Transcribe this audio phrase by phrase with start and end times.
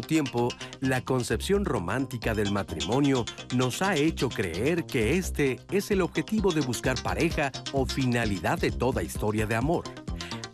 [0.00, 0.48] Tiempo,
[0.80, 3.24] la concepción romántica del matrimonio
[3.54, 8.70] nos ha hecho creer que este es el objetivo de buscar pareja o finalidad de
[8.70, 9.84] toda historia de amor.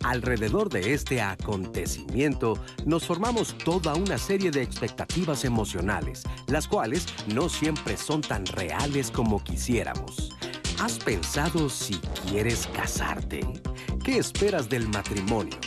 [0.03, 7.49] Alrededor de este acontecimiento nos formamos toda una serie de expectativas emocionales, las cuales no
[7.49, 10.29] siempre son tan reales como quisiéramos.
[10.79, 11.95] ¿Has pensado si
[12.27, 13.41] quieres casarte?
[14.03, 15.57] ¿Qué esperas del matrimonio?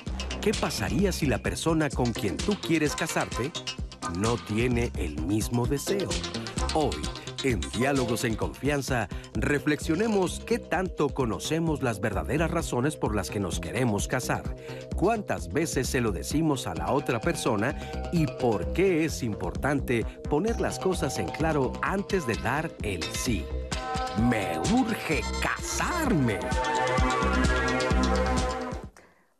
[0.40, 3.52] ¿Qué pasaría si la persona con quien tú quieres casarte
[4.18, 6.08] no tiene el mismo deseo?
[6.72, 6.96] Hoy,
[7.44, 13.60] en Diálogos en Confianza, reflexionemos qué tanto conocemos las verdaderas razones por las que nos
[13.60, 14.56] queremos casar,
[14.96, 17.78] cuántas veces se lo decimos a la otra persona
[18.10, 23.44] y por qué es importante poner las cosas en claro antes de dar el sí.
[24.30, 26.38] Me urge casarme.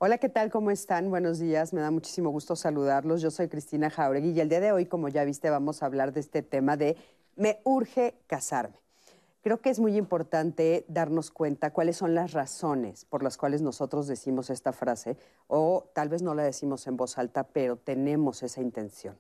[0.03, 0.51] Hola, ¿qué tal?
[0.51, 1.11] ¿Cómo están?
[1.11, 1.75] Buenos días.
[1.75, 3.21] Me da muchísimo gusto saludarlos.
[3.21, 6.15] Yo soy Cristina Jauregui y el día de hoy, como ya viste, vamos a hablar
[6.15, 6.97] de este tema de
[7.37, 8.81] me urge casarme.
[9.43, 14.07] Creo que es muy importante darnos cuenta cuáles son las razones por las cuales nosotros
[14.07, 18.63] decimos esta frase o tal vez no la decimos en voz alta, pero tenemos esa
[18.63, 19.19] intención.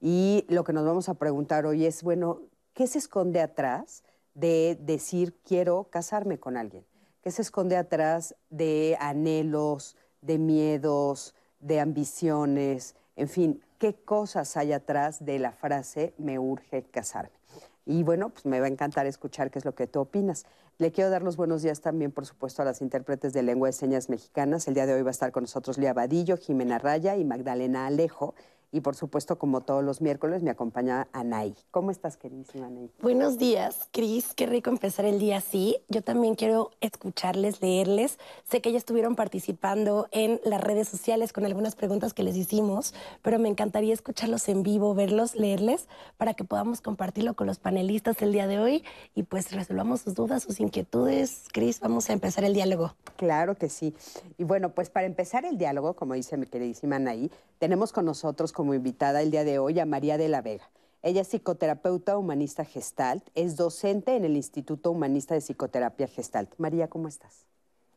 [0.00, 2.42] Y lo que nos vamos a preguntar hoy es, bueno,
[2.72, 6.84] ¿qué se esconde atrás de decir quiero casarme con alguien?
[7.20, 12.94] ¿Qué se esconde atrás de anhelos, de miedos, de ambiciones?
[13.16, 17.40] En fin, ¿qué cosas hay atrás de la frase me urge casarme?
[17.86, 20.44] Y bueno, pues me va a encantar escuchar qué es lo que tú opinas.
[20.78, 23.72] Le quiero dar los buenos días también, por supuesto, a las intérpretes de lengua de
[23.72, 24.68] señas mexicanas.
[24.68, 27.86] El día de hoy va a estar con nosotros Lía Vadillo, Jimena Raya y Magdalena
[27.86, 28.34] Alejo.
[28.72, 31.54] Y por supuesto, como todos los miércoles, me acompaña Anaí.
[31.72, 32.90] ¿Cómo estás, queridísima Anaí?
[33.02, 34.32] Buenos días, Cris.
[34.34, 35.78] Qué rico empezar el día así.
[35.88, 38.18] Yo también quiero escucharles, leerles.
[38.48, 42.94] Sé que ya estuvieron participando en las redes sociales con algunas preguntas que les hicimos,
[43.22, 48.22] pero me encantaría escucharlos en vivo, verlos, leerles, para que podamos compartirlo con los panelistas
[48.22, 48.84] el día de hoy
[49.16, 51.46] y pues resolvamos sus dudas, sus inquietudes.
[51.52, 52.94] Cris, vamos a empezar el diálogo.
[53.16, 53.94] Claro que sí.
[54.38, 58.52] Y bueno, pues para empezar el diálogo, como dice mi queridísima Anaí, tenemos con nosotros
[58.52, 60.70] como invitada el día de hoy a María de la Vega.
[61.02, 66.50] Ella es psicoterapeuta humanista gestalt, es docente en el Instituto Humanista de Psicoterapia Gestalt.
[66.56, 67.46] María, ¿cómo estás?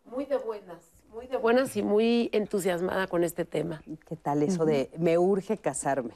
[0.03, 3.81] Muy de buenas, muy de buenas y muy entusiasmada con este tema.
[4.06, 6.13] ¿Qué tal eso de me urge casarme?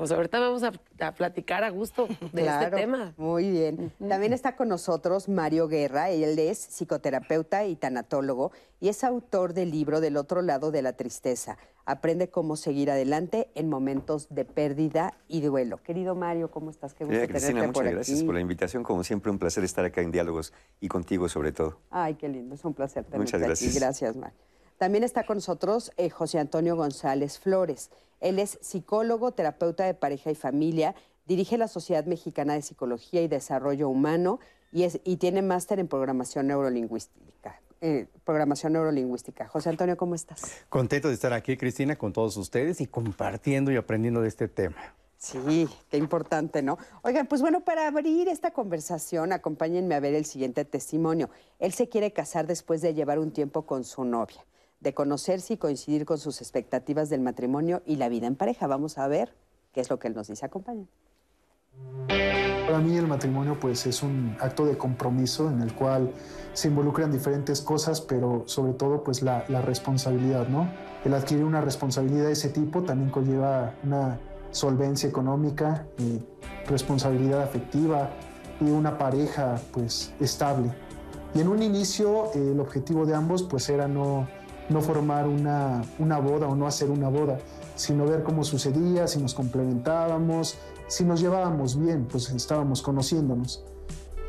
[0.00, 0.72] Pues ahorita vamos a,
[1.12, 3.12] platicar a gusto de este tema.
[3.18, 3.92] Muy bien.
[4.08, 6.08] También está con nosotros Mario Guerra.
[6.08, 8.50] Él es psicoterapeuta y tanatólogo
[8.80, 11.58] y es autor del libro Del otro lado de la tristeza.
[11.84, 15.82] Aprende cómo seguir adelante en momentos de pérdida y duelo.
[15.82, 16.94] Querido Mario, ¿cómo estás?
[16.94, 18.82] Qué gusto Cristina, muchas gracias por la invitación.
[18.82, 21.78] Como siempre, un placer estar acá en Diálogos y contigo sobre todo.
[21.90, 22.54] Ay, qué lindo.
[22.54, 23.68] Es un placer tenerte Muchas gracias.
[23.68, 23.78] aquí.
[23.78, 24.49] Gracias, Mario.
[24.80, 27.90] También está con nosotros eh, José Antonio González Flores.
[28.18, 30.94] Él es psicólogo, terapeuta de pareja y familia,
[31.26, 34.40] dirige la Sociedad Mexicana de Psicología y Desarrollo Humano
[34.72, 37.60] y, es, y tiene máster en programación neurolingüística.
[37.82, 39.48] Eh, programación neurolingüística.
[39.48, 40.64] José Antonio, ¿cómo estás?
[40.70, 44.94] Contento de estar aquí, Cristina, con todos ustedes y compartiendo y aprendiendo de este tema.
[45.18, 46.78] Sí, qué importante, ¿no?
[47.02, 51.28] Oigan, pues bueno, para abrir esta conversación, acompáñenme a ver el siguiente testimonio.
[51.58, 54.42] Él se quiere casar después de llevar un tiempo con su novia
[54.80, 58.66] de conocerse y coincidir con sus expectativas del matrimonio y la vida en pareja.
[58.66, 59.34] Vamos a ver
[59.72, 60.44] qué es lo que él nos dice.
[60.44, 60.88] Acompañen.
[62.08, 66.12] Para mí el matrimonio pues es un acto de compromiso en el cual
[66.52, 70.70] se involucran diferentes cosas, pero sobre todo pues la, responsabilidad, ¿no?
[71.04, 74.20] El adquirir una responsabilidad de ese tipo también conlleva una
[74.50, 76.20] solvencia económica, y
[76.68, 78.10] responsabilidad afectiva
[78.60, 80.72] y una pareja pues estable.
[81.34, 84.28] Y en un inicio el objetivo de ambos pues era no
[84.70, 85.82] no formar una,
[86.20, 87.38] boda o no hacer una boda,
[87.74, 93.64] sino ver cómo sucedía, si nos complementábamos, si nos llevábamos bien, pues estábamos conociéndonos.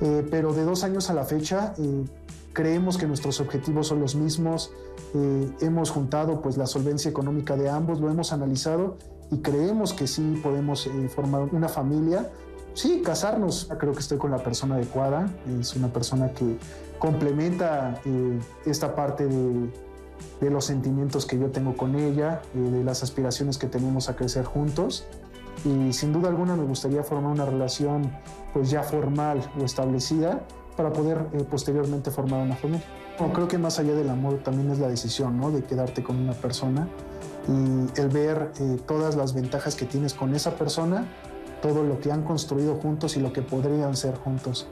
[0.01, 2.05] Eh, pero de dos años a la fecha eh,
[2.53, 4.71] creemos que nuestros objetivos son los mismos,
[5.13, 8.97] eh, hemos juntado pues la solvencia económica de ambos, lo hemos analizado
[9.29, 12.31] y creemos que sí podemos formar una familia.
[12.73, 15.29] Sí, casarnos, creo que estoy con la persona adecuada,
[15.59, 16.57] es una persona que
[16.99, 18.01] complementa
[18.65, 19.69] esta parte de,
[20.41, 24.15] de los sentimientos que yo tengo con ella, eh, de las aspiraciones que tenemos a
[24.15, 25.05] crecer juntos.
[25.63, 28.11] Y sin duda alguna me gustaría formar una relación
[28.51, 30.41] pues ya formal o establecida
[30.75, 32.85] para poder eh, posteriormente formar una familia.
[33.33, 35.51] creo que más allá del amor también es la decisión ¿no?
[35.51, 36.87] de quedarte con una persona
[37.47, 41.05] y el ver eh, todas las ventajas que tienes con esa persona,
[41.61, 44.67] todo lo que han construido juntos y lo que podrían ser juntos.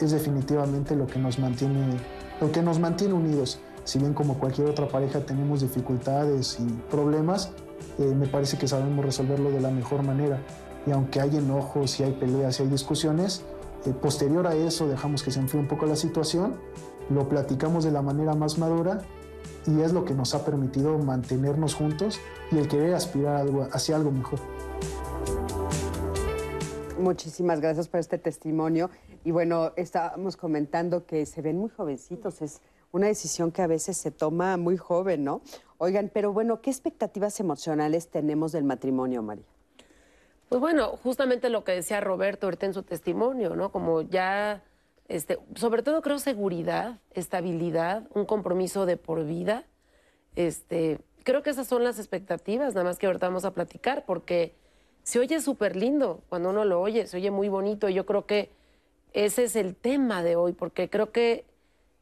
[0.00, 1.98] es definitivamente lo que nos mantiene,
[2.40, 7.52] lo que nos mantiene unidos si bien como cualquier otra pareja tenemos dificultades y problemas,
[7.98, 10.42] eh, me parece que sabemos resolverlo de la mejor manera.
[10.86, 13.46] Y aunque hay enojos y hay peleas y hay discusiones,
[13.86, 16.56] eh, posterior a eso dejamos que se enfríe un poco la situación,
[17.08, 19.00] lo platicamos de la manera más madura
[19.66, 22.20] y es lo que nos ha permitido mantenernos juntos
[22.52, 24.38] y el querer aspirar algo, hacia algo mejor.
[27.00, 28.90] Muchísimas gracias por este testimonio.
[29.24, 32.60] Y bueno, estábamos comentando que se ven muy jovencitos, es
[32.92, 35.42] una decisión que a veces se toma muy joven, ¿no?
[35.78, 39.44] Oigan, pero bueno, ¿qué expectativas emocionales tenemos del matrimonio, María?
[40.48, 43.70] Pues bueno, justamente lo que decía Roberto ahorita en su testimonio, ¿no?
[43.70, 44.64] Como ya,
[45.06, 49.66] este, sobre todo creo seguridad, estabilidad, un compromiso de por vida.
[50.36, 54.54] Este, creo que esas son las expectativas, nada más que ahorita vamos a platicar, porque
[55.02, 57.88] se oye súper lindo cuando uno lo oye, se oye muy bonito.
[57.90, 58.50] Y yo creo que
[59.12, 61.44] ese es el tema de hoy, porque creo que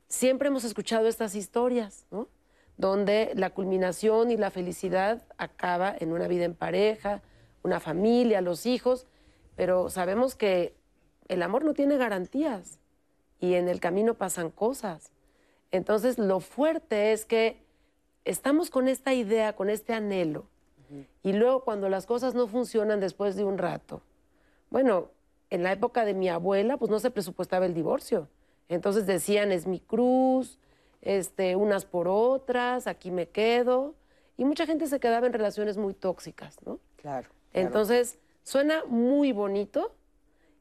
[0.08, 2.28] siempre hemos escuchado estas historias, ¿no?
[2.76, 7.22] Donde la culminación y la felicidad acaba en una vida en pareja,
[7.62, 9.06] una familia, los hijos,
[9.56, 10.74] pero sabemos que
[11.28, 12.78] el amor no tiene garantías
[13.40, 15.10] y en el camino pasan cosas.
[15.70, 17.64] Entonces, lo fuerte es que
[18.24, 20.46] estamos con esta idea, con este anhelo,
[21.24, 24.02] y luego cuando las cosas no funcionan después de un rato,
[24.70, 25.10] bueno,
[25.50, 28.28] en la época de mi abuela, pues no se presupuestaba el divorcio.
[28.68, 30.58] Entonces decían, es mi cruz,
[31.02, 33.94] este, unas por otras, aquí me quedo.
[34.36, 36.78] Y mucha gente se quedaba en relaciones muy tóxicas, ¿no?
[36.96, 37.28] Claro.
[37.52, 39.94] Entonces, suena muy bonito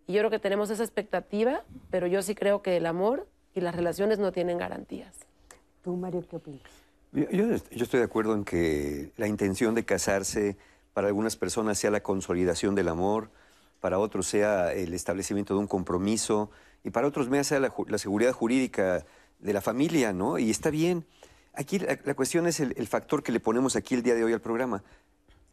[0.07, 3.61] y yo creo que tenemos esa expectativa, pero yo sí creo que el amor y
[3.61, 5.15] las relaciones no tienen garantías.
[5.83, 6.61] ¿Tú, Mario, qué opinas?
[7.11, 10.57] Yo, yo, yo estoy de acuerdo en que la intención de casarse
[10.93, 13.29] para algunas personas sea la consolidación del amor,
[13.81, 16.49] para otros sea el establecimiento de un compromiso
[16.85, 19.05] y para otros más sea la, la seguridad jurídica
[19.39, 20.37] de la familia, ¿no?
[20.37, 21.05] Y está bien.
[21.53, 24.23] Aquí la, la cuestión es el, el, factor que le ponemos aquí el día de
[24.23, 24.83] hoy al programa.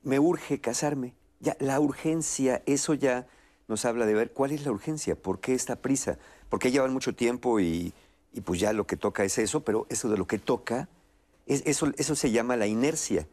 [0.03, 1.15] Me urge casarme.
[1.41, 3.27] Ya, la urgencia, eso ya
[3.67, 6.19] nos habla de ver cuál es la urgencia, por qué esta prisa,
[6.51, 7.95] por qué llevan mucho tiempo y,
[8.35, 10.89] y pues ya lo que toca es eso, pero eso de lo que toca,
[11.47, 13.27] es, eso, eso se llama la inercia.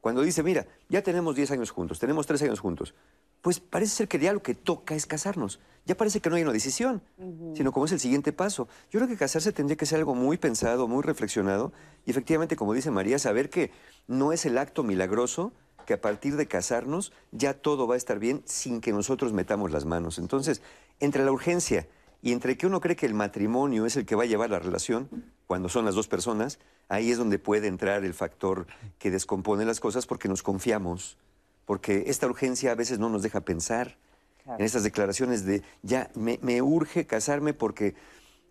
[0.00, 2.94] Cuando dice, mira, ya tenemos 10 años juntos, tenemos 3 años juntos,
[3.42, 5.60] pues parece ser que ya lo que toca es casarnos.
[5.84, 7.56] Ya parece que no hay una decisión, uh -huh.
[7.56, 8.68] sino como es el siguiente paso.
[8.90, 11.72] Yo creo que casarse tendría que ser algo muy pensado, muy reflexionado,
[12.06, 13.72] y efectivamente, como dice María, saber que
[14.06, 15.52] no es el acto milagroso,
[15.84, 19.72] que a partir de casarnos ya todo va a estar bien sin que nosotros metamos
[19.72, 20.18] las manos.
[20.18, 20.62] Entonces,
[21.00, 21.88] entre la urgencia
[22.22, 24.60] y entre que uno cree que el matrimonio es el que va a llevar la
[24.60, 25.08] relación,
[25.48, 28.68] cuando son las dos personas, ahí es donde puede entrar el factor
[29.00, 31.18] que descompone las cosas porque nos confiamos,
[31.64, 33.96] porque esta urgencia a veces no nos deja pensar
[34.44, 34.58] claro.
[34.58, 37.94] en estas declaraciones de ya me, me, urge casarme porque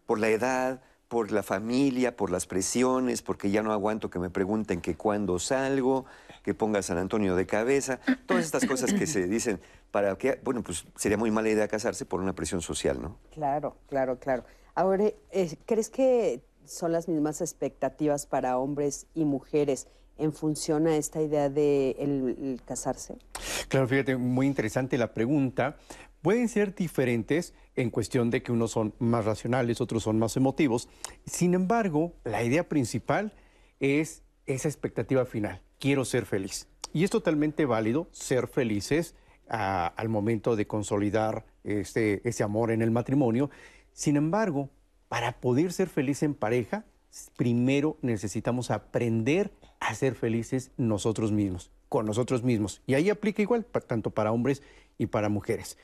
[0.05, 4.29] por la edad, por la familia, por las presiones, porque ya no aguanto que me
[4.29, 6.05] pregunten que cuándo salgo,
[6.41, 9.59] que ponga San Antonio de cabeza, todas estas cosas que se dicen
[9.91, 13.17] para que, bueno, pues sería muy mala idea casarse por una presión social, ¿no?
[13.31, 14.45] Claro, claro, claro.
[14.73, 19.87] Ahora, eh, ¿crees que son las mismas expectativas para hombres y mujeres
[20.17, 23.17] en función a esta idea de casarse?
[23.67, 25.77] Claro, fíjate, muy interesante la pregunta.
[26.21, 30.87] Pueden ser diferentes en cuestión de que unos son más racionales, otros son más emotivos.
[31.25, 33.33] Sin embargo, la idea principal
[33.79, 35.61] es esa expectativa final.
[35.79, 36.67] Quiero ser feliz.
[36.93, 39.15] Y es totalmente válido ser felices
[39.49, 43.49] a, al momento de consolidar este, ese amor en el matrimonio.
[43.93, 44.69] Sin embargo,
[45.07, 46.85] para poder ser feliz en pareja,
[47.35, 52.81] primero necesitamos aprender a ser felices nosotros mismos, con nosotros mismos.
[52.87, 54.61] Y ahí aplica igual, tanto para hombres
[54.97, 55.77] y para mujeres.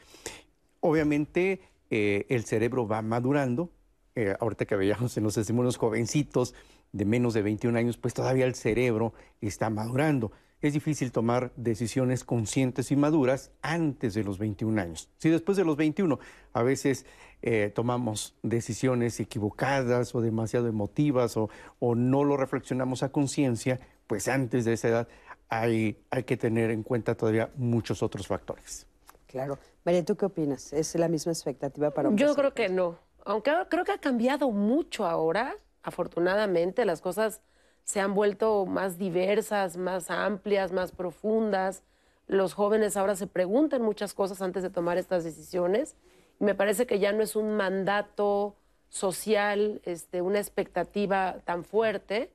[0.80, 3.70] Obviamente eh, el cerebro va madurando.
[4.16, 6.56] Eh, ahorita que veíamos en los testimonios jovencitos
[6.92, 10.32] de menos de 21 años, pues todavía el cerebro está madurando.
[10.62, 15.10] Es difícil tomar decisiones conscientes y maduras antes de los 21 años.
[15.18, 16.20] Si después de los 21
[16.54, 17.06] a veces
[17.44, 21.50] eh, tomamos decisiones equivocadas o demasiado emotivas o,
[21.80, 25.08] o no lo reflexionamos a conciencia, pues antes de esa edad
[25.50, 28.88] hay, hay que tener en cuenta todavía muchos otros factores.
[29.28, 29.60] Claro.
[29.86, 30.74] María, ¿tú qué opinas?
[30.74, 32.28] ¿Es la misma expectativa para hombres?
[32.28, 32.98] Yo creo que no.
[33.26, 37.42] Aunque creo que ha cambiado mucho ahora, afortunadamente, las cosas
[37.88, 41.84] se han vuelto más diversas, más amplias, más profundas.
[42.28, 45.96] Los jóvenes ahora se preguntan muchas cosas antes de tomar estas decisiones.
[46.42, 48.58] Y me parece que ya no es un mandato
[48.90, 52.30] social, este, una expectativa tan fuerte.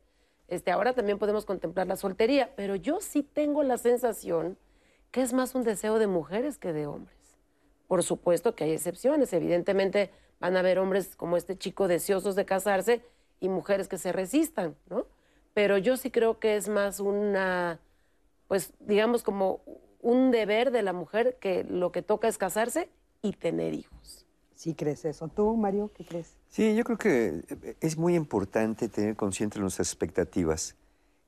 [0.48, 4.56] Este, ahora también podemos contemplar la soltería, pero yo sí tengo la sensación
[5.10, 7.18] que es más un deseo de mujeres que de hombres.
[7.88, 12.46] Por supuesto que hay excepciones, evidentemente van a haber hombres como este chico deseosos de
[12.46, 13.04] casarse
[13.38, 15.04] y mujeres que se resistan, ¿no?
[15.54, 17.80] Pero yo sí creo que es más una,
[18.48, 19.60] pues digamos como
[20.00, 22.88] un deber de la mujer que lo que toca es casarse
[23.22, 24.26] y tener hijos.
[24.54, 25.28] ¿Sí crees eso?
[25.28, 26.34] ¿Tú, Mario, qué crees?
[26.48, 30.76] Sí, yo creo que eh, es muy importante tener consciente nuestras expectativas.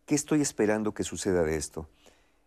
[0.06, 1.88] ¿Qué estoy esperando que suceda de esto?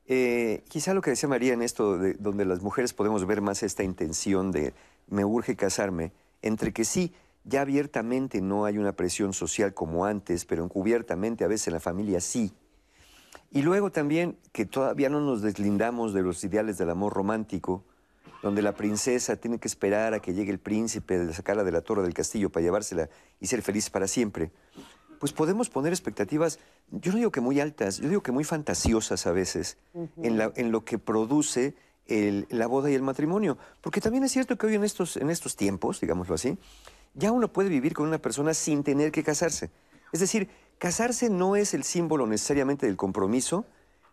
[0.06, 3.64] Eh, quizá lo que decía María en esto, de, donde las mujeres podemos ver más
[3.64, 4.74] esta intención de
[5.08, 7.14] me urge casarme, entre que sí,
[7.48, 11.80] ya abiertamente no hay una presión social como antes, pero encubiertamente a veces en la
[11.80, 12.52] familia sí.
[13.52, 17.84] Y luego también que todavía no nos deslindamos de los ideales del amor romántico,
[18.44, 21.82] donde la princesa tiene que esperar a que llegue el príncipe de sacarla de la
[21.82, 24.52] torre del castillo para llevársela y ser feliz para siempre,
[25.20, 26.60] pues podemos poner expectativas,
[26.92, 29.78] yo no digo que muy altas, yo digo que muy fantasiosas a veces,
[30.22, 31.74] en, la- en lo que produce
[32.06, 33.58] el- la boda y el matrimonio.
[33.82, 36.58] Porque también es cierto que hoy en estos, en estos tiempos, digámoslo así,
[37.18, 39.72] ya uno puede vivir con una persona sin tener que casarse.
[40.14, 43.66] Es decir, casarse no es el símbolo necesariamente del compromiso,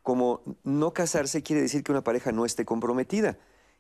[0.03, 3.39] como no casarse quiere decir que una pareja no esté comprometida.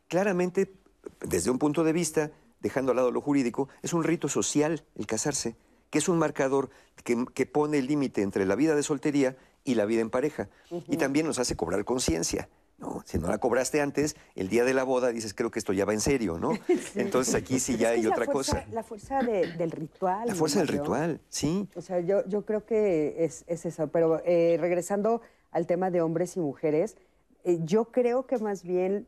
[0.09, 0.73] Claramente,
[1.21, 5.07] desde un punto de vista, dejando al lado lo jurídico, es un rito social el
[5.07, 5.57] casarse,
[5.91, 6.71] que es un marcador
[7.03, 10.49] que, que pone el límite entre la vida de soltería y la vida en pareja.
[10.89, 12.49] Y también nos hace cobrar conciencia.
[12.79, 13.03] ¿No?
[13.05, 15.85] Si no la cobraste antes, el día de la boda dices, creo que esto ya
[15.85, 16.53] va en serio, ¿no?
[16.95, 18.67] Entonces aquí sí ya Es hay otra fuerza- cosa.
[18.73, 20.27] La fuerza de- del ritual.
[20.29, 21.69] La fuerza del ritual, sí.
[21.77, 23.89] O sea, yo, yo creo que es, es eso.
[23.89, 25.21] Pero eh, regresando
[25.53, 26.97] al tema de hombres y mujeres,
[27.45, 29.07] eh, yo creo que más bien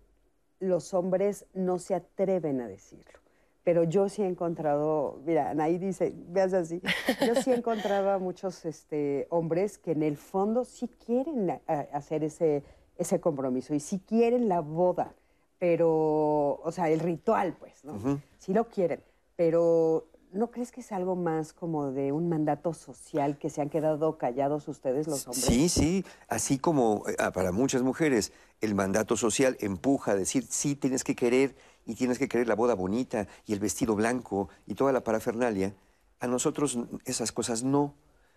[0.60, 3.18] los hombres no se atreven a decirlo.
[3.64, 6.80] Pero yo sí he encontrado, mira, Anaí dice, veas así,
[7.26, 11.60] yo sí he encontrado a muchos este, hombres que en el fondo sí quieren a-
[11.66, 12.62] a- hacer ese,
[12.98, 15.14] ese compromiso y sí quieren la boda,
[15.58, 18.20] pero, o sea, el ritual, pues, ¿no?
[18.38, 19.02] Sí lo quieren,
[19.36, 23.70] pero ¿no crees que es algo más como de un mandato social que se han
[23.70, 25.44] quedado callados ustedes los hombres?
[25.44, 30.46] Sí, sí, así como eh, ah, para muchas mujeres el mandato social empuja a decir,
[30.48, 34.48] sí, tienes que querer y tienes que querer la boda bonita y el vestido blanco
[34.66, 35.74] y toda la parafernalia,
[36.20, 37.94] a nosotros esas cosas no.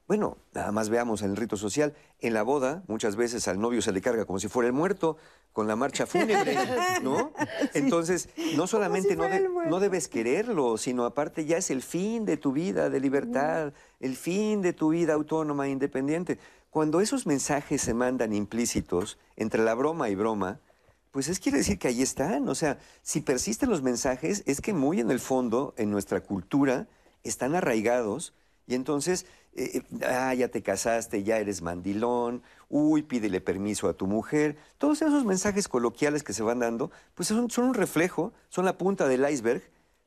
[0.10, 3.80] Bueno, nada más veamos en el rito social, en la boda muchas veces al novio
[3.84, 5.18] se le carga como si fuera el muerto,
[5.54, 6.58] con la marcha fúnebre,
[7.04, 7.32] ¿no?
[7.76, 12.38] Entonces, no solamente no, de- no debes quererlo, sino aparte ya es el fin de
[12.38, 16.40] tu vida de libertad, el fin de tu vida autónoma e independiente.
[16.72, 20.60] Cuando esos mensajes se mandan implícitos entre la broma y broma,
[21.12, 22.50] pues es quiere decir que ahí están.
[22.50, 26.88] O sea, si persisten los mensajes, es que muy en el fondo, en nuestra cultura,
[27.24, 28.34] están arraigados
[28.70, 33.94] y entonces, eh, eh, ah, ya te casaste, ya eres mandilón, uy, pídele permiso a
[33.94, 34.58] tu mujer.
[34.78, 38.78] Todos esos mensajes coloquiales que se van dando, pues son, son un reflejo, son la
[38.78, 39.64] punta del iceberg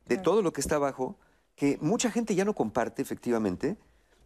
[0.06, 1.18] de todo lo que está abajo,
[1.56, 3.76] que mucha gente ya no comparte efectivamente,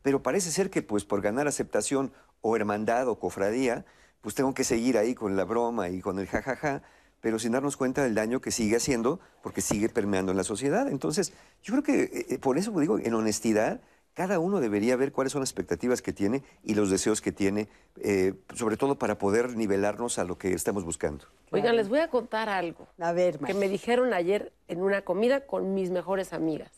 [0.03, 2.13] pero parece ser que pues por ganar aceptación
[2.43, 3.87] o hermandad o cofradía,
[4.21, 6.83] pues tengo que seguir ahí con la broma y con el jajaja,
[7.23, 10.89] pero sin darnos cuenta del daño que sigue haciendo porque sigue permeando en la sociedad.
[10.89, 13.81] Entonces, yo creo que eh, por eso digo, en honestidad,
[14.17, 17.69] cada uno debería ver cuáles son las expectativas que tiene y los deseos que tiene,
[18.01, 21.27] eh, sobre todo para poder nivelarnos a lo que estamos buscando.
[21.53, 23.55] Oigan, les voy a contar algo A ver, que Mar.
[23.57, 26.73] me dijeron ayer en una comida con mis mejores amigas.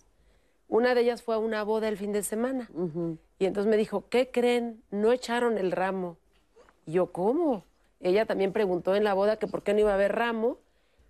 [0.66, 2.68] Una de ellas fue a una boda el fin de semana.
[3.38, 4.82] Y entonces me dijo, ¿qué creen?
[4.90, 6.16] No echaron el ramo.
[6.86, 7.64] Y yo, ¿cómo?
[8.00, 10.58] Ella también preguntó en la boda que por qué no iba a haber ramo.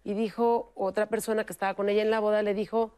[0.04, 2.92] Y dijo, otra persona que estaba con ella en la boda le dijo,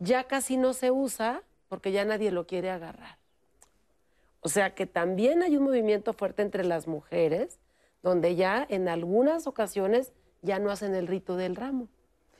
[0.00, 3.16] ya casi no se usa porque ya nadie lo quiere agarrar.
[4.40, 7.58] O sea que también hay un movimiento fuerte entre las mujeres,
[8.02, 10.12] donde ya en algunas ocasiones
[10.42, 11.88] ya no hacen el rito del ramo.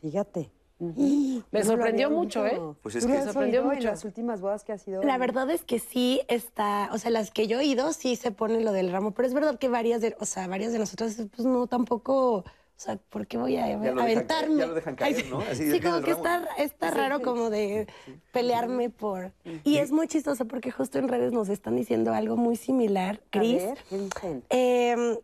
[0.01, 0.51] Fíjate.
[0.81, 2.45] Me sorprendió mucho.
[2.47, 2.59] ¿eh?
[2.83, 3.89] Pues es ¿Tú que- has Me sorprendió oído en mucho.
[3.91, 5.03] las últimas bodas que ha sido?
[5.03, 8.31] La verdad es que sí está, o sea, las que yo he ido sí se
[8.33, 11.23] pone lo del ramo, pero es verdad que varias de, o sea, varias de nosotras,
[11.37, 12.45] pues no, tampoco,
[12.81, 14.57] o sea, ¿por qué voy a lo dejan- aventarme?
[14.57, 15.27] ya lo dejan caer.
[15.29, 15.41] ¿no?
[15.41, 17.87] Así sí, como que está, está raro como de
[18.33, 19.35] pelearme por...
[19.65, 23.63] Y es muy chistoso porque justo en redes nos están diciendo algo muy similar, Cris.
[24.49, 25.19] Eh,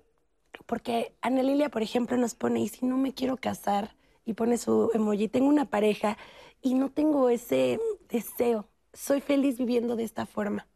[0.67, 3.97] porque Ana Lilia, por ejemplo, nos pone, y si no me quiero casar,
[4.27, 6.19] y pone su emoji, tengo una pareja
[6.61, 10.67] y no tengo ese deseo, soy feliz viviendo de esta forma.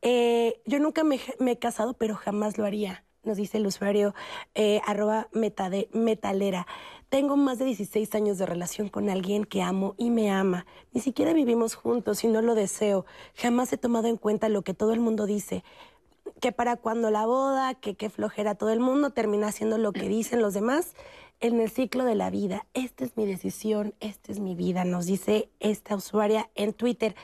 [0.00, 4.14] Eh, yo nunca me, me he casado, pero jamás lo haría, nos dice el usuario
[4.54, 6.66] eh, arroba metade- metalera.
[7.08, 10.66] Tengo más de 16 años de relación con alguien que amo y me ama.
[10.92, 13.06] Ni siquiera vivimos juntos y no lo deseo.
[13.36, 15.62] Jamás he tomado en cuenta lo que todo el mundo dice
[16.40, 20.08] que para cuando la boda, que qué flojera todo el mundo, termina haciendo lo que
[20.08, 20.94] dicen los demás
[21.40, 22.66] en el ciclo de la vida.
[22.74, 27.14] Esta es mi decisión, esta es mi vida, nos dice esta usuaria en Twitter.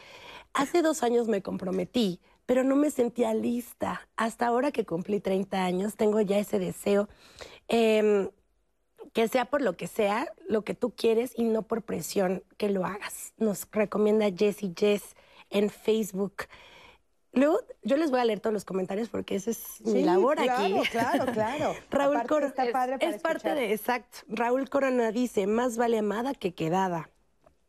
[0.55, 4.09] Hace dos años me comprometí, pero no me sentía lista.
[4.17, 7.09] Hasta ahora que cumplí 30 años, tengo ya ese deseo.
[7.69, 8.29] Em,
[9.13, 12.69] que sea por lo que sea, lo que tú quieres y no por presión que
[12.69, 13.33] lo hagas.
[13.37, 15.15] Nos recomienda Jessie Jess
[15.51, 16.45] en Facebook.
[17.33, 20.75] Luego, yo les voy a leer todos los comentarios porque esa es mi labor aquí.
[20.91, 21.75] Claro, claro.
[21.91, 22.55] Raúl Corona.
[22.73, 24.19] para es parte de, exacto.
[24.29, 27.11] Raúl Corona dice, más vale amada que quedada.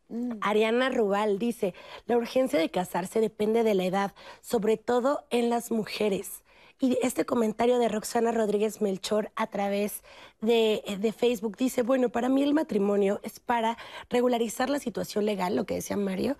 [0.09, 0.33] Mm.
[0.41, 1.74] Ariana Rubal dice,
[2.05, 6.43] la urgencia de casarse depende de la edad, sobre todo en las mujeres.
[6.79, 10.03] Y este comentario de Roxana Rodríguez Melchor a través
[10.41, 13.77] de, de Facebook dice, bueno, para mí el matrimonio es para
[14.09, 16.35] regularizar la situación legal, lo que decía Mario,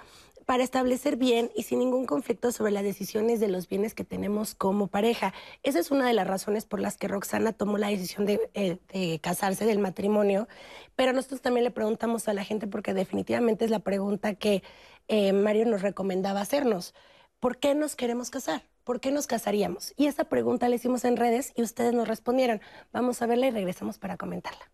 [0.45, 4.55] para establecer bien y sin ningún conflicto sobre las decisiones de los bienes que tenemos
[4.55, 5.33] como pareja.
[5.63, 9.19] Esa es una de las razones por las que Roxana tomó la decisión de, eh,
[9.19, 10.47] casarse, del matrimonio.
[10.95, 14.63] Pero nosotros también le preguntamos a la gente, porque definitivamente es la pregunta que
[15.07, 16.93] eh, Mario nos recomendaba hacernos.
[17.39, 18.63] ¿Por qué nos queremos casar?
[18.83, 19.93] ¿Por qué nos casaríamos?
[19.97, 22.61] Y esa pregunta la hicimos en redes y ustedes nos respondieron.
[22.93, 24.71] Vamos a verla y regresamos para comentarla.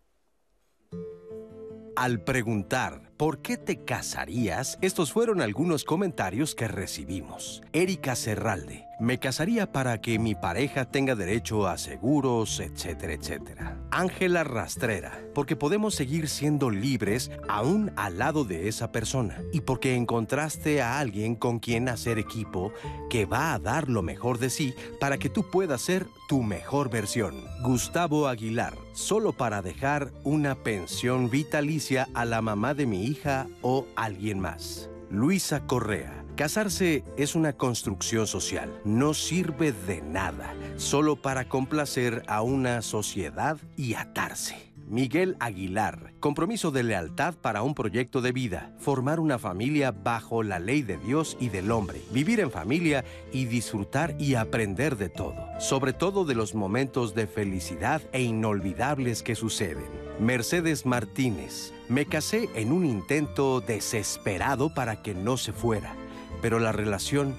[1.96, 4.78] Al preguntar ¿por qué te casarías?
[4.80, 7.62] Estos fueron algunos comentarios que recibimos.
[7.72, 13.78] Erika Serralde, me casaría para que mi pareja tenga derecho a seguros, etcétera, etcétera.
[13.90, 19.96] Ángela Rastrera, porque podemos seguir siendo libres aún al lado de esa persona y porque
[19.96, 22.72] encontraste a alguien con quien hacer equipo
[23.10, 26.90] que va a dar lo mejor de sí para que tú puedas ser tu mejor
[26.90, 27.34] versión.
[27.62, 33.86] Gustavo Aguilar, solo para dejar una pensión vitalicia a la mamá de mi hija o
[33.96, 34.88] alguien más.
[35.10, 36.21] Luisa Correa.
[36.36, 38.72] Casarse es una construcción social.
[38.84, 44.72] No sirve de nada, solo para complacer a una sociedad y atarse.
[44.88, 46.12] Miguel Aguilar.
[46.20, 48.72] Compromiso de lealtad para un proyecto de vida.
[48.78, 52.00] Formar una familia bajo la ley de Dios y del hombre.
[52.12, 55.36] Vivir en familia y disfrutar y aprender de todo.
[55.60, 59.86] Sobre todo de los momentos de felicidad e inolvidables que suceden.
[60.18, 61.72] Mercedes Martínez.
[61.88, 65.94] Me casé en un intento desesperado para que no se fuera,
[66.42, 67.34] pero la relación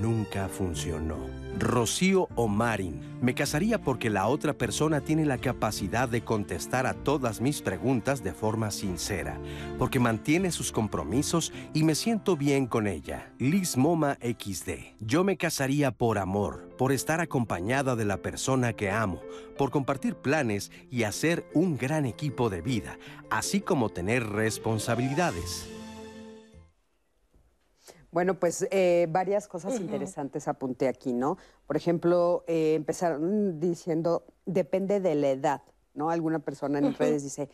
[0.00, 1.16] nunca funcionó.
[1.58, 3.00] Rocío Omarin.
[3.22, 8.22] Me casaría porque la otra persona tiene la capacidad de contestar a todas mis preguntas
[8.22, 9.38] de forma sincera,
[9.78, 13.32] porque mantiene sus compromisos y me siento bien con ella.
[13.38, 14.96] Liz Moma XD.
[15.00, 19.22] Yo me casaría por amor, por estar acompañada de la persona que amo,
[19.56, 22.98] por compartir planes y hacer un gran equipo de vida,
[23.30, 25.75] así como tener responsabilidades.
[28.16, 31.36] Bueno, pues eh, varias cosas interesantes apunté aquí, ¿no?
[31.66, 36.08] Por ejemplo, eh, empezaron diciendo, depende de la edad, ¿no?
[36.08, 37.50] Alguna persona en redes dice,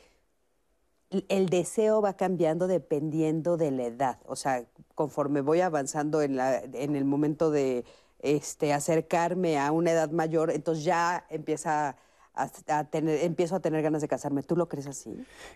[1.11, 4.19] "El- el deseo va cambiando dependiendo de la edad.
[4.25, 7.85] O sea, conforme voy avanzando en, la, en el momento de
[8.21, 11.97] este, acercarme a una edad mayor, entonces ya empieza a,
[12.35, 14.43] a tener, empiezo a tener ganas de casarme.
[14.43, 15.11] ¿Tú lo crees así?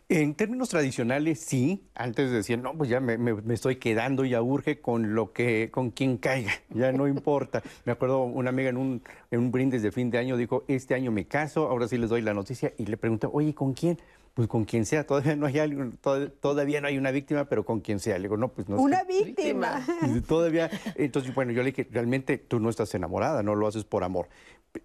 [0.08, 1.86] En términos tradicionales, sí.
[1.94, 5.70] Antes decían, no, pues ya me, me- me estoy quedando, ya urge con lo que,
[5.70, 7.62] con quien caiga, ya no importa.
[7.84, 10.94] me acuerdo una amiga en un, en un brindis de fin de año dijo, este
[10.94, 13.98] año me caso, ahora sí les doy la noticia, y le pregunté, oye, ¿con quién?
[14.34, 17.64] Pues con quien sea, todavía no hay alguien, tod- todavía no hay una víctima, pero
[17.64, 18.18] con quien sea.
[18.18, 18.76] Le digo, no, pues no.
[18.78, 19.82] Una víctima.
[20.28, 24.04] Todavía, entonces, bueno, yo le dije, realmente tú no estás enamorada, no lo haces por
[24.04, 24.28] amor.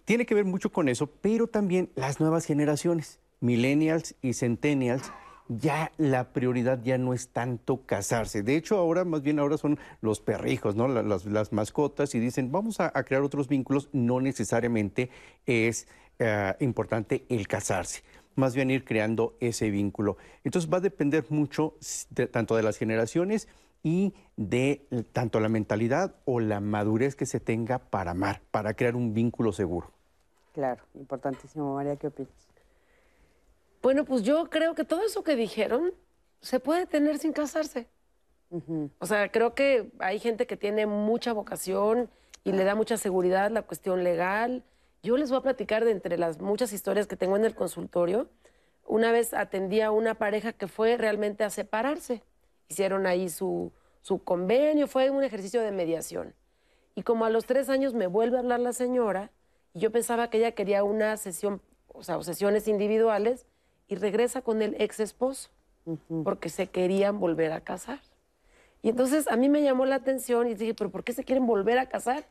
[0.04, 5.12] Tiene que ver mucho con eso, pero también las nuevas generaciones, millennials y centennials,
[5.48, 8.42] ya la prioridad ya no es tanto casarse.
[8.42, 10.88] De hecho, ahora, más bien ahora son los perrijos, ¿no?
[10.88, 15.10] La- Las, las mascotas y dicen, vamos a, crear otros vínculos, no necesariamente
[15.46, 18.02] es eh, importante el casarse
[18.34, 20.16] más bien ir creando ese vínculo.
[20.42, 21.76] Entonces va a depender mucho
[22.30, 23.46] tanto de las generaciones
[23.82, 28.96] y de tanto la mentalidad o la madurez que se tenga para amar, para crear
[28.96, 29.90] un vínculo seguro.
[30.52, 31.74] Claro, importantísimo.
[31.74, 32.32] María, ¿qué opinas?
[33.82, 35.92] Bueno, pues yo creo que todo eso que dijeron
[36.40, 37.88] se puede tener sin casarse.
[38.98, 42.10] O sea, creo que hay gente que tiene mucha vocación
[42.44, 44.62] y le da mucha seguridad la cuestión legal.
[45.02, 48.28] Yo les voy a platicar de entre las muchas historias que tengo en el consultorio.
[48.86, 52.22] Una vez atendí a una pareja que fue realmente a separarse.
[52.72, 56.34] Hicieron ahí su, su convenio, fue un ejercicio de mediación.
[56.94, 59.30] Y como a los tres años me vuelve a hablar la señora,
[59.74, 63.44] y yo pensaba que ella quería una sesión, o sea, sesiones individuales,
[63.88, 65.50] y regresa con el ex esposo,
[66.24, 68.00] porque se querían volver a casar.
[68.80, 71.46] Y entonces a mí me llamó la atención y dije, pero ¿por qué se quieren
[71.46, 72.24] volver a casar?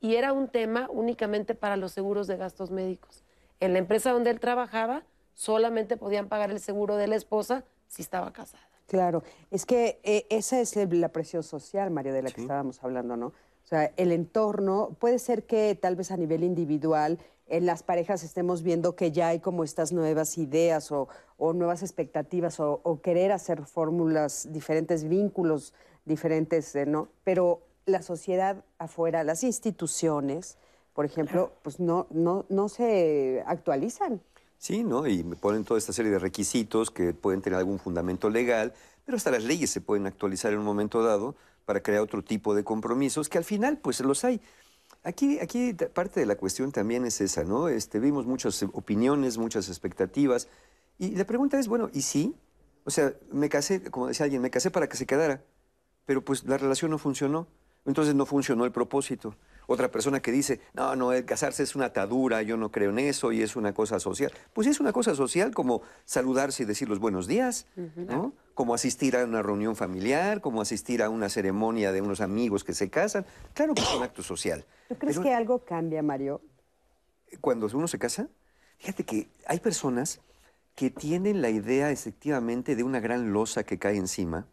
[0.00, 3.24] Y era un tema únicamente para los seguros de gastos médicos.
[3.60, 5.02] En la empresa donde él trabajaba,
[5.34, 8.75] solamente podían pagar el seguro de la esposa si estaba casada.
[8.86, 13.16] Claro, es que eh, esa es la presión social, Mario, de la que estábamos hablando,
[13.16, 13.26] ¿no?
[13.26, 13.32] O
[13.64, 17.18] O sea, el entorno puede ser que tal vez a nivel individual
[17.48, 22.60] en las parejas estemos viendo que ya hay como estas nuevas ideas o, nuevas expectativas
[22.60, 27.08] o, querer hacer fórmulas diferentes, vínculos diferentes, eh, ¿no?
[27.24, 30.58] Pero la sociedad afuera, las instituciones,
[30.92, 34.20] por ejemplo, pues no, no, no se actualizan.
[34.58, 35.06] Sí, ¿no?
[35.06, 38.72] Y me ponen toda esta serie de requisitos que pueden tener algún fundamento legal,
[39.04, 42.54] pero hasta las leyes se pueden actualizar en un momento dado para crear otro tipo
[42.54, 44.40] de compromisos que al final, pues los hay.
[45.02, 47.68] Aquí, aquí parte de la cuestión también es esa, ¿no?
[47.68, 50.48] Este, vimos muchas opiniones, muchas expectativas.
[50.98, 52.34] Y la pregunta es, bueno, ¿y sí?
[52.84, 55.42] O sea, me casé, como decía alguien, me casé para que se quedara,
[56.06, 57.46] pero pues la relación no funcionó.
[57.84, 59.36] Entonces no funcionó el propósito.
[59.66, 63.00] Otra persona que dice, no, no, el casarse es una atadura, yo no creo en
[63.00, 64.32] eso y es una cosa social.
[64.52, 68.32] Pues es una cosa social como saludarse y decir los buenos días, ¿no?
[68.54, 72.74] Como asistir a una reunión familiar, como asistir a una ceremonia de unos amigos que
[72.74, 73.26] se casan.
[73.54, 74.64] Claro que es un acto social.
[74.88, 76.40] ¿Tú crees que algo cambia, Mario?
[77.40, 78.28] Cuando uno se casa,
[78.78, 80.20] fíjate que hay personas
[80.76, 84.46] que tienen la idea efectivamente de una gran losa que cae encima.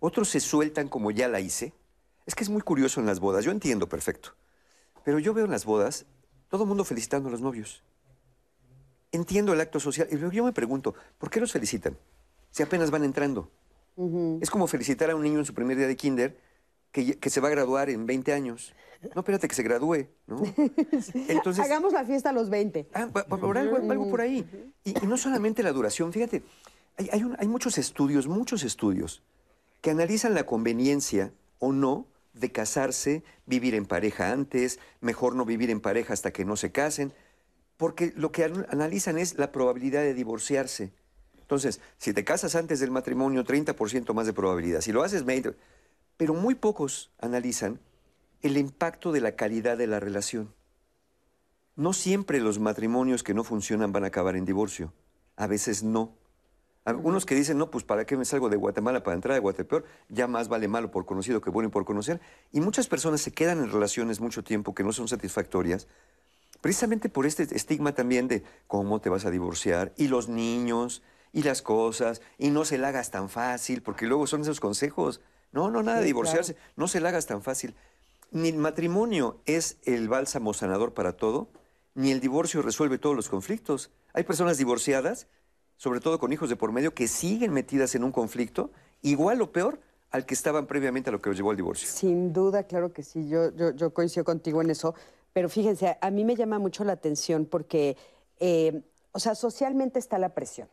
[0.00, 1.74] Otros se sueltan como ya la hice
[2.26, 4.34] es que es muy curioso en las bodas, yo entiendo perfecto,
[5.04, 6.06] pero yo veo en las bodas
[6.48, 7.82] todo el mundo felicitando a los novios.
[9.10, 11.96] Entiendo el acto social y luego yo me pregunto, ¿por qué los felicitan?
[12.50, 13.50] Si apenas van entrando.
[14.40, 16.36] Es como felicitar a un niño en su primer día de kinder
[16.92, 18.74] que, se va a graduar en 20 años.
[19.14, 20.42] No, espérate que se gradúe, ¿no?
[21.28, 22.88] Entonces, Hagamos la fiesta a los 20.
[22.94, 24.46] Ah, por algo, por ahí.
[24.84, 26.42] Y, no solamente la duración, fíjate,
[26.98, 29.22] hay, hay muchos estudios, muchos estudios
[29.80, 35.70] que analizan la conveniencia o no de casarse, vivir en pareja antes, mejor no vivir
[35.70, 37.12] en pareja hasta que no se casen,
[37.76, 40.92] porque lo que analizan es la probabilidad de divorciarse.
[41.40, 44.80] Entonces, si te casas antes del matrimonio, 30% más de probabilidad.
[44.80, 45.54] Si lo haces, 20%.
[46.16, 47.80] Pero muy pocos analizan
[48.42, 50.54] el impacto de la calidad de la relación.
[51.74, 54.92] No siempre los matrimonios que no funcionan van a acabar en divorcio.
[55.36, 56.14] A veces no.
[56.84, 59.84] Algunos que dicen, no, pues ¿para qué me salgo de Guatemala para entrar a Guatepeor?
[60.08, 62.20] Ya más vale malo por conocido que bueno y por conocer.
[62.50, 65.86] Y muchas personas se quedan en relaciones mucho tiempo que no son satisfactorias,
[66.60, 71.44] precisamente por este estigma también de cómo te vas a divorciar, y los niños, y
[71.44, 75.20] las cosas, y no se la hagas tan fácil, porque luego son esos consejos.
[75.52, 77.76] No, no, nada de divorciarse, no se la hagas tan fácil.
[78.32, 81.48] Ni el matrimonio es el bálsamo sanador para todo,
[81.94, 83.90] ni el divorcio resuelve todos los conflictos.
[84.14, 85.28] Hay personas divorciadas
[85.76, 88.70] sobre todo con hijos de por medio, que siguen metidas en un conflicto,
[89.02, 89.80] igual o peor
[90.10, 91.88] al que estaban previamente a lo que los llevó al divorcio.
[91.88, 94.94] Sin duda, claro que sí, yo, yo, coincido contigo en eso,
[95.32, 97.96] pero fíjense, a mí me llama mucho la atención porque,
[98.38, 98.82] eh,
[99.12, 100.68] o sea, socialmente está la presión.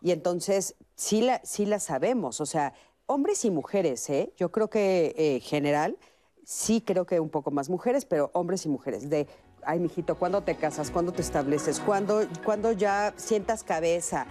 [0.00, 2.74] Y entonces, sí la, sí la sabemos, o sea,
[3.06, 4.32] hombres y mujeres, ¿eh?
[4.36, 5.96] Yo creo que en eh, general,
[6.44, 9.28] sí creo que un poco más mujeres, pero hombres y mujeres, de
[9.64, 10.90] ay, mijito, ¿cuándo te casas?
[10.90, 11.80] ¿Cuándo te estableces?
[11.80, 14.26] ¿Cuándo, ¿Cuándo, ya sientas cabeza?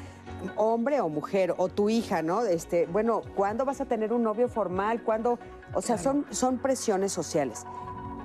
[0.55, 2.43] Hombre o mujer, o tu hija, ¿no?
[2.43, 5.03] Este, bueno, ¿cuándo vas a tener un novio formal?
[5.03, 5.39] ¿Cuándo?
[5.73, 7.65] O sea, son, son presiones sociales.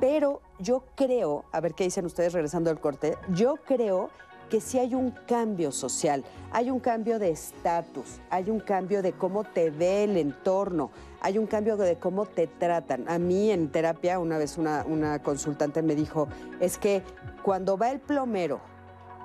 [0.01, 4.11] Pero yo creo, a ver qué dicen ustedes regresando al corte, yo creo
[4.51, 9.13] que sí hay un cambio social, hay un cambio de estatus, hay un cambio de
[9.13, 10.91] cómo te ve el entorno,
[11.27, 13.05] hay un cambio de cómo te tratan.
[13.09, 16.29] A mí en terapia una vez una, consultante me dijo,
[16.61, 17.03] es que
[17.43, 18.61] cuando va el plomero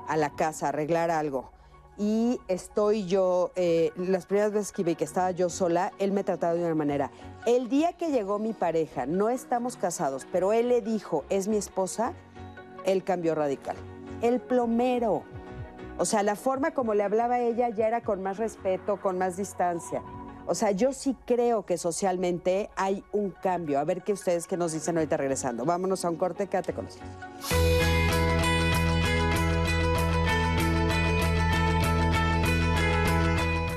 [0.07, 1.51] a la casa a arreglar algo,
[1.99, 6.23] y estoy yo, eh, las primeras veces que vi que estaba yo sola, él me
[6.23, 7.11] trataba de una manera.
[7.45, 11.57] El día que llegó mi pareja, no estamos casados, pero él le dijo, es mi
[11.57, 12.13] esposa,
[12.83, 13.77] él cambió radical
[14.23, 15.23] el plomero.
[15.97, 19.17] O sea, la forma como le hablaba a ella ya era con más respeto, con
[19.17, 20.01] más distancia.
[20.51, 23.79] O sea, yo sí creo que socialmente hay un cambio.
[23.79, 25.63] A ver qué ustedes qué nos dicen ahorita regresando.
[25.63, 27.09] Vámonos a un corte, quédate con nosotros.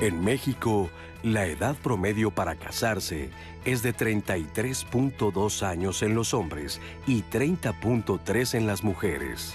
[0.01, 0.91] En México,
[1.23, 3.31] la edad promedio para casarse
[3.65, 9.55] es de 33.2 años en los hombres y 30.3 en las mujeres.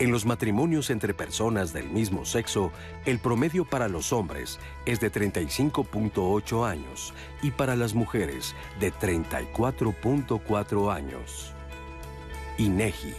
[0.00, 2.70] En los matrimonios entre personas del mismo sexo,
[3.04, 10.94] el promedio para los hombres es de 35.8 años y para las mujeres de 34.4
[10.94, 11.52] años.
[12.58, 13.14] INEGI.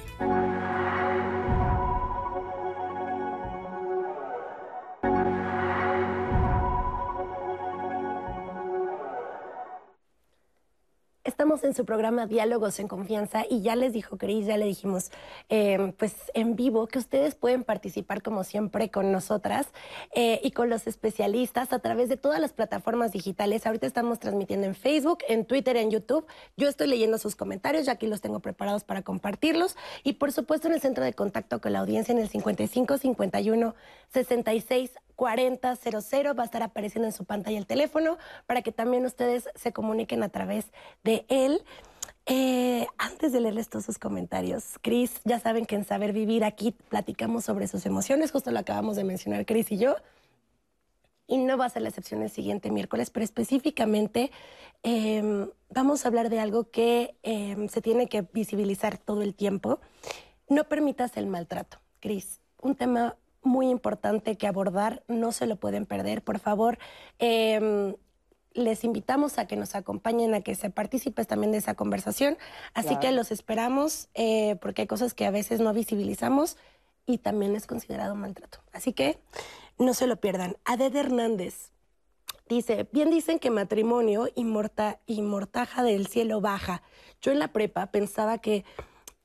[11.69, 15.11] En su programa Diálogos en Confianza y ya les dijo Cris, ya le dijimos
[15.49, 19.67] eh, pues en vivo que ustedes pueden participar como siempre con nosotras
[20.13, 23.67] eh, y con los especialistas a través de todas las plataformas digitales.
[23.67, 26.25] Ahorita estamos transmitiendo en Facebook, en Twitter, en YouTube.
[26.57, 30.67] Yo estoy leyendo sus comentarios, ya aquí los tengo preparados para compartirlos y por supuesto
[30.67, 33.75] en el centro de contacto con la audiencia en el 55 51
[34.11, 39.49] 66 4000 va a estar apareciendo en su pantalla el teléfono para que también ustedes
[39.53, 40.67] se comuniquen a través
[41.03, 41.61] de él.
[42.25, 46.71] Eh, antes de leerles todos sus comentarios, Cris, ya saben que en Saber Vivir aquí
[46.71, 49.95] platicamos sobre sus emociones, justo lo acabamos de mencionar Cris y yo,
[51.27, 54.31] y no va a ser la excepción el siguiente miércoles, pero específicamente
[54.83, 59.81] em, vamos a hablar de algo que em, se tiene que visibilizar todo el tiempo.
[60.47, 65.85] No permitas el maltrato, Cris, un tema muy importante que abordar, no se lo pueden
[65.85, 66.77] perder, por favor.
[67.19, 67.95] Em,
[68.53, 72.37] les invitamos a que nos acompañen, a que se participes también de esa conversación.
[72.73, 76.57] Así que los esperamos eh, porque hay cosas que a veces no visibilizamos
[77.05, 78.59] y también es considerado maltrato.
[78.71, 79.19] Así que
[79.77, 80.57] no se lo pierdan.
[80.65, 81.71] Aded Hernández
[82.47, 84.45] dice, bien dicen que matrimonio y,
[85.05, 86.81] y mortaja del cielo baja.
[87.21, 88.65] Yo en la prepa pensaba que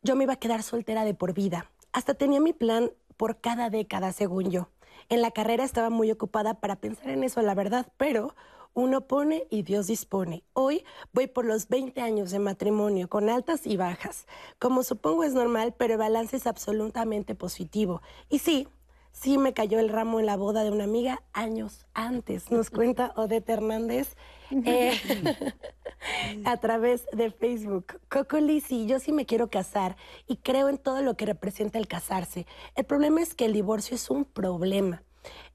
[0.03, 1.71] yo me iba a quedar soltera de por vida.
[1.93, 4.69] Hasta tenía mi plan por cada década, según yo.
[5.09, 8.35] En la carrera estaba muy ocupada para pensar en eso, la verdad, pero
[8.75, 10.43] uno pone y Dios dispone.
[10.53, 14.27] Hoy voy por los 20 años de matrimonio, con altas y bajas.
[14.59, 18.03] Como supongo es normal, pero el balance es absolutamente positivo.
[18.29, 18.69] Y sí,
[19.15, 23.13] sí me cayó el ramo en la boda de una amiga años antes, nos cuenta
[23.17, 24.17] Odette Hernández
[24.51, 24.93] eh,
[26.45, 28.01] a través de Facebook.
[28.11, 29.97] Coco sí, yo sí me quiero casar
[30.27, 32.47] y creo en todo lo que representa el casarse.
[32.75, 35.03] El problema es que el divorcio es un problema.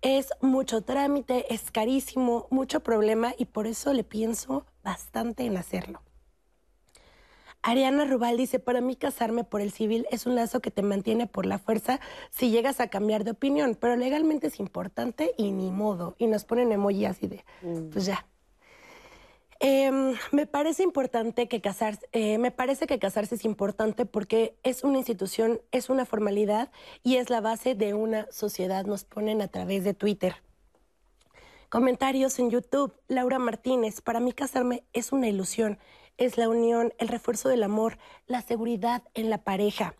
[0.01, 6.01] Es mucho trámite, es carísimo, mucho problema y por eso le pienso bastante en hacerlo.
[7.61, 11.27] Ariana Rubal dice, para mí casarme por el civil es un lazo que te mantiene
[11.27, 15.69] por la fuerza si llegas a cambiar de opinión, pero legalmente es importante y ni
[15.69, 16.15] modo.
[16.17, 17.89] Y nos ponen emoji así de, mm.
[17.89, 18.25] pues ya.
[19.61, 24.85] Em, me parece importante que casarse, eh, me parece que casarse es importante porque es
[24.85, 26.71] una institución, es una formalidad
[27.03, 28.85] y es la base de una sociedad.
[28.85, 30.35] Nos ponen a través de Twitter.
[31.67, 32.93] Comentarios en YouTube.
[33.09, 35.77] Laura Martínez, para mí casarme es una ilusión
[36.19, 39.95] es la unión, el refuerzo del amor, la seguridad en la pareja.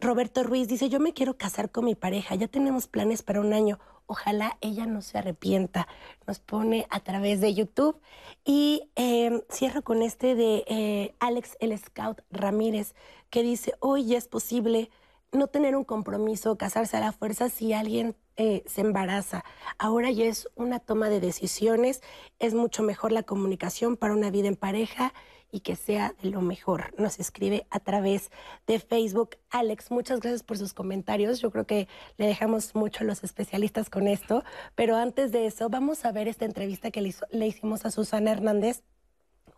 [0.00, 3.52] Roberto Ruiz dice, yo me quiero casar con mi pareja, ya tenemos planes para un
[3.52, 5.86] año, ojalá ella no se arrepienta.
[6.26, 8.00] Nos pone a través de YouTube.
[8.44, 12.94] Y em, cierro con este de eh, Alex el Scout Ramírez,
[13.30, 14.90] que dice, hoy es posible
[15.32, 19.44] no tener un compromiso, casarse a la fuerza si alguien eh, se embaraza.
[19.78, 22.02] Ahora ya es una toma de decisiones,
[22.38, 25.12] es mucho mejor la comunicación para una vida en pareja
[25.54, 26.92] y que sea de lo mejor.
[26.98, 28.32] Nos escribe a través
[28.66, 29.36] de Facebook.
[29.50, 31.40] Alex, muchas gracias por sus comentarios.
[31.40, 31.86] Yo creo que
[32.16, 34.42] le dejamos mucho a los especialistas con esto.
[34.74, 38.82] Pero antes de eso, vamos a ver esta entrevista que le, hicimos a Susana Hernández.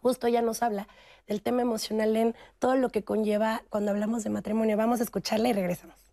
[0.02, 0.86] Justo ella nos habla
[1.26, 4.76] del tema emocional en todo lo que conlleva cuando hablamos de matrimonio.
[4.76, 6.05] Vamos a escucharla y regresamos.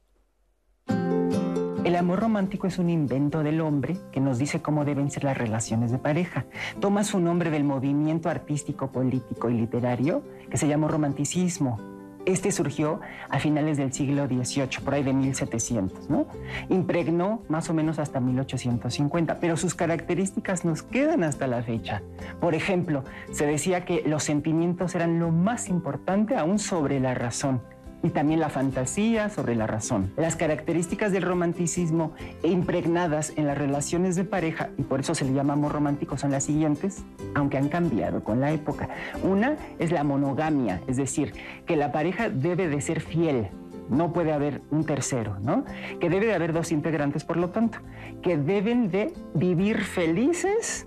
[1.83, 5.37] El amor romántico es un invento del hombre que nos dice cómo deben ser las
[5.37, 6.45] relaciones de pareja.
[6.79, 11.81] Toma su nombre del movimiento artístico, político y literario que se llamó romanticismo.
[12.25, 16.25] Este surgió a finales del siglo XVIII, por ahí de 1700, ¿no?
[16.69, 22.01] Impregnó más o menos hasta 1850, pero sus características nos quedan hasta la fecha.
[22.39, 27.72] Por ejemplo, se decía que los sentimientos eran lo más importante aún sobre la razón
[28.03, 30.11] y también la fantasía sobre la razón.
[30.17, 32.11] Las características del romanticismo
[32.43, 36.31] impregnadas en las relaciones de pareja, y por eso se le llama amor romántico, son
[36.31, 38.89] las siguientes, aunque han cambiado con la época.
[39.23, 41.33] Una es la monogamia, es decir,
[41.65, 43.47] que la pareja debe de ser fiel,
[43.89, 45.63] no puede haber un tercero, ¿no?
[45.99, 47.79] Que debe de haber dos integrantes, por lo tanto,
[48.21, 50.85] que deben de vivir felices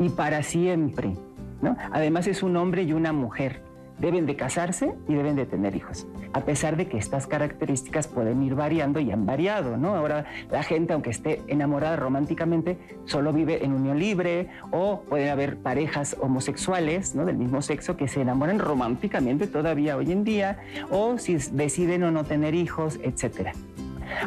[0.00, 1.14] y para siempre,
[1.62, 1.76] ¿no?
[1.92, 3.62] Además es un hombre y una mujer
[4.04, 8.42] deben de casarse y deben de tener hijos, a pesar de que estas características pueden
[8.42, 9.94] ir variando y han variado, ¿no?
[9.94, 15.56] Ahora la gente, aunque esté enamorada románticamente, solo vive en unión libre o pueden haber
[15.56, 17.24] parejas homosexuales, ¿no?
[17.24, 20.58] Del mismo sexo que se enamoran románticamente todavía hoy en día
[20.90, 23.54] o si deciden o no tener hijos, etc.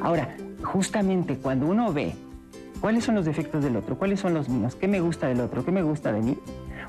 [0.01, 2.15] Ahora, justamente cuando uno ve
[2.81, 5.63] cuáles son los defectos del otro, cuáles son los míos, qué me gusta del otro,
[5.63, 6.37] qué me gusta de mí,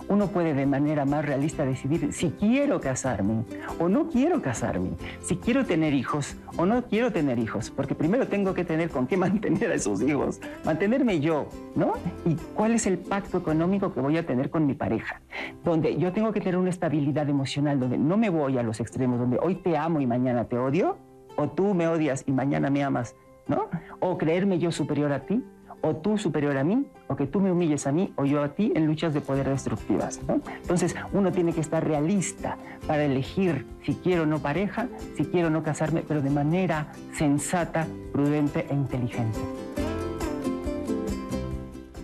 [0.09, 3.44] uno puede de manera más realista decidir si quiero casarme
[3.79, 4.90] o no quiero casarme,
[5.21, 9.07] si quiero tener hijos o no quiero tener hijos, porque primero tengo que tener con
[9.07, 11.92] qué mantener a esos hijos, mantenerme yo, ¿no?
[12.25, 15.21] Y cuál es el pacto económico que voy a tener con mi pareja,
[15.64, 19.18] donde yo tengo que tener una estabilidad emocional, donde no me voy a los extremos,
[19.18, 20.97] donde hoy te amo y mañana te odio,
[21.37, 23.14] o tú me odias y mañana me amas,
[23.47, 23.68] ¿no?
[24.01, 25.44] O creerme yo superior a ti,
[25.83, 28.55] o tú superior a mí, o que tú me humilles a mí o yo a
[28.55, 30.21] ti en luchas de poder destructivas.
[30.62, 35.49] Entonces uno tiene que estar realista para elegir si quiero o no pareja, si quiero
[35.49, 39.38] o no casarme, pero de manera sensata, prudente e inteligente.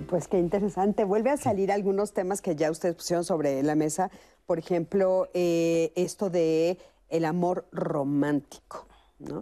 [0.08, 1.04] Pues qué interesante.
[1.04, 4.10] Vuelve a salir algunos temas que ya ustedes pusieron sobre la mesa.
[4.46, 8.86] Por ejemplo, eh, esto de el amor romántico.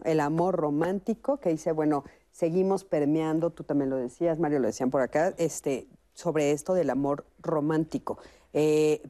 [0.04, 4.90] El amor romántico que dice, bueno, seguimos permeando, tú también lo decías, Mario lo decían
[4.90, 8.18] por acá, este, sobre esto del amor romántico.
[8.52, 9.02] Eh,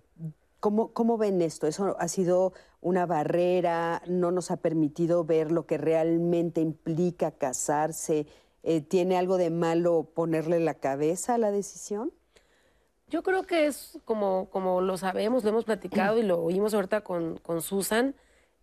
[0.61, 1.67] ¿cómo, ¿Cómo ven esto?
[1.67, 4.03] ¿Eso ha sido una barrera?
[4.07, 8.27] ¿No nos ha permitido ver lo que realmente implica casarse?
[8.65, 12.13] Eh, ¿Tiene algo de malo ponerle la cabeza a la decisión?
[13.09, 17.03] Yo creo que es como, como lo sabemos, lo hemos platicado y lo oímos ahorita
[17.03, 18.15] con, con Susan,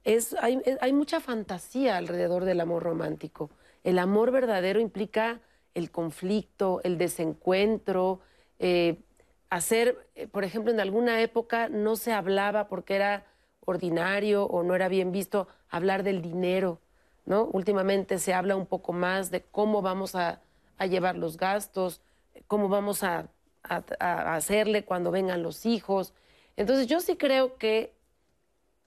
[0.03, 3.51] es, hay, hay mucha fantasía alrededor del amor romántico.
[3.83, 5.41] El amor verdadero implica
[5.73, 8.19] el conflicto, el desencuentro,
[8.59, 8.99] eh,
[9.49, 13.25] hacer, eh, por ejemplo, en alguna época no se hablaba porque era
[13.65, 16.79] ordinario o no era bien visto hablar del dinero,
[17.25, 17.45] ¿no?
[17.45, 20.41] Últimamente se habla un poco más de cómo vamos a,
[20.89, 22.01] llevar los gastos,
[22.47, 23.27] cómo vamos a,
[23.63, 26.13] a, hacerle cuando vengan los hijos.
[26.55, 27.93] Entonces yo sí creo que,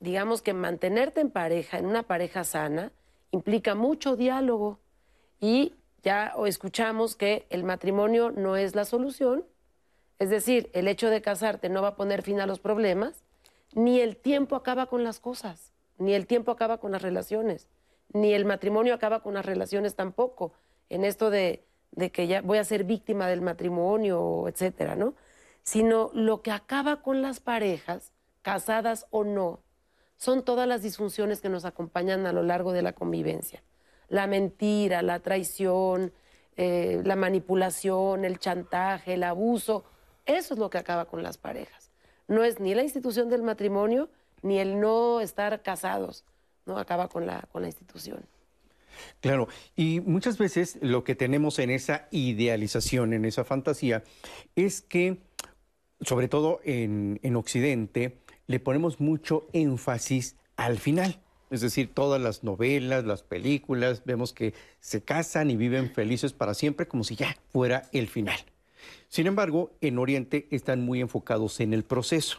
[0.00, 2.92] digamos que mantenerte en pareja, en una pareja sana,
[3.30, 4.78] implica mucho diálogo,
[5.42, 5.74] y
[6.04, 9.44] ya escuchamos que el matrimonio no es la solución,
[10.20, 13.24] es decir, el hecho de casarte no va a poner fin a los problemas,
[13.74, 17.66] ni el tiempo acaba con las cosas, ni el tiempo acaba con las relaciones,
[18.12, 20.52] ni el matrimonio acaba con las relaciones tampoco,
[20.88, 21.66] en esto de,
[22.12, 25.14] que ya voy a ser víctima del matrimonio, etcétera, ¿no?
[25.64, 29.58] Sino lo que acaba con las parejas, casadas o no,
[30.16, 33.60] son todas las disfunciones que nos acompañan a lo largo de la convivencia
[34.12, 36.12] la mentira, la traición,
[36.58, 39.84] eh, la manipulación, el chantaje, el abuso.
[40.26, 41.90] Eso es lo que acaba con las parejas.
[42.28, 44.10] No es ni la institución del matrimonio
[44.42, 46.24] ni el no estar casados,
[46.66, 48.22] no acaba con la, con la institución.
[49.20, 54.04] Claro, y muchas veces lo que tenemos en esa idealización, en esa fantasía,
[54.56, 55.22] es que,
[56.02, 61.18] sobre todo en, en Occidente, le ponemos mucho énfasis al final.
[61.52, 66.54] Es decir, todas las novelas, las películas, vemos que se casan y viven felices para
[66.54, 68.38] siempre como si ya fuera el final.
[69.08, 72.38] Sin embargo, en Oriente están muy enfocados en el proceso.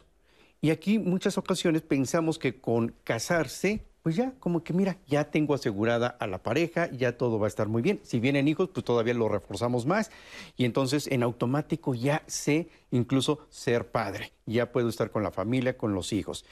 [0.62, 5.54] Y aquí muchas ocasiones pensamos que con casarse, pues ya, como que mira, ya tengo
[5.54, 8.00] asegurada a la pareja, ya todo va a estar muy bien.
[8.02, 10.10] Si vienen hijos, pues todavía lo reforzamos más.
[10.58, 15.78] Y entonces en automático ya sé incluso ser padre, ya puedo estar con la familia,
[15.78, 16.46] con los hijos.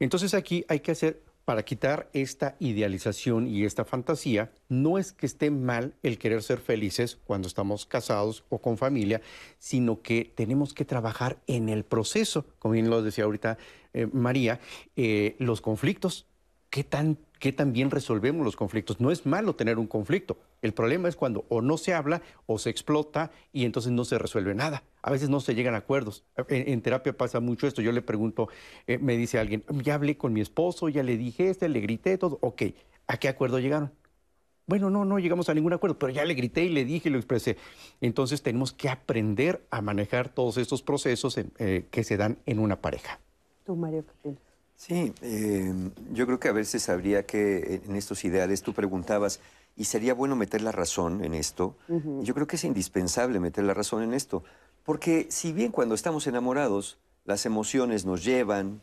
[0.00, 5.24] Entonces aquí hay que hacer para quitar esta idealización y esta fantasía, no es que
[5.24, 9.22] esté mal el querer ser felices cuando estamos casados o con familia,
[9.58, 13.56] sino que tenemos que trabajar en el proceso, como bien lo decía ahorita
[13.94, 14.60] eh, María,
[14.94, 16.26] eh, los conflictos,
[16.70, 19.00] ¿qué tan qué también resolvemos los conflictos.
[19.00, 20.38] No es malo tener un conflicto.
[20.62, 24.18] El problema es cuando o no se habla o se explota y entonces no se
[24.18, 24.82] resuelve nada.
[25.02, 26.24] A veces no se llegan a acuerdos.
[26.48, 27.82] En, terapia pasa mucho esto.
[27.82, 28.48] Yo le pregunto,
[28.86, 32.18] eh, me dice alguien, ya hablé con mi esposo, ya le dije este, le grité
[32.18, 32.38] todo.
[32.40, 32.62] Ok,
[33.06, 33.92] ¿a qué acuerdo llegaron?
[34.66, 37.12] Bueno, no, no llegamos a ningún acuerdo, pero ya le grité y le dije y
[37.12, 37.56] lo expresé.
[38.02, 42.82] Entonces tenemos que aprender a manejar todos estos procesos eh, que se dan en una
[42.82, 43.18] pareja.
[43.64, 44.34] Tú, Mario, ¿qué
[44.78, 49.40] Sí, em, yo creo que a veces habría que, en estos ideales, tú preguntabas,
[49.76, 51.76] ¿y sería bueno meter la razón en esto?
[52.22, 54.44] Yo creo que es indispensable meter la razón en esto,
[54.84, 58.80] porque si bien cuando estamos enamorados las emociones nos llevan,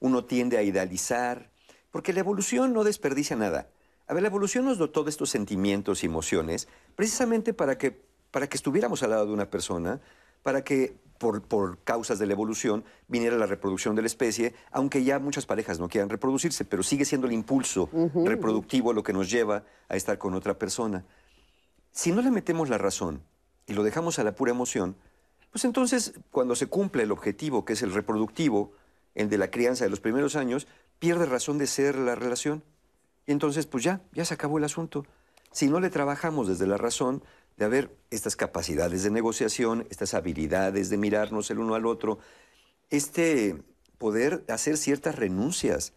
[0.00, 1.48] uno tiende a idealizar,
[1.92, 3.68] porque la evolución no desperdicia nada.
[4.08, 8.02] A ver, la evolución nos dotó de estos sentimientos y emociones precisamente para que,
[8.32, 10.00] para que estuviéramos al lado de una persona,
[10.42, 15.18] para que por, causas de la evolución viniera la reproducción de la especie, aunque ya
[15.18, 17.88] muchas parejas no quieran reproducirse, pero sigue siendo el impulso
[18.24, 21.04] reproductivo lo que nos lleva a estar con otra persona.
[21.92, 23.22] Si no le metemos la razón
[23.66, 24.96] y lo dejamos a la pura emoción,
[25.50, 28.72] pues entonces cuando se cumple el objetivo, que es el reproductivo,
[29.14, 30.66] el de la crianza de los primeros años,
[30.98, 32.62] pierde razón de ser la relación.
[33.26, 35.06] Y entonces, pues ya, ya se acabó el asunto.
[35.50, 37.22] Si no le trabajamos desde la razón,
[37.56, 42.18] de haber estas capacidades de negociación, estas habilidades de mirarnos el uno al otro,
[42.90, 43.56] este
[43.98, 45.92] poder hacer ciertas renuncias.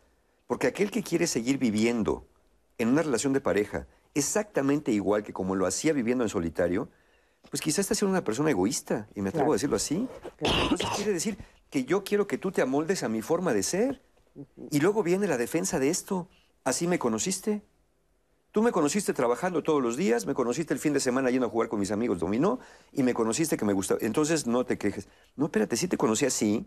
[0.47, 2.27] Porque aquel que quiere seguir viviendo
[2.77, 6.89] en una relación de pareja exactamente igual que como lo hacía viviendo en solitario,
[7.51, 9.53] pues quizás está siendo una persona egoísta, y me atrevo Claro.
[9.53, 10.07] a decirlo así.
[10.39, 11.37] Entonces quiere decir
[11.69, 14.01] que yo quiero que tú te amoldes a mi forma de ser.
[14.71, 16.27] Y luego viene la defensa de esto.
[16.63, 17.61] ¿Así me conociste?
[18.51, 21.49] Tú me conociste trabajando todos los días, me conociste el fin de semana yendo a
[21.49, 22.59] jugar con mis amigos dominó
[22.91, 23.99] y me conociste que me gustaba.
[24.01, 25.07] Entonces no te quejes.
[25.35, 26.65] No, espérate, sí te conocí así,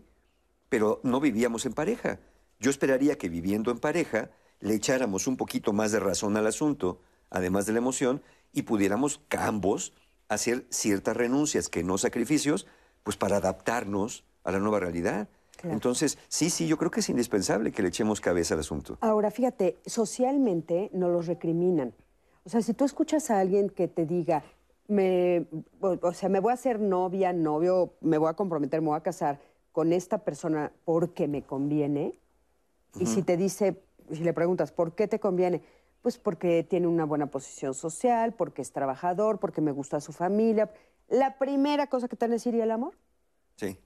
[0.69, 2.19] pero no vivíamos en pareja.
[2.59, 4.29] Yo esperaría que viviendo en pareja
[4.61, 8.21] le echáramos un poquito más de razón al asunto, además de la emoción,
[8.53, 9.93] y pudiéramos ambos
[10.29, 12.65] hacer ciertas renuncias, que no sacrificios,
[13.03, 15.27] pues para adaptarnos a la nueva realidad.
[15.63, 15.75] Claro.
[15.75, 18.97] Entonces, sí, sí, yo creo que es indispensable que le echemos cabeza al asunto.
[18.99, 21.93] Ahora, fíjate, socialmente nos los recriminan.
[22.43, 24.43] O sea, si tú escuchas a alguien que te diga,
[24.89, 25.47] me,
[25.79, 29.03] o, sea, me voy a hacer novia, novio, me voy a comprometer, me voy a
[29.03, 29.39] casar
[29.71, 32.19] con esta persona porque me conviene,
[32.99, 35.63] y si te dice, si le preguntas, ¿por qué te conviene?
[36.01, 40.73] Pues porque tiene una buena posición social, porque es trabajador, porque me gusta su familia.
[41.07, 42.95] La primera cosa que te van a decir, ¿y el amor?
[43.55, 43.79] Sí.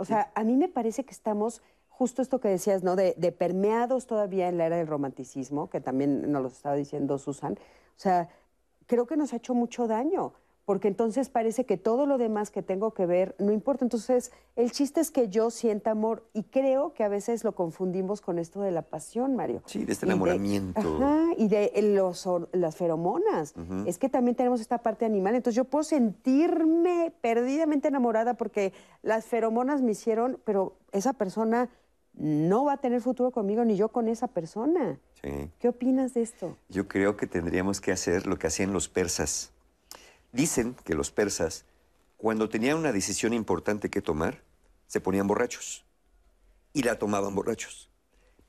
[0.00, 2.96] O sea, a mí me parece que estamos, justo esto que decías, ¿no?
[2.96, 7.18] De, de permeados todavía en la era del romanticismo, que también nos lo estaba diciendo
[7.18, 7.52] Susan.
[7.52, 8.30] O sea,
[8.86, 10.32] creo que nos ha hecho mucho daño,
[10.70, 13.84] porque entonces parece que todo lo demás que tengo que ver no importa.
[13.84, 18.20] Entonces, el chiste es que yo sienta amor y creo que a veces lo confundimos
[18.20, 19.64] con esto de la pasión, Mario.
[19.66, 20.78] Sí, de este Y enamoramiento.
[20.78, 23.54] ajá, y de los, las feromonas.
[23.84, 25.34] Es que también tenemos esta parte animal.
[25.34, 31.68] Entonces yo puedo sentirme perdidamente enamorada porque las feromonas me hicieron, pero esa persona
[32.14, 35.00] no va a tener futuro conmigo ni yo con esa persona.
[35.20, 35.50] Sí.
[35.58, 36.56] ¿Qué opinas de esto?
[36.68, 39.52] Yo creo que tendríamos que hacer lo que hacían los persas.
[40.32, 41.64] Dicen que los persas,
[42.16, 44.42] cuando tenían una decisión importante que tomar,
[44.86, 45.84] se ponían borrachos.
[46.72, 47.88] Y la tomaban borrachos.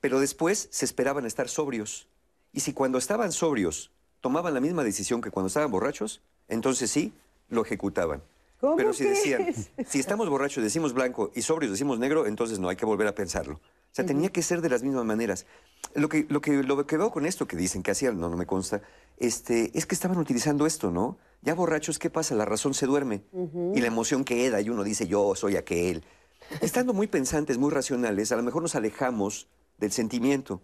[0.00, 2.08] Pero después se esperaban estar sobrios.
[2.52, 7.12] Y si cuando estaban sobrios tomaban la misma decisión que cuando estaban borrachos, entonces sí,
[7.48, 8.22] lo ejecutaban.
[8.60, 9.52] ¿Cómo Pero si decían,
[9.86, 13.14] si estamos borrachos decimos blanco y sobrios decimos negro, entonces no, hay que volver a
[13.14, 13.54] pensarlo.
[13.54, 15.46] O sea, tenía que ser de las mismas maneras.
[15.94, 18.36] Lo que, lo que, lo que veo con esto que dicen que hacían, no, no
[18.36, 18.80] me consta,
[19.18, 21.18] este, es que estaban utilizando esto, ¿no?
[21.42, 22.36] Ya borrachos, ¿qué pasa?
[22.36, 23.24] La razón se duerme
[23.74, 26.04] y la emoción queda y uno dice, yo soy aquel.
[26.60, 30.62] Estando muy pensantes, muy racionales, a lo mejor nos alejamos del sentimiento.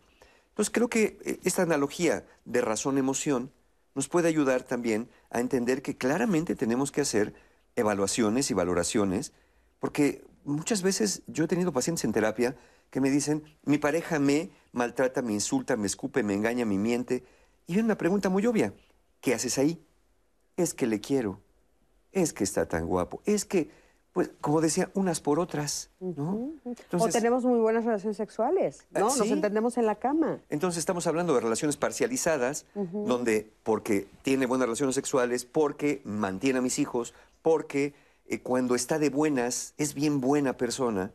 [0.51, 3.51] Entonces creo que eh, esta analogía de razón-emoción
[3.97, 7.35] nos puede ayudar también a entender que claramente tenemos que hacer
[7.75, 9.33] evaluaciones y valoraciones,
[9.81, 12.57] porque muchas veces yo he tenido pacientes en terapia
[12.91, 17.25] que me dicen, mi pareja me maltrata, me insulta, me escupe, me engaña, me miente.
[17.67, 18.73] Y viene una pregunta muy obvia,
[19.21, 19.85] ¿qué haces ahí?
[20.59, 21.41] Es que le quiero,
[22.13, 23.71] es que está tan guapo, es que,
[24.13, 26.51] pues, como decía, unas por otras, ¿no?
[26.93, 29.07] o tenemos muy buenas relaciones sexuales, ¿no?
[29.07, 30.41] Ah, Nos entendemos en la cama.
[30.51, 36.63] Entonces estamos hablando de relaciones parcializadas, donde porque tiene buenas relaciones sexuales, porque mantiene a
[36.63, 37.95] mis hijos, porque
[38.27, 41.13] eh, cuando está de buenas es bien buena persona.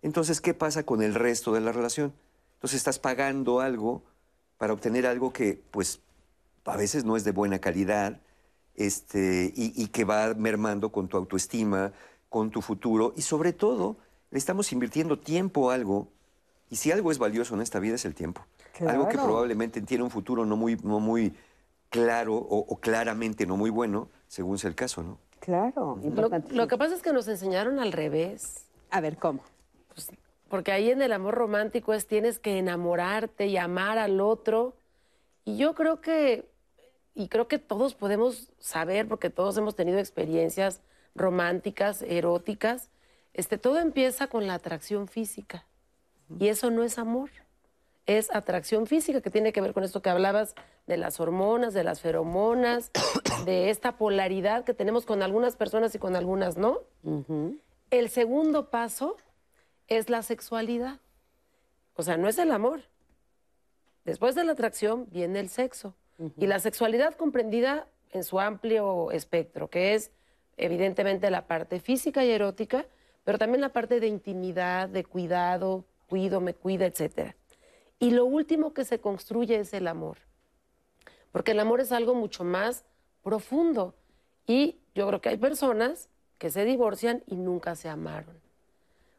[0.00, 2.14] Entonces, ¿qué pasa con el resto de la relación?
[2.54, 4.02] Entonces estás pagando algo
[4.56, 6.00] para obtener algo que, pues,
[6.64, 8.20] a veces no es de buena calidad,
[8.78, 11.92] este, y, y que va mermando con tu autoestima,
[12.28, 13.96] con tu futuro, y sobre todo,
[14.30, 16.08] le estamos invirtiendo tiempo a algo,
[16.70, 18.42] y si algo es valioso en esta vida es el tiempo.
[18.86, 21.34] Algo que probablemente tiene un futuro no muy, no muy
[21.90, 25.18] claro o, o claramente no muy bueno, según sea el caso, ¿no?
[25.40, 25.98] Claro,
[26.50, 28.66] lo que pasa es que nos enseñaron al revés.
[28.90, 29.40] A ver, ¿cómo?
[29.94, 30.10] Pues,
[30.48, 34.74] porque ahí en el amor romántico es tienes que enamorarte y amar al otro.
[35.44, 36.48] Y yo creo que,
[37.18, 40.80] y creo que todos podemos saber, porque todos hemos tenido experiencias
[41.16, 42.90] románticas, eróticas,
[43.34, 45.66] este, todo empieza con la atracción física.
[46.38, 47.30] Y eso no es amor,
[48.06, 50.54] es atracción física, que tiene que ver con esto que hablabas
[50.86, 52.92] de las hormonas, de las feromonas,
[53.44, 56.82] de esta polaridad que tenemos con algunas personas y con algunas no.
[57.90, 59.16] El segundo paso
[59.88, 61.00] es la sexualidad.
[61.96, 62.82] O sea, no es el amor.
[64.04, 65.96] Después de la atracción viene el sexo.
[66.36, 70.10] Y la sexualidad comprendida en su amplio espectro, que es
[70.56, 72.86] evidentemente la parte física y erótica,
[73.24, 77.34] pero también la parte de intimidad, de cuidado, cuido, me cuida, etc.
[77.98, 80.18] Y lo último que se construye es el amor.
[81.30, 82.84] Porque el amor es algo mucho más
[83.22, 83.94] profundo.
[84.46, 86.08] Y yo creo que hay personas
[86.38, 88.40] que se divorcian y nunca se amaron.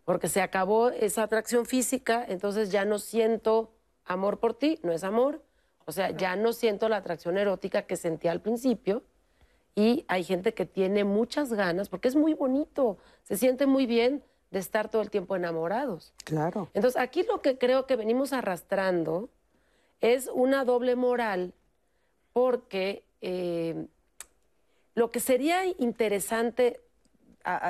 [0.05, 3.71] Porque se acabó esa atracción física, entonces ya no siento
[4.05, 5.43] amor por ti, no es amor.
[5.89, 9.01] O sea, ya no siento la atracción erótica que sentía al principio.
[9.73, 14.23] Y hay gente que tiene muchas ganas, porque es muy bonito, se siente muy bien
[14.51, 16.13] de estar todo el tiempo enamorados.
[16.25, 16.69] Claro.
[16.75, 19.29] Entonces, aquí lo que creo que venimos arrastrando
[19.99, 21.55] es una doble moral
[22.33, 23.87] porque eh,
[24.93, 26.81] lo que sería interesante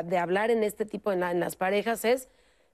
[0.03, 2.27] de hablar en este tipo, en, en, las parejas, es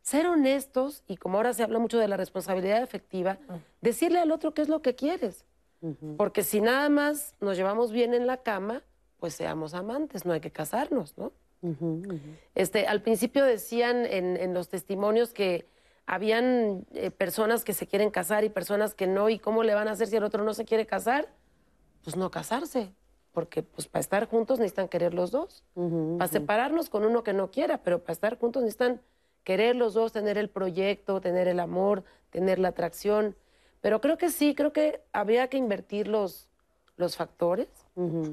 [0.05, 3.39] ser honestos y como ahora se habla mucho de la responsabilidad efectiva,
[3.81, 5.45] decirle al otro qué es lo que quieres.
[6.15, 8.83] Porque si nada más nos llevamos bien en la cama,
[9.19, 11.33] pues seamos amantes, no hay que casarnos, ¿no?
[12.53, 15.67] Este, al principio decían en, los testimonios que
[16.05, 19.87] habían eh, personas que se quieren casar y personas que no, y cómo le van
[19.87, 21.27] a hacer si el otro no se quiere casar,
[22.03, 22.93] pues no casarse,
[23.31, 25.63] porque pues para estar juntos necesitan querer los dos,
[26.19, 29.01] para separarnos con uno que no quiera, pero para estar juntos necesitan
[29.45, 33.37] querer los dos, tener el proyecto, tener el amor, tener la atracción.
[33.79, 36.49] Pero creo que sí, creo que habría que invertir los,
[36.97, 37.69] los factores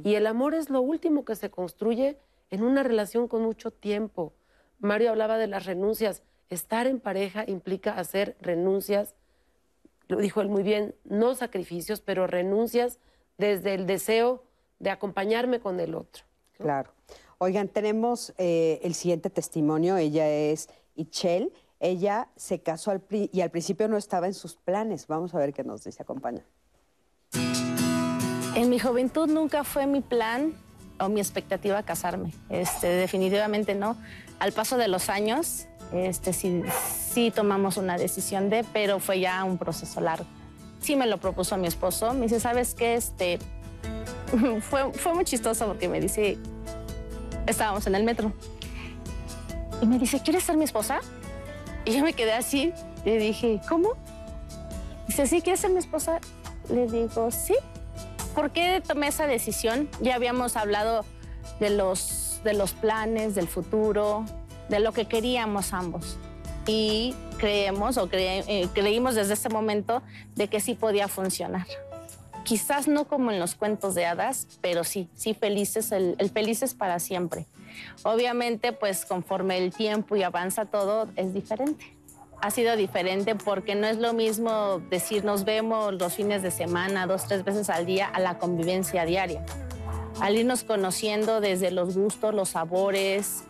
[0.03, 2.19] y el amor es lo último que se construye
[2.51, 4.33] en una relación con mucho tiempo.
[4.81, 6.23] Mario hablaba de las renuncias.
[6.49, 9.15] Estar en pareja implica hacer renuncias,
[10.09, 12.99] lo dijo él muy bien, no sacrificios, pero renuncias
[13.39, 14.43] desde el deseo
[14.81, 16.25] de acompañarme con el otro.
[16.59, 16.91] Claro.
[17.39, 19.97] Oigan, tenemos eh, el siguiente testimonio.
[19.97, 21.53] Ella es Ichel.
[21.81, 25.07] Ella se casó y al principio no estaba en sus planes.
[25.09, 26.03] Vamos a ver qué nos dice.
[26.03, 26.45] Acompaña.
[28.55, 30.53] En mi juventud nunca fue mi plan
[31.01, 32.33] o mi expectativa casarme.
[32.51, 33.97] Este, definitivamente no.
[34.39, 36.63] Al paso de los años, este, sí,
[37.13, 40.27] sí tomamos una decisión de, pero fue ya un proceso largo.
[40.81, 42.13] Sí me lo propuso mi esposo.
[42.15, 42.95] Me dice, ¿sabes qué?
[42.95, 43.39] Este,
[44.61, 46.39] fue, fue muy chistoso porque me dice,
[47.47, 48.33] estábamos en el metro.
[49.83, 51.01] Y me dice, ¿quieres ser mi esposa?
[51.85, 52.73] Y yo me quedé así.
[53.05, 53.95] Le dije, ¿cómo?
[55.09, 56.21] Dice, ¿sí quieres ser mi esposa?
[56.71, 57.57] Le digo, sí.
[58.33, 59.89] ¿Por qué tomé esa decisión?
[60.01, 61.05] Ya habíamos hablado
[61.59, 64.25] de los, de los planes, del futuro,
[64.69, 66.17] de lo que queríamos ambos.
[66.65, 70.01] Y creemos o eh, creímos desde ese momento
[70.37, 71.67] de que sí podía funcionar.
[72.45, 76.73] Quizás no como en los cuentos de hadas, pero sí, sí felices, el, el felices
[76.73, 77.47] para siempre.
[78.03, 81.97] Obviamente, pues conforme el tiempo y avanza todo, es diferente
[82.43, 87.07] ha sido diferente porque no es lo mismo decir nos vemos los fines de semana,
[87.07, 89.45] dos, tres veces al día, a la convivencia diaria.
[90.21, 93.45] Al irnos conociendo desde los gustos, los sabores,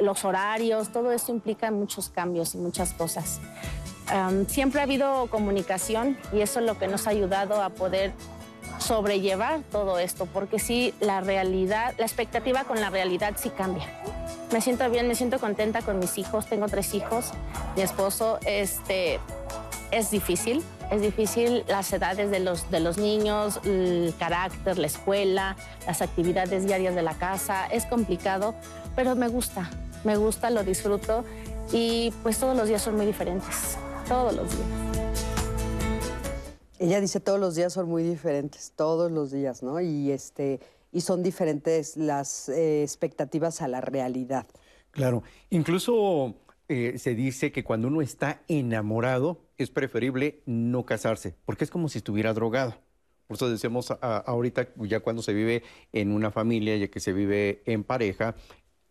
[0.00, 3.40] los horarios, todo esto implica muchos cambios y muchas cosas.
[4.46, 8.12] siempre ha habido comunicación y eso es lo que nos ha ayudado a poder
[8.80, 13.86] sobrellevar todo esto, porque sí, la realidad, la expectativa con la realidad sí cambia.
[14.52, 17.30] Me siento bien, me siento contenta con mis hijos, tengo tres hijos,
[17.76, 19.20] mi esposo, este,
[19.92, 25.56] es difícil, es difícil las edades de los, de los niños, el carácter, la escuela,
[25.86, 28.54] las actividades diarias de la casa, es complicado,
[28.96, 29.70] pero me gusta,
[30.02, 31.24] me gusta, lo disfruto
[31.72, 33.76] y pues todos los días son muy diferentes,
[34.08, 35.29] todos los días.
[36.80, 39.82] Ella dice todos los días son muy diferentes, todos los días, ¿no?
[39.82, 40.60] Y este
[40.92, 44.46] y son diferentes las eh, expectativas a la realidad.
[44.90, 46.36] Claro, incluso
[46.68, 51.90] eh, se dice que cuando uno está enamorado es preferible no casarse, porque es como
[51.90, 52.74] si estuviera drogado.
[53.26, 55.62] Por eso decimos ahorita, ya cuando se vive
[55.92, 58.34] en una familia, ya que se vive en pareja,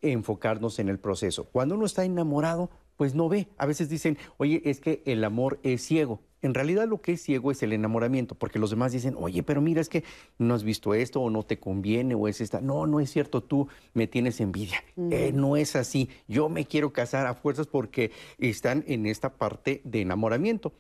[0.02, 1.46] enfocarnos en el proceso.
[1.46, 2.70] Cuando uno está enamorado,
[3.00, 3.47] pues no ve.
[3.58, 6.20] A veces dicen, oye, es que el amor es ciego.
[6.41, 9.62] En realidad lo que es ciego es el enamoramiento, porque los demás dicen, oye, pero
[9.62, 10.04] mira, es que
[10.38, 12.60] no has visto esto o no te conviene o es esta.
[12.60, 14.84] No, no es cierto, tú me tienes envidia.
[15.12, 16.10] Eh, no es así.
[16.28, 20.74] Yo me quiero casar a fuerzas porque están en esta parte de enamoramiento.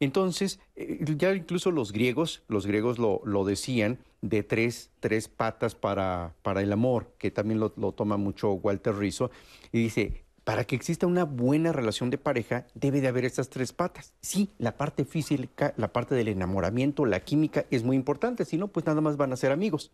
[0.00, 5.76] Entonces, eh, ya incluso los griegos, los griegos lo, lo decían, de tres, tres patas
[5.76, 9.30] para, para, el amor, que también lo, lo toma mucho Walter Rizzo,
[9.70, 13.72] y dice, para que exista una buena relación de pareja, debe de haber estas tres
[13.72, 14.12] patas.
[14.20, 18.68] Sí, la parte física, la parte del enamoramiento, la química es muy importante, si no,
[18.68, 19.92] pues nada más van a ser amigos.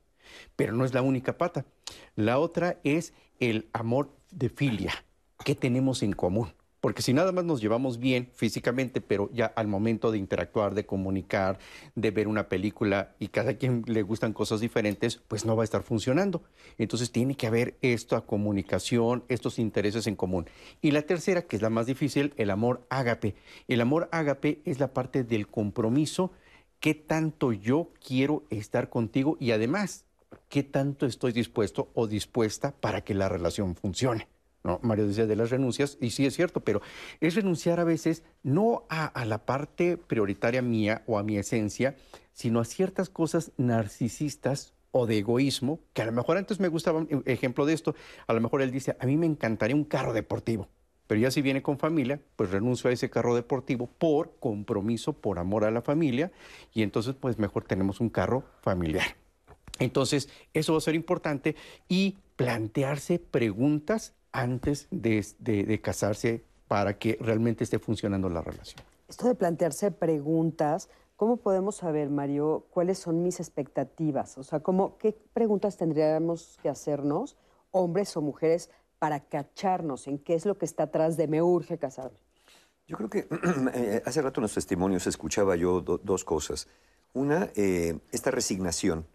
[0.57, 1.65] Pero no es la única pata.
[2.15, 4.93] La otra es el amor de filia.
[5.45, 6.56] ¿Qué tenemos en común?
[6.87, 10.87] Porque si nada más nos llevamos bien físicamente, pero ya al momento de interactuar, de
[10.87, 11.59] comunicar,
[11.97, 15.65] de ver una película y cada quien le gustan cosas diferentes, pues no va a
[15.65, 16.45] estar funcionando.
[16.79, 20.47] Entonces tiene que haber esta comunicación, estos intereses en común.
[20.81, 23.35] Y la tercera, que es la más difícil, el amor ágape.
[23.67, 26.31] El amor ágape es la parte del compromiso,
[26.79, 30.05] qué tanto yo quiero estar contigo y además,
[30.49, 34.29] qué tanto estoy dispuesto o dispuesta para que la relación funcione.
[34.83, 36.83] Mario decía de las renuncias, y sí es cierto, pero
[37.21, 41.97] es renunciar a veces no a, la parte prioritaria mía o a mi esencia,
[42.33, 47.01] sino a ciertas cosas narcisistas o de egoísmo, que a lo mejor antes me gustaba
[47.01, 47.95] un ejemplo de esto,
[48.27, 50.69] a lo mejor él dice, a mí me encantaría un carro deportivo,
[51.07, 55.39] Pero ya si viene con familia, pues renuncio a ese carro deportivo por compromiso, por
[55.39, 56.33] amor a la familia,
[56.73, 59.17] y entonces pues mejor tenemos un carro familiar.
[59.79, 61.55] Entonces, eso va a ser importante
[61.89, 68.85] y plantearse preguntas antes de, de- de casarse para que realmente esté funcionando la relación.
[69.09, 74.37] Esto de plantearse preguntas, ¿cómo podemos saber, Mario, cuáles son mis expectativas?
[74.37, 77.37] O sea, ¿cómo, ¿qué preguntas tendríamos que hacernos,
[77.71, 78.69] hombres o mujeres,
[78.99, 82.19] para cacharnos en qué es lo que está atrás de me urge casarme?
[82.87, 83.29] Yo creo que
[83.75, 86.69] eh, hace rato en los testimonios escuchaba yo do- dos cosas.
[87.15, 89.07] Una, eh, esta resignación.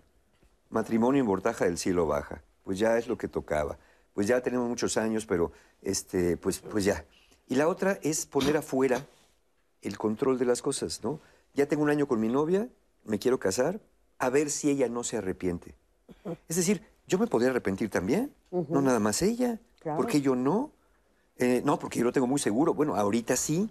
[0.69, 2.41] Matrimonio en bordaja del cielo baja.
[2.63, 3.77] Pues ya es lo que tocaba.
[4.13, 5.51] Pues ya tenemos muchos años, pero
[5.81, 7.05] este, pues, pues ya.
[7.47, 9.05] Y la otra es poner afuera
[9.81, 11.19] el control de las cosas, ¿no?
[11.53, 12.69] Ya tengo un año con mi novia,
[13.03, 13.79] me quiero casar,
[14.19, 15.75] a ver si ella no se arrepiente.
[16.47, 19.59] Es decir, yo me podría arrepentir también, no nada más ella.
[19.79, 19.97] Claro.
[19.97, 20.71] ¿Por qué yo no?
[21.37, 22.73] Eh, no, porque yo lo tengo muy seguro.
[22.73, 23.69] Bueno, ahorita sí,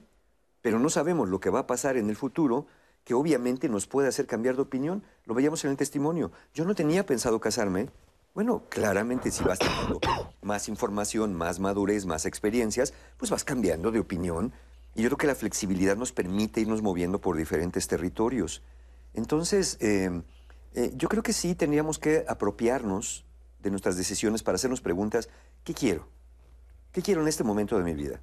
[0.61, 2.67] pero no sabemos lo que va a pasar en el futuro,
[3.05, 5.03] que obviamente nos puede hacer cambiar de opinión.
[5.25, 6.33] Lo veíamos en el testimonio.
[6.53, 7.89] Yo no tenía pensado casarme.
[8.33, 10.01] Bueno, claramente si vas teniendo
[10.43, 14.53] más información, más madurez, más experiencias, pues vas cambiando de opinión.
[14.95, 18.63] Y yo creo que la flexibilidad nos permite irnos moviendo por diferentes territorios.
[19.15, 20.23] Entonces, eh,
[20.75, 23.25] eh, yo creo que sí tendríamos que apropiarnos
[23.59, 25.29] de nuestras decisiones para hacernos preguntas,
[25.65, 26.07] ¿qué quiero?
[26.93, 28.21] ¿Qué quiero en este momento de mi vida?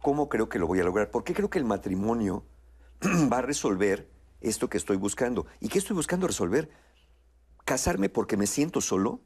[0.00, 1.10] ¿Cómo creo que lo voy a lograr?
[1.10, 2.44] ¿Por qué creo que el matrimonio
[3.32, 4.08] va a resolver
[4.40, 5.46] esto que estoy buscando?
[5.60, 6.70] ¿Y qué estoy buscando resolver?
[7.66, 9.20] ¿Casarme porque me siento solo?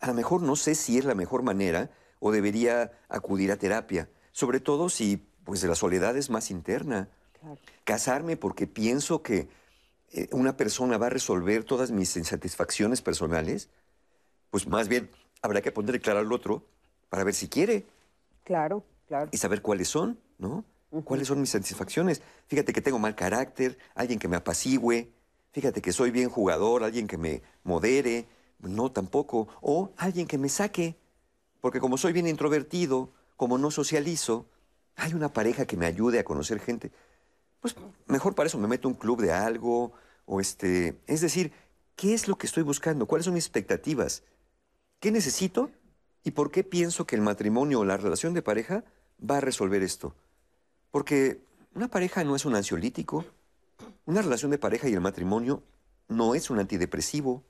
[0.00, 4.08] A lo mejor no sé si es la mejor manera o debería acudir a terapia,
[4.32, 7.08] sobre todo si pues la soledad es más interna.
[7.84, 9.48] Casarme porque pienso que
[10.12, 13.68] eh, una persona va a resolver todas mis insatisfacciones personales,
[14.50, 15.10] pues más bien
[15.42, 16.64] habrá que ponerle claro al otro
[17.08, 17.86] para ver si quiere
[18.44, 19.28] Claro, claro.
[19.32, 20.64] y saber cuáles son, ¿no?
[21.04, 22.22] ¿Cuáles son mis satisfacciones?
[22.46, 25.10] Fíjate que tengo mal carácter, alguien que me apacigüe,
[25.52, 28.26] fíjate que soy bien jugador, alguien que me modere,
[28.60, 30.96] no tampoco, o alguien que me saque,
[31.60, 34.46] porque como soy bien introvertido, como no socializo,
[34.96, 36.90] hay una pareja que me ayude a conocer gente,
[37.60, 37.76] pues
[38.06, 39.92] mejor para eso me meto a un club de algo,
[40.24, 41.52] o este, es decir,
[41.96, 43.06] ¿qué es lo que estoy buscando?
[43.06, 44.22] ¿Cuáles son mis expectativas?
[45.00, 45.70] ¿Qué necesito?
[46.24, 48.84] ¿Y por qué pienso que el matrimonio o la relación de pareja
[49.18, 50.14] va a resolver esto?
[50.90, 51.40] Porque
[51.74, 53.24] una pareja no es un ansiolítico.
[54.06, 55.62] Una relación de pareja y el matrimonio
[56.08, 57.42] no es un antidepresivo.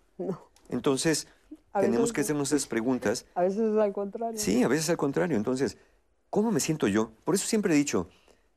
[0.68, 1.28] Entonces,
[1.72, 2.24] A tenemos veces que no.
[2.24, 3.26] hacernos esas preguntas.
[3.34, 4.38] A veces es al contrario.
[4.38, 5.36] Sí, a veces al contrario.
[5.36, 5.76] Entonces,
[6.30, 7.12] ¿cómo me siento yo?
[7.24, 8.08] Por eso siempre he dicho,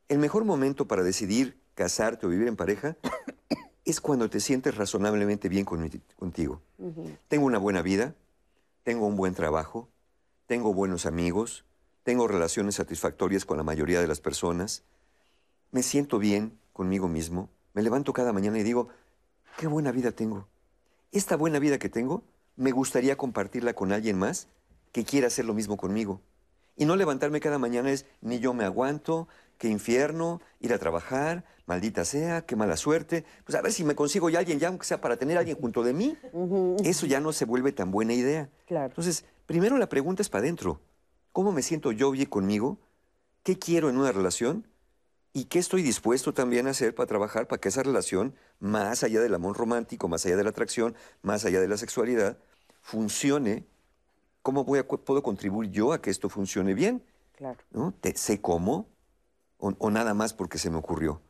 [0.08, 2.98] el mejor momento para decidir casarte o vivir en pareja
[3.86, 6.62] es cuando te sientes razonablemente bien con- contigo.
[7.28, 8.16] Tengo una buena vida,
[8.84, 9.88] tengo un buen trabajo,
[10.48, 11.66] tengo buenos amigos,
[12.04, 14.84] tengo relaciones satisfactorias con la mayoría de las personas,
[15.72, 18.88] me siento bien conmigo mismo, me levanto cada mañana y digo,
[19.58, 20.48] qué buena vida tengo.
[21.12, 22.24] Esta buena vida que tengo,
[22.56, 24.48] me gustaría compartirla con alguien más
[24.92, 26.22] que quiera hacer lo mismo conmigo.
[26.76, 31.46] Y no levantarme cada mañana es, ni yo me aguanto, qué infierno, ir a trabajar,
[31.66, 33.26] maldita sea, qué mala suerte.
[33.44, 35.58] Pues a ver si me consigo ya alguien, ya aunque sea para tener a alguien
[35.58, 36.16] junto de mí.
[36.84, 38.50] Eso ya no se vuelve tan buena idea.
[38.68, 38.86] Claro.
[38.86, 40.80] Entonces, primero la pregunta es para adentro.
[41.32, 42.78] ¿Cómo me siento yo bien conmigo?
[43.42, 44.68] ¿Qué quiero en una relación?
[45.32, 49.22] ¿Y qué estoy dispuesto también a hacer para trabajar para que esa relación, más allá
[49.22, 52.38] del amor romántico, más allá de la atracción, más allá de la sexualidad,
[52.82, 53.66] funcione?
[54.42, 57.04] ¿Cómo voy a, puedo contribuir yo a que esto funcione bien?
[57.38, 57.60] Claro.
[57.72, 57.94] ¿No?
[58.02, 58.88] ¿Te- ¿Sé cómo?
[59.58, 61.22] O, o nada más porque se me ocurrió?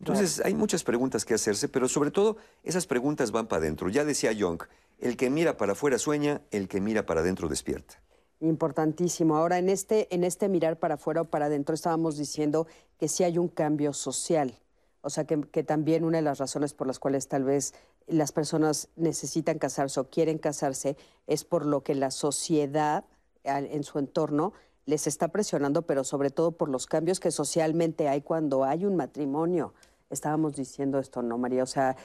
[0.00, 3.88] Entonces, hay muchas preguntas que hacerse, pero sobre todo esas preguntas van para adentro.
[3.88, 4.60] Ya decía Jung,
[4.98, 7.94] el que mira para afuera sueña, el que mira para adentro despierta.
[8.40, 9.36] Importantísimo.
[9.36, 12.66] Ahora, en este, en este mirar para afuera o para adentro, estábamos diciendo
[12.98, 14.58] que sí hay un cambio social.
[15.02, 17.74] O sea, que, que también una de las razones por las cuales tal vez
[18.06, 23.04] las personas necesitan casarse o quieren casarse es por lo que la sociedad
[23.44, 24.52] en su entorno
[24.86, 28.96] les está presionando, pero sobre todo por los cambios que socialmente hay cuando hay un
[28.96, 29.74] matrimonio.
[30.10, 31.64] Estábamos diciendo esto, ¿no, María?
[31.64, 31.96] O sea,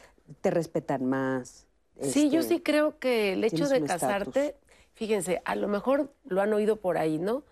[0.42, 1.68] te respetan más.
[2.02, 4.56] Sí, yo este, sí creo que el hecho de casarte,
[4.94, 7.44] fíjense, a lo mejor lo han oído por ahí, ¿no?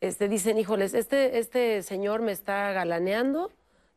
[0.00, 3.50] Este, dicen, híjoles, este, este señor me está galaneando,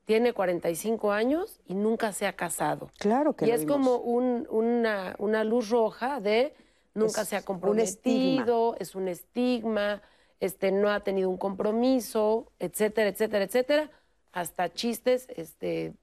[0.06, 2.90] tiene 45 años y nunca se ha casado.
[2.98, 3.78] Claro que Y lo es vimos.
[3.78, 6.54] como un- una, una luz roja de
[6.96, 10.02] nunca Es se ha un comprometido, es un estigma,
[10.40, 13.92] este, no ha tenido un compromiso, etcétera, etcétera, etcétera,
[14.34, 15.94] hasta chistes este,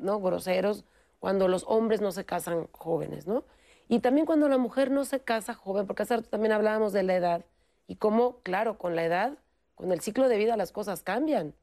[0.00, 0.20] ¿no?
[0.20, 0.84] groseros
[1.20, 3.44] cuando los hombres no se casan jóvenes, ¿no?
[3.88, 7.04] Y también cuando la mujer no se casa joven, porque hace rato también hablábamos de
[7.04, 7.44] la edad
[7.86, 9.38] y cómo, claro, con la edad
[9.76, 11.54] con el ciclo de vida las cosas cambian.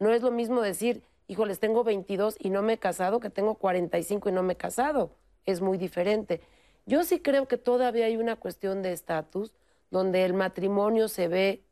[0.00, 3.54] No es lo mismo decir, híjoles, tengo 22 y no me he casado, que tengo
[3.54, 5.12] 45 y no me he casado.
[5.44, 6.40] Es muy diferente.
[6.86, 9.52] Yo sí creo que todavía hay una cuestión de estatus
[9.90, 11.62] donde el matrimonio se ve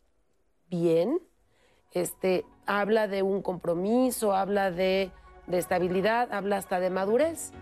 [0.68, 1.18] bien,
[1.92, 5.10] este, habla de un compromiso, habla de,
[5.46, 7.52] de estabilidad, habla hasta de madurez.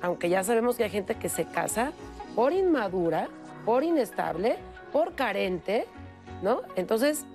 [0.00, 1.92] Aunque ya sabemos que hay gente que se casa
[2.34, 3.28] por inmadura,
[3.66, 4.56] por inestable,
[4.94, 5.88] por carente,
[6.40, 6.60] ¿no?
[6.76, 7.26] Entonces,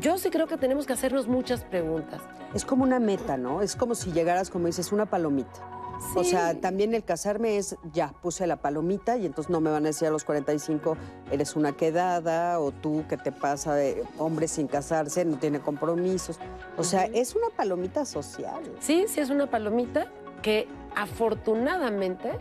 [0.00, 2.20] yo sí creo que tenemos que hacernos muchas preguntas.
[2.52, 3.62] Es como una meta, ¿no?
[3.62, 5.66] Es como si llegaras, como dices, una palomita.
[6.14, 9.84] O sea, también el casarme es, ya, puse la palomita y entonces no me van
[9.84, 10.98] a decir a los 45,
[11.30, 13.74] eres una quedada o tú, ¿qué te pasa?
[13.74, 16.38] de hombre sin casarse, no tiene compromisos.
[16.76, 18.62] O sea, es una palomita social.
[18.78, 20.06] Sí, sí es una palomita
[20.42, 22.32] que afortunadamente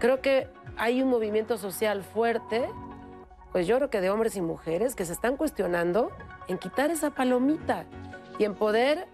[0.00, 2.68] creo que hay un movimiento social fuerte,
[3.56, 6.10] pues yo creo que de hombres y mujeres que se están cuestionando
[6.46, 7.86] en quitar esa palomita
[8.38, 9.08] y en poder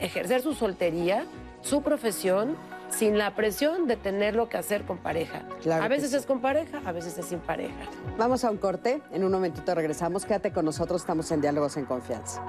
[0.00, 1.24] ejercer su soltería,
[1.60, 2.56] su profesión,
[2.90, 5.44] sin la presión de tenerlo que hacer con pareja.
[5.62, 6.16] Claro a veces sí.
[6.16, 7.76] es con pareja, a veces es sin pareja.
[8.18, 10.24] Vamos a un corte, en un momentito regresamos.
[10.24, 12.42] Quédate con nosotros, estamos en Diálogos en Confianza.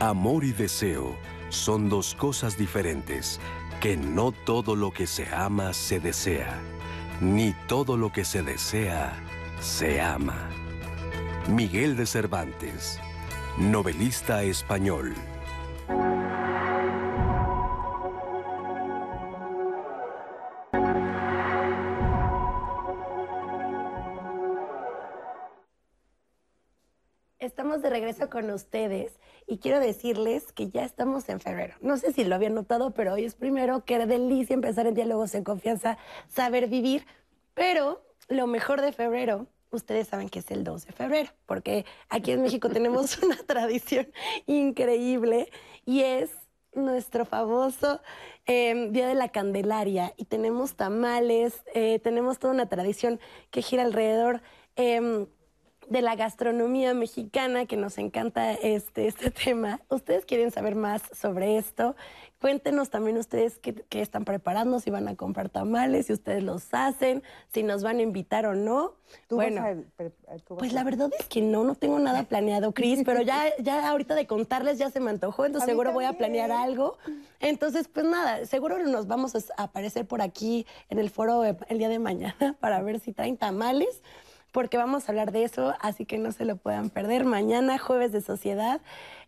[0.00, 1.14] Amor y deseo
[1.50, 3.40] son dos cosas diferentes,
[3.80, 6.58] que no todo lo que se ama se desea,
[7.20, 9.12] ni todo lo que se desea
[9.60, 10.48] se ama.
[11.48, 12.98] Miguel de Cervantes,
[13.58, 15.14] novelista español.
[27.38, 29.12] Estamos de regreso con ustedes
[29.46, 31.74] y quiero decirles que ya estamos en febrero.
[31.80, 33.84] No sé si lo habían notado, pero hoy es primero.
[33.84, 37.06] Qué delicia empezar en diálogos en confianza, saber vivir.
[37.54, 42.32] Pero lo mejor de febrero, ustedes saben que es el 2 de febrero, porque aquí
[42.32, 44.08] en México tenemos una tradición
[44.46, 45.50] increíble
[45.84, 46.30] y es
[46.74, 48.00] nuestro famoso
[48.46, 53.20] eh, Día de la Candelaria y tenemos tamales, eh, tenemos toda una tradición
[53.50, 54.42] que gira alrededor.
[54.76, 55.26] em,
[55.88, 59.80] de la gastronomía mexicana, que nos encanta este, este tema.
[59.88, 61.94] ¿Ustedes quieren saber más sobre esto?
[62.40, 66.72] Cuéntenos también ustedes qué, qué están preparando, si van a comprar tamales, si ustedes los
[66.74, 68.92] hacen, si nos van a invitar o no.
[69.26, 70.10] Tú vas bueno, a- pre-
[70.44, 73.22] tú vas pues a- la verdad es que no, no tengo nada planeado, Cris, pero
[73.22, 76.98] ya, ya ahorita de contarles ya se me antojó, entonces seguro voy a planear algo.
[77.40, 81.78] Entonces, pues nada, seguro nos vamos a aparecer por aquí en el foro eh, el
[81.78, 84.02] día de mañana para ver si traen tamales,
[84.56, 87.26] porque vamos a hablar de eso, así que no se lo puedan perder.
[87.26, 88.80] Mañana, jueves de sociedad,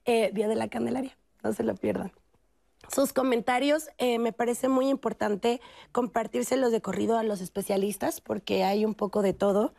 [0.06, 2.12] eh, Día de la Candelaria, no se lo pierdan.
[2.90, 5.60] Sus comentarios eh, me parece muy importante
[5.92, 9.74] compartírselos de corrido a los especialistas porque hay un poco de todo.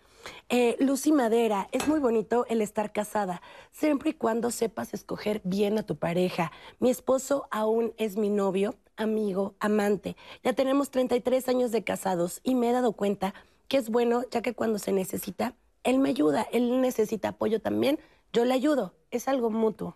[0.50, 3.42] Eh, Lucy Madera, es muy bonito el estar casada,
[3.72, 6.52] siempre y cuando sepas escoger bien a tu pareja.
[6.78, 10.16] Mi esposo aún es mi novio, amigo, amante.
[10.44, 13.34] Ya tenemos 33 años de casados y me he dado cuenta
[13.70, 18.00] que es bueno ya que cuando se necesita, él me ayuda, él necesita apoyo también,
[18.34, 19.96] yo le ayudo, es algo mutuo.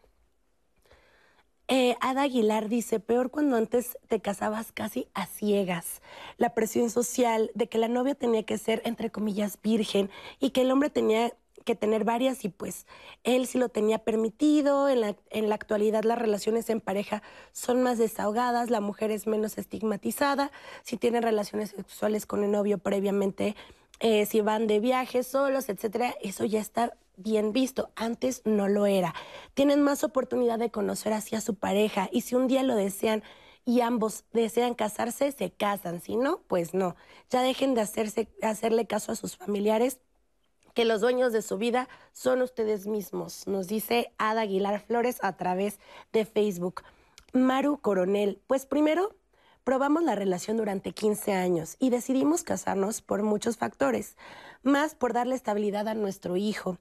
[1.68, 6.02] Eh, Ada Aguilar dice, peor cuando antes te casabas casi a ciegas.
[6.38, 10.10] La presión social de que la novia tenía que ser, entre comillas, virgen
[10.40, 11.34] y que el hombre tenía
[11.64, 12.86] que tener varias y pues
[13.24, 14.90] él sí lo tenía permitido.
[14.90, 19.28] En la, en la actualidad las relaciones en pareja son más desahogadas, la mujer es
[19.28, 20.52] menos estigmatizada.
[20.84, 23.56] Si tienen relaciones sexuales con el novio previamente,
[24.00, 27.92] eh, si van de viaje solos, etcétera, eso ya está bien visto.
[27.96, 29.14] Antes no lo era.
[29.54, 33.24] Tienen más oportunidad de conocer así a su pareja y si un día lo desean
[33.66, 36.02] y ambos desean casarse, se casan.
[36.02, 36.96] Si no, pues no.
[37.30, 40.00] Ya dejen de hacerse, hacerle caso a sus familiares
[40.74, 45.38] que los dueños de su vida son ustedes mismos, nos dice Ada Aguilar Flores a
[45.38, 45.80] través
[46.12, 46.84] de Facebook.
[47.34, 49.16] Maru Coronel, pues primero
[49.64, 54.18] probamos la relación durante 15 años y decidimos casarnos por muchos factores,
[54.62, 56.78] más por darle estabilidad a nuestro hijo.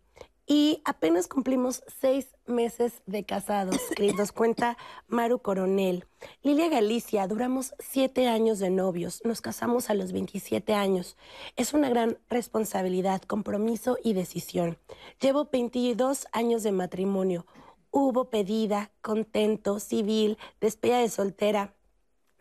[0.47, 4.77] Y apenas cumplimos seis meses de casados, Cris, nos cuenta
[5.07, 6.05] Maru Coronel.
[6.43, 11.17] Lilia Galicia, duramos siete años de novios, nos casamos a los 27 años.
[11.57, 14.79] Es una gran responsabilidad, compromiso y decisión.
[15.21, 17.47] Llevo 22 años de matrimonio.
[17.91, 21.75] Hubo pedida, contento, civil, despedida de soltera.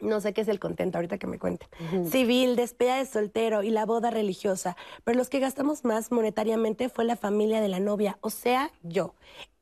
[0.01, 1.69] No sé qué es el contento, ahorita que me cuenten.
[2.09, 4.75] Civil, despedida de soltero y la boda religiosa.
[5.03, 9.13] Pero los que gastamos más monetariamente fue la familia de la novia, o sea, yo.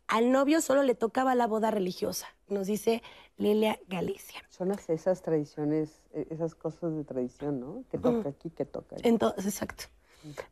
[0.07, 2.27] Al novio solo le tocaba la boda religiosa.
[2.47, 3.03] nos dice
[3.37, 4.41] Lilia Galicia.
[4.49, 7.83] Son las- esas tradiciones, eh, esas cosas de tradición, ¿no?
[7.91, 9.07] Que toca aquí, que toca allá.
[9.07, 9.83] Entonces, exacto.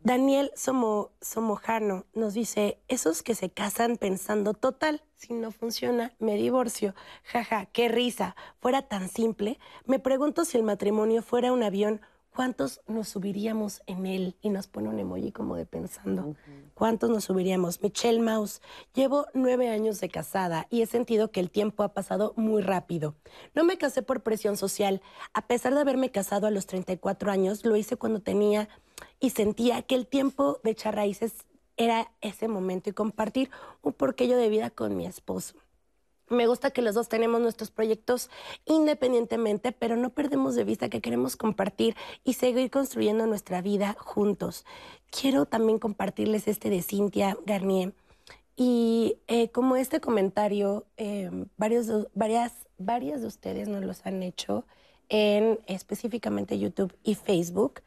[0.03, 6.35] Daniel Somo, Somojano nos dice, esos que se casan pensando, total, si no funciona, me
[6.35, 6.93] divorcio.
[7.23, 8.35] Jaja, qué risa.
[8.59, 9.59] Fuera tan simple.
[9.85, 12.01] Me pregunto si el matrimonio fuera un avión,
[12.33, 14.37] ¿cuántos nos subiríamos en él?
[14.41, 16.35] Y nos pone un emoji como de pensando.
[16.75, 17.81] ¿Cuántos nos subiríamos?
[17.81, 18.61] Michelle Maus,
[18.93, 23.15] llevo nueve años de casada y he sentido que el tiempo ha pasado muy rápido.
[23.55, 25.01] No me casé por presión social.
[25.33, 28.69] A pesar de haberme casado a los 34 años, lo hice cuando tenía
[29.19, 31.45] y sentía que el tiempo de echar raíces
[31.77, 33.49] era ese momento y compartir
[33.81, 35.55] un porquello de vida con mi esposo.
[36.29, 38.29] Me gusta que los dos tenemos nuestros proyectos
[38.65, 41.95] independientemente, pero no perdemos de vista que queremos compartir
[42.25, 44.65] y seguir construyendo nuestra vida juntos.
[45.09, 47.93] Quiero también compartirles este de Cintia Garnier.
[48.57, 54.65] Y eh, como este comentario, eh, varios, varias, varias de ustedes nos los han hecho
[55.07, 57.81] en específicamente YouTube y Facebook,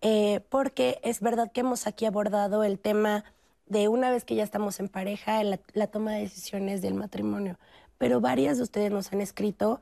[0.00, 3.24] eh, porque es verdad que hemos aquí abordado el tema
[3.66, 7.58] de una vez que ya estamos en pareja, la, la toma de decisiones del matrimonio.
[7.98, 9.80] Pero varias de ustedes nos han escrito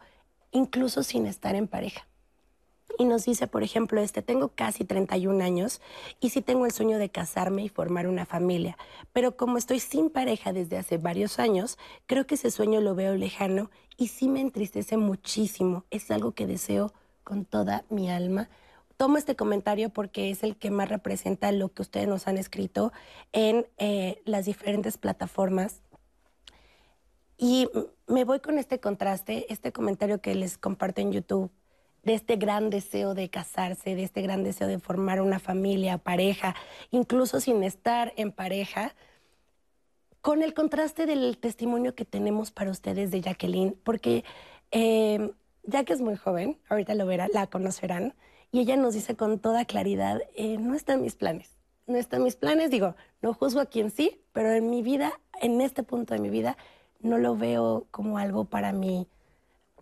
[0.50, 2.06] incluso sin estar en pareja.
[2.98, 5.82] Y nos dice, por ejemplo, este, tengo casi 31 años
[6.18, 8.78] y sí tengo el sueño de casarme y formar una familia,
[9.12, 13.14] pero como estoy sin pareja desde hace varios años, creo que ese sueño lo veo
[13.14, 15.84] lejano y sí me entristece muchísimo.
[15.90, 16.92] Es algo que deseo
[17.22, 18.48] con toda mi alma.
[18.96, 22.92] Tomo este comentario porque es el que más representa lo que ustedes nos han escrito
[23.32, 25.82] en eh, las diferentes plataformas.
[27.36, 27.68] Y
[28.06, 31.50] me voy con este contraste, este comentario que les comparto en YouTube,
[32.06, 36.54] de este gran deseo de casarse, de este gran deseo de formar una familia, pareja,
[36.92, 38.94] incluso sin estar en pareja,
[40.20, 44.24] con el contraste del testimonio que tenemos para ustedes de Jacqueline, porque
[44.70, 45.32] eh,
[45.64, 48.14] Jack es muy joven, ahorita lo verán, la conocerán,
[48.52, 51.50] y ella nos dice con toda claridad, eh, no está en mis planes,
[51.86, 55.12] no está en mis planes, digo, no juzgo a quien sí, pero en mi vida,
[55.40, 56.56] en este punto de mi vida,
[57.00, 59.08] no lo veo como algo para mí,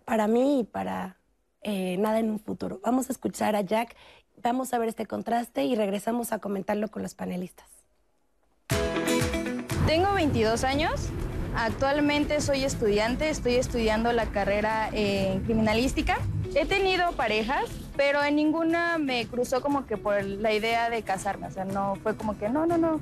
[0.05, 1.17] para mí y para
[1.61, 2.79] eh, nada en un futuro.
[2.83, 3.95] Vamos a escuchar a Jack,
[4.43, 7.67] vamos a ver este contraste y regresamos a comentarlo con los panelistas.
[9.87, 11.09] Tengo 22 años.
[11.55, 16.17] Actualmente soy estudiante, estoy estudiando la carrera en criminalística.
[16.53, 17.65] He tenido parejas,
[17.95, 21.47] pero en ninguna me cruzó como que por la idea de casarme.
[21.47, 22.99] O sea, no fue como que no, no, no.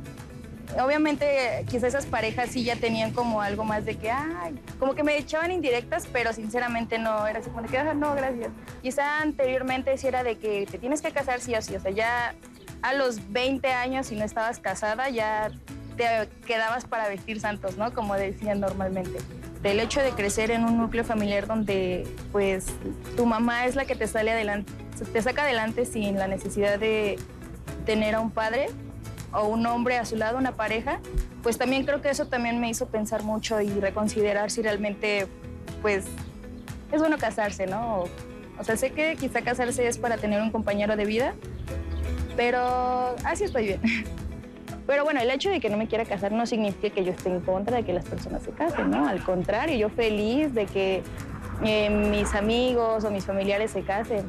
[0.81, 5.03] Obviamente, quizás esas parejas sí ya tenían como algo más de que, ay, como que
[5.03, 8.49] me echaban indirectas, pero sinceramente no, era así como de que, "Ah, no, gracias.
[8.81, 11.91] Quizá anteriormente sí era de que te tienes que casar sí o sí, o sea,
[11.91, 12.33] ya
[12.81, 15.51] a los 20 años, si no estabas casada, ya
[15.95, 17.93] te quedabas para vestir santos, ¿no?
[17.93, 19.19] Como decían normalmente.
[19.63, 22.65] Del hecho de crecer en un núcleo familiar donde, pues,
[23.15, 24.71] tu mamá es la que te sale adelante,
[25.11, 27.17] te saca adelante sin la necesidad de
[27.85, 28.67] tener a un padre
[29.31, 30.99] o un hombre a su lado, una pareja,
[31.41, 35.27] pues también creo que eso también me hizo pensar mucho y reconsiderar si realmente,
[35.81, 36.05] pues,
[36.91, 38.01] es bueno casarse, ¿no?
[38.01, 38.09] O,
[38.59, 41.33] o sea, sé que quizá casarse es para tener un compañero de vida,
[42.35, 43.81] pero así estoy bien.
[44.85, 47.29] Pero bueno, el hecho de que no me quiera casar no significa que yo esté
[47.29, 49.07] en contra de que las personas se casen, ¿no?
[49.07, 51.03] Al contrario, yo feliz de que
[51.63, 54.25] eh, mis amigos o mis familiares se casen,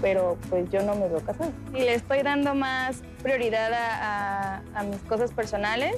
[0.00, 1.50] pero pues yo no me veo casada.
[1.74, 5.96] Y le estoy dando más prioridad a, a- a mis cosas personales,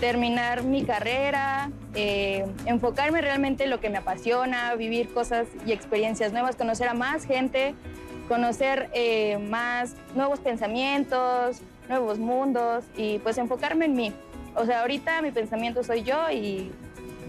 [0.00, 6.32] terminar mi carrera, eh, enfocarme realmente en lo que me apasiona, vivir cosas y experiencias
[6.32, 7.76] nuevas, conocer a más gente,
[8.26, 14.14] conocer eh, más nuevos pensamientos, nuevos mundos y pues enfocarme en mí.
[14.56, 16.72] O sea, ahorita mi pensamiento soy yo y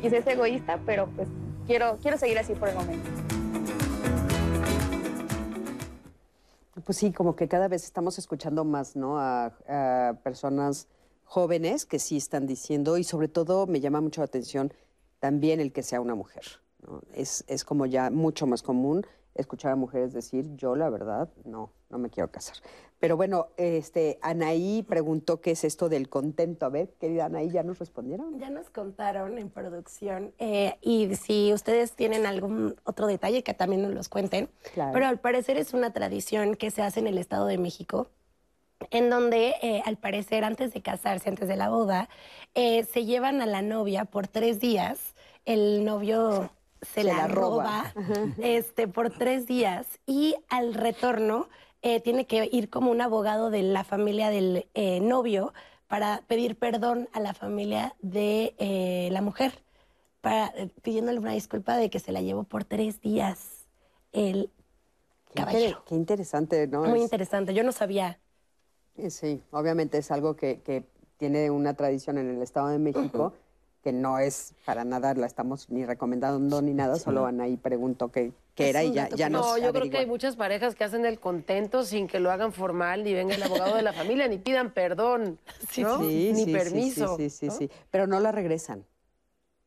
[0.02, 1.28] quizás es egoísta, pero pues
[1.66, 3.10] quiero, quiero seguir así por el momento.
[6.84, 9.20] Pues sí, como que cada vez estamos escuchando más, ¿no?
[9.20, 10.88] A, a personas
[11.24, 14.72] jóvenes que sí están diciendo, y sobre todo me llama mucho la atención
[15.20, 16.44] también el que sea una mujer.
[16.86, 17.02] ¿no?
[17.14, 21.72] Es, es como ya mucho más común escuchar a mujeres decir, yo la verdad, no,
[21.90, 22.58] no me quiero casar.
[23.00, 26.66] Pero bueno, este, Anaí preguntó qué es esto del contento.
[26.66, 28.40] A ver, querida Anaí, ¿ya nos respondieron?
[28.40, 33.82] Ya nos contaron en producción eh, y si ustedes tienen algún otro detalle que también
[33.82, 34.50] nos los cuenten.
[34.74, 34.94] Claro.
[34.94, 38.10] Pero al parecer es una tradición que se hace en el Estado de México
[38.92, 42.10] en donde eh, al parecer antes de casarse, antes de la boda,
[42.54, 45.16] eh, se llevan a la novia por tres días.
[45.46, 47.94] El novio se, la, roba,
[48.40, 51.48] este, por tres días y al retorno
[51.86, 55.54] eh, tiene que ir como un abogado de la familia del eh, novio
[55.88, 59.64] para pedir perdón a la familia de eh, la mujer.
[60.22, 63.68] para, pidiéndole una disculpa de que se la llevó por tres días
[64.14, 64.52] el
[65.30, 65.86] Qué, inter- caballero.
[65.86, 66.86] qué interesante, ¿no?
[66.86, 67.54] Muy Es- interesante.
[67.54, 68.20] Yo no sabía.
[69.10, 70.86] Sí, obviamente es algo que, que
[71.18, 73.34] tiene una tradición en el Estado de México,
[73.86, 78.32] que no es para nada, la estamos ni recomendando ni nada, solo Anaí preguntó qué,
[78.56, 81.06] qué era y ya, ya nos No, yo creo que hay muchas parejas que hacen
[81.06, 84.40] el contento sin que lo hagan formal, ni venga el abogado de la familia, ni
[84.40, 85.38] pidan perdón,
[85.78, 86.00] ¿no?
[86.00, 87.16] Sí, ni sí, sí, permiso.
[87.16, 87.52] Sí, sí, sí, ¿no?
[87.54, 88.84] sí, pero no la regresan.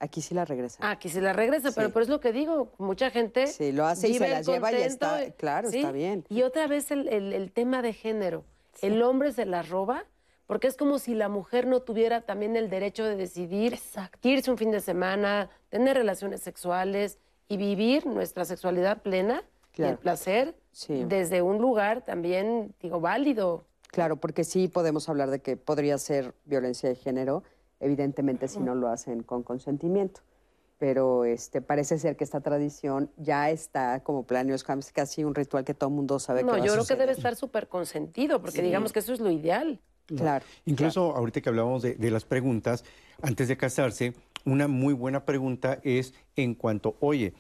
[0.01, 0.81] Aquí sí la regresan.
[0.85, 1.93] Ah, que se la regresa, pero Sí.
[1.93, 4.73] eso es lo que digo, mucha gente Sí, lo hace y se las el lleva
[4.73, 6.25] y está- claro, está bien.
[6.29, 8.43] Y otra vez el, el- el tema de género.
[8.83, 10.07] El hombre se las roba
[10.49, 14.27] porque es como si la mujer no tuviera también el derecho de decidir Exacto.
[14.27, 17.19] irse un fin de semana, tener relaciones sexuales
[17.49, 19.43] y vivir nuestra sexualidad plena
[19.75, 19.93] y Claro.
[19.93, 21.05] el placer Sí.
[21.07, 23.67] desde un lugar también, digo, válido.
[23.89, 27.43] Claro, porque sí podemos hablar de que podría ser violencia de género,
[27.79, 30.23] evidentemente si no lo hacen con consentimiento.
[30.79, 35.65] Pero este, parece ser que esta tradición ya está como planeado, es casi- un ritual
[35.65, 37.69] que todo el mundo sabe No, que va yo a creo que debe estar súper
[37.69, 39.79] consentido, porque digamos que eso es lo ideal.
[40.17, 40.45] Claro.
[40.67, 42.85] Incluso ahorita que hablábamos de, de las preguntas,
[43.23, 47.35] antes de casarse, una muy buena pregunta es en cuanto, oye,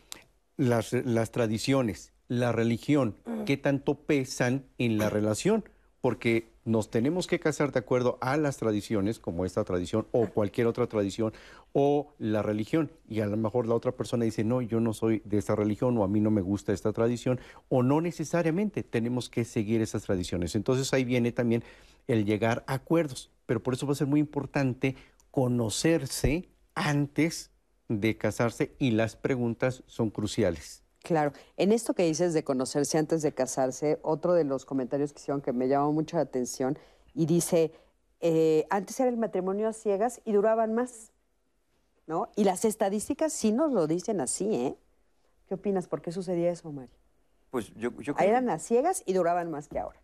[0.56, 3.16] las, las tradiciones, la religión,
[3.46, 5.64] ¿qué tanto pesan en la relación?
[6.00, 10.66] Porque nos tenemos que casar de acuerdo a las tradiciones, como esta tradición o cualquier
[10.66, 11.32] otra tradición,
[11.72, 12.90] o la religión.
[13.08, 15.96] Y a lo mejor la otra persona dice, no, yo no soy de esta religión
[15.96, 17.40] o a mí no me gusta esta tradición,
[17.70, 20.54] o no necesariamente tenemos que seguir esas tradiciones.
[20.54, 21.64] Entonces ahí viene también
[22.08, 23.30] el llegar a acuerdos.
[23.46, 24.96] Pero por eso va a ser muy importante
[25.30, 27.52] conocerse antes
[27.88, 30.82] de casarse y las preguntas son cruciales.
[31.02, 31.32] Claro.
[31.56, 35.40] En esto que dices de conocerse antes de casarse, otro de los comentarios que hicieron
[35.40, 36.78] que me llamó mucho la atención
[37.14, 37.72] y dice,
[38.20, 41.12] eh, antes era el matrimonio a ciegas y duraban más,
[42.06, 42.30] ¿no?
[42.36, 44.76] Y las estadísticas sí nos lo dicen así, ¿eh?
[45.46, 45.88] ¿Qué opinas?
[45.88, 46.94] ¿Por qué sucedía eso, Mario?
[47.50, 50.00] Pues yo, yo creo Eran a ciegas y duraban más que ahora.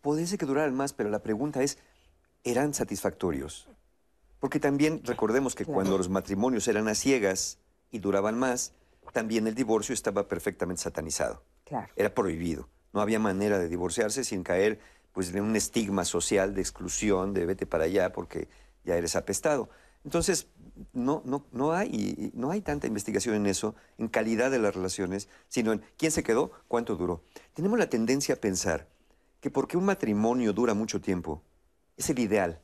[0.00, 1.78] Puede ser que duraran más, pero la pregunta es,
[2.44, 3.68] ¿eran satisfactorios?
[4.38, 7.58] Porque también recordemos que cuando los matrimonios eran a ciegas
[7.90, 8.72] y duraban más,
[9.12, 11.44] también el divorcio estaba perfectamente satanizado.
[11.64, 11.88] Claro.
[11.96, 12.68] Era prohibido.
[12.92, 14.80] No había manera de divorciarse sin caer
[15.12, 18.48] pues, en un estigma social de exclusión, de vete para allá porque
[18.84, 19.70] ya eres apestado.
[20.04, 20.48] Entonces,
[20.92, 25.28] no, no, no, hay, no hay tanta investigación en eso, en calidad de las relaciones,
[25.48, 27.22] sino en quién se quedó, cuánto duró.
[27.54, 28.88] Tenemos la tendencia a pensar
[29.42, 31.42] que porque un matrimonio dura mucho tiempo,
[31.96, 32.60] es el ideal.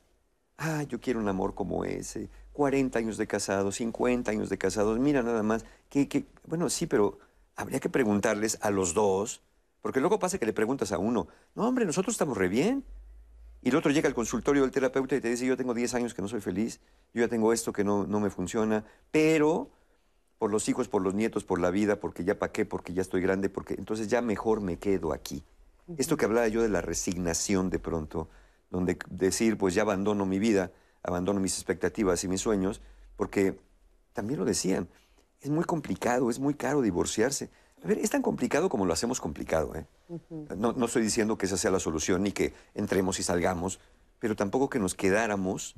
[0.57, 2.29] Ah, yo quiero un amor como ese.
[2.53, 5.65] 40 años de casados, 50 años de casados, mira nada más.
[5.89, 7.19] Que, que, bueno, sí, pero
[7.57, 9.41] habría que preguntarles a los dos,
[9.81, 12.85] porque luego pasa que le preguntas a uno, no, hombre, nosotros estamos re bien.
[13.61, 16.13] Y el otro llega al consultorio del terapeuta y te dice, yo tengo 10 años
[16.13, 16.79] que no soy feliz,
[17.13, 19.69] yo ya tengo esto que no, no me funciona, pero
[20.37, 23.19] por los hijos, por los nietos, por la vida, porque ya paqué, porque ya estoy
[23.21, 25.43] grande, porque entonces ya mejor me quedo aquí.
[25.97, 28.29] Esto que hablaba yo de la resignación de pronto,
[28.69, 30.71] donde decir, pues ya abandono mi vida,
[31.03, 32.81] abandono mis expectativas y mis sueños,
[33.15, 33.59] porque
[34.13, 34.87] también lo decían,
[35.41, 37.49] es muy complicado, es muy caro divorciarse.
[37.83, 39.73] A ver, es tan complicado como lo hacemos complicado.
[39.75, 39.85] ¿eh?
[40.55, 43.79] no, no estoy diciendo que esa sea la solución ni que entremos y salgamos,
[44.19, 45.75] pero tampoco que nos quedáramos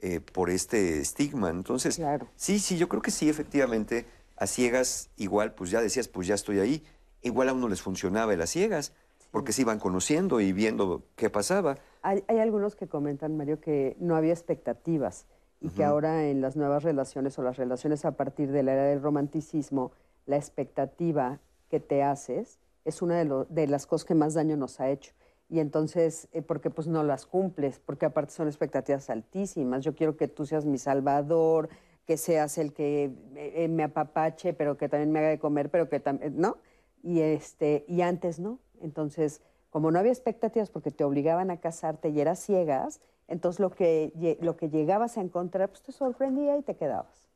[0.00, 1.50] eh, por este estigma.
[1.50, 2.28] Entonces, Claro.
[2.36, 4.06] sí, sí, yo creo que sí, efectivamente,
[4.36, 6.84] a ciegas igual, pues ya decías, pues ya estoy ahí.
[7.22, 8.92] Igual a uno les funcionaba el a ciegas,
[9.34, 11.76] porque se iban conociendo y viendo qué pasaba.
[12.02, 15.26] Hay, hay algunos que comentan, Mario, que no había expectativas
[15.60, 18.84] y que ahora en las nuevas relaciones o las relaciones a partir de la era
[18.84, 19.90] del romanticismo,
[20.26, 24.56] la expectativa que te haces es una de, lo- de las cosas que más daño
[24.56, 25.12] nos ha hecho.
[25.48, 29.82] Y entonces, eh, porque pues no las cumples, porque aparte son expectativas altísimas.
[29.84, 31.68] Yo quiero que tú seas mi salvador,
[32.06, 35.88] que seas el que eh, me apapache, pero que también me haga de comer, pero
[35.88, 36.58] que también, ¿no?
[37.02, 38.60] Y, este, y antes no.
[38.80, 43.70] Entonces, como no había expectativas porque te obligaban a casarte y eras ciegas, entonces lo
[43.70, 47.28] que, lo que llegabas a encontrar, pues te sorprendía y te quedabas.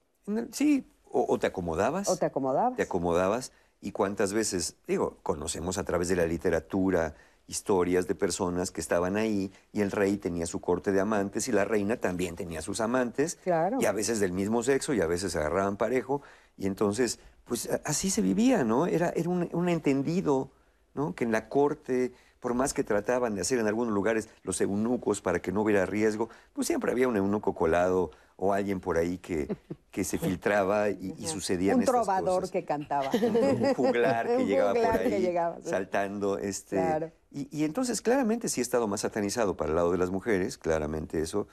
[0.52, 2.08] Sí, o, o te acomodabas.
[2.08, 2.76] O te acomodabas.
[2.76, 7.14] te acomodabas y cuántas veces, digo, conocemos a través de la literatura
[7.46, 11.52] historias de personas que estaban ahí y el rey tenía su corte de amantes y
[11.52, 13.78] la reina también tenía sus amantes Claro.
[13.80, 16.20] y a veces del mismo sexo y a veces se agarraban parejo
[16.58, 18.86] y entonces pues así se vivía, ¿no?
[18.86, 20.50] Era, era un, un entendido,
[20.98, 21.14] ¿no?
[21.14, 25.22] Que en la corte, por más que trataban de hacer en algunos lugares los eunucos
[25.22, 29.18] para que no hubiera riesgo, pues siempre había un eunuco colado o alguien por ahí
[29.18, 29.48] que,
[29.90, 33.10] que se filtraba y, y sucedían Un estas trovador cosas que cantaba.
[33.12, 35.68] un juglar que Un llegaba por juglar ahí que llegaba, sí.
[35.70, 36.38] saltando.
[36.38, 37.10] Este, Claro.
[37.32, 40.58] y, y entonces claramente sí ha estado más satanizado para el lado de las mujeres,
[40.58, 41.48] claramente eso,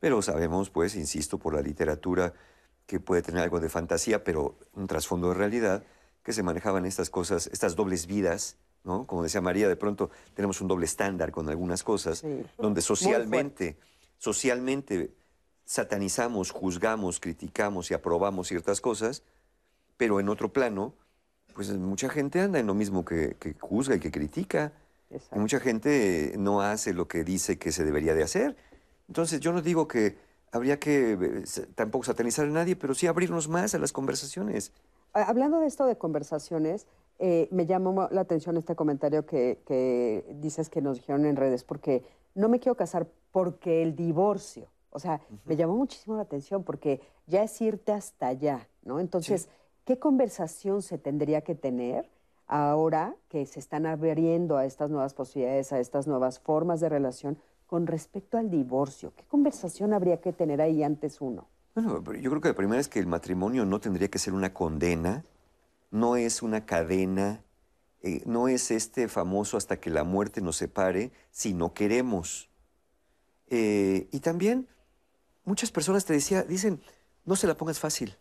[0.00, 2.34] pero sabemos, pues, insisto, por la literatura,
[2.86, 5.82] que puede tener algo de fantasía, pero un trasfondo de realidad,
[6.22, 8.56] que se manejaban estas cosas, estas dobles vidas,
[8.86, 9.06] ¿no?
[9.06, 12.24] Como decía María, de pronto tenemos un doble estándar con algunas cosas,
[12.56, 13.76] donde socialmente,
[14.16, 15.12] socialmente
[15.64, 19.22] satanizamos, juzgamos, criticamos y aprobamos ciertas cosas,
[19.96, 20.94] pero en otro plano,
[21.54, 24.72] pues mucha gente anda en lo mismo que, que juzga y que critica.
[25.34, 28.56] Y mucha gente no hace lo que dice que se debería de hacer.
[29.08, 30.16] Entonces yo no digo que
[30.52, 34.72] habría que eh, tampoco satanizar a nadie, pero sí abrirnos más a las conversaciones.
[35.12, 36.86] Hablando de esto de conversaciones,
[37.18, 42.04] eh, me llamó la atención este comentario que, dices que nos dijeron en redes, porque
[42.34, 47.00] no me quiero casar porque el divorcio, o sea, me llamó muchísimo la atención porque
[47.26, 49.00] ya es irte hasta allá, ¿no?
[49.00, 49.48] Entonces,
[49.84, 52.08] ¿qué conversación se tendría que tener
[52.46, 57.38] ahora que se están abriendo a estas nuevas posibilidades, a estas nuevas formas de relación
[57.66, 59.12] con respecto al divorcio?
[59.16, 61.46] ¿Qué conversación habría que tener ahí antes uno?
[61.74, 64.54] Bueno, yo creo que la primera es que el matrimonio no tendría que ser una
[64.54, 65.24] condena,
[65.96, 67.42] no es una cadena,
[68.02, 72.48] eh, no es este famoso hasta que la muerte nos separe si no queremos.
[73.48, 74.68] Eh, y también
[75.44, 76.80] muchas personas te decía, dicen,
[77.24, 78.16] no se la pongas fácil.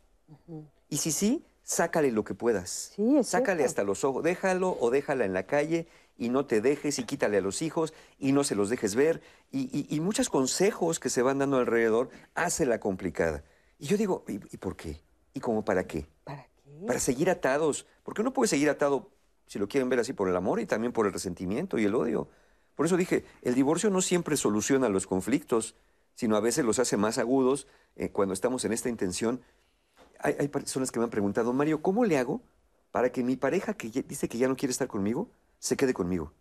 [0.89, 2.93] Y si sí, sácale lo que puedas.
[2.95, 6.97] Sí, sácale hasta los ojos, déjalo o déjala en la calle y no te dejes
[6.99, 9.21] y quítale a los hijos y no se los dejes ver.
[9.51, 13.43] Y, muchos consejos que se van dando alrededor hace la complicada.
[13.79, 15.01] Y yo digo, ¿y, por qué?
[15.33, 16.07] ¿Y cómo para qué?
[16.23, 16.54] ¿Para qué?
[16.85, 17.85] Para seguir atados.
[18.03, 19.09] Porque uno puede seguir atado,
[19.47, 21.95] si lo quieren ver así, por el amor y también por el resentimiento y el
[21.95, 22.29] odio.
[22.75, 25.75] Por eso dije, el divorcio no siempre soluciona los conflictos,
[26.13, 29.41] sino a veces los hace más agudos eh, cuando estamos en esta intención
[30.19, 32.41] hay, personas que me han preguntado, Mario, ¿cómo le hago
[32.91, 36.33] para que mi pareja que dice que ya no quiere estar conmigo, se quede conmigo?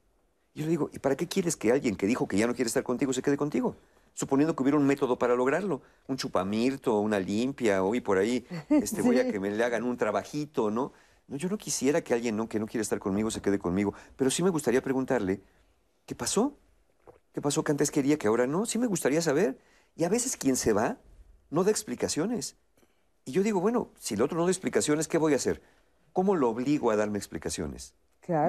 [0.54, 2.68] yo le digo, ¿y para qué quieres que alguien que dijo que ya no quiere
[2.68, 3.74] estar contigo se quede contigo?
[4.14, 9.02] Suponiendo que hubiera un método para lograrlo, un chupamirto, una limpia, hoy por ahí este,
[9.02, 10.92] voy a que me le hagan un trabajito, ¿no?
[11.26, 13.94] No, yo no quisiera que alguien no, que no quiere estar conmigo se quede conmigo,
[14.16, 15.40] pero sí me gustaría preguntarle,
[16.06, 16.56] ¿qué pasó?
[17.32, 18.66] ¿Qué pasó que antes quería que ahora no?
[18.66, 19.58] Sí me gustaría saber.
[19.96, 20.98] Y a veces quien se va
[21.50, 22.56] no da explicaciones.
[23.24, 25.62] Y yo digo, bueno, si el otro no da explicaciones, ¿qué voy a hacer?
[26.12, 27.94] ¿Cómo lo obligo a darme explicaciones?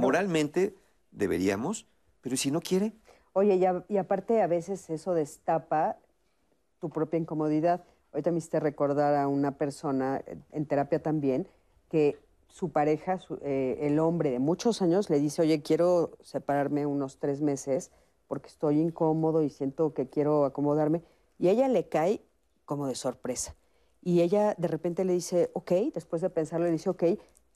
[0.01, 0.75] Moralmente
[1.11, 1.87] deberíamos,
[2.21, 2.93] pero si no quiere?
[3.37, 3.59] Oye,
[3.89, 5.97] y, aparte a veces eso destapa
[6.79, 7.83] tu propia incomodidad.
[8.13, 10.23] Ahorita me hiciste recordar a una persona
[10.53, 11.45] en terapia también
[11.89, 12.17] que
[12.47, 17.41] su pareja, eh, el hombre de muchos años, le dice, oye, quiero separarme unos tres
[17.41, 17.91] meses
[18.29, 21.03] porque estoy incómodo y siento que quiero acomodarme.
[21.37, 22.21] Y ella le cae
[22.63, 23.53] como de sorpresa.
[24.01, 27.03] Y ella de repente le dice, ok, después de pensarlo, le dice, ok,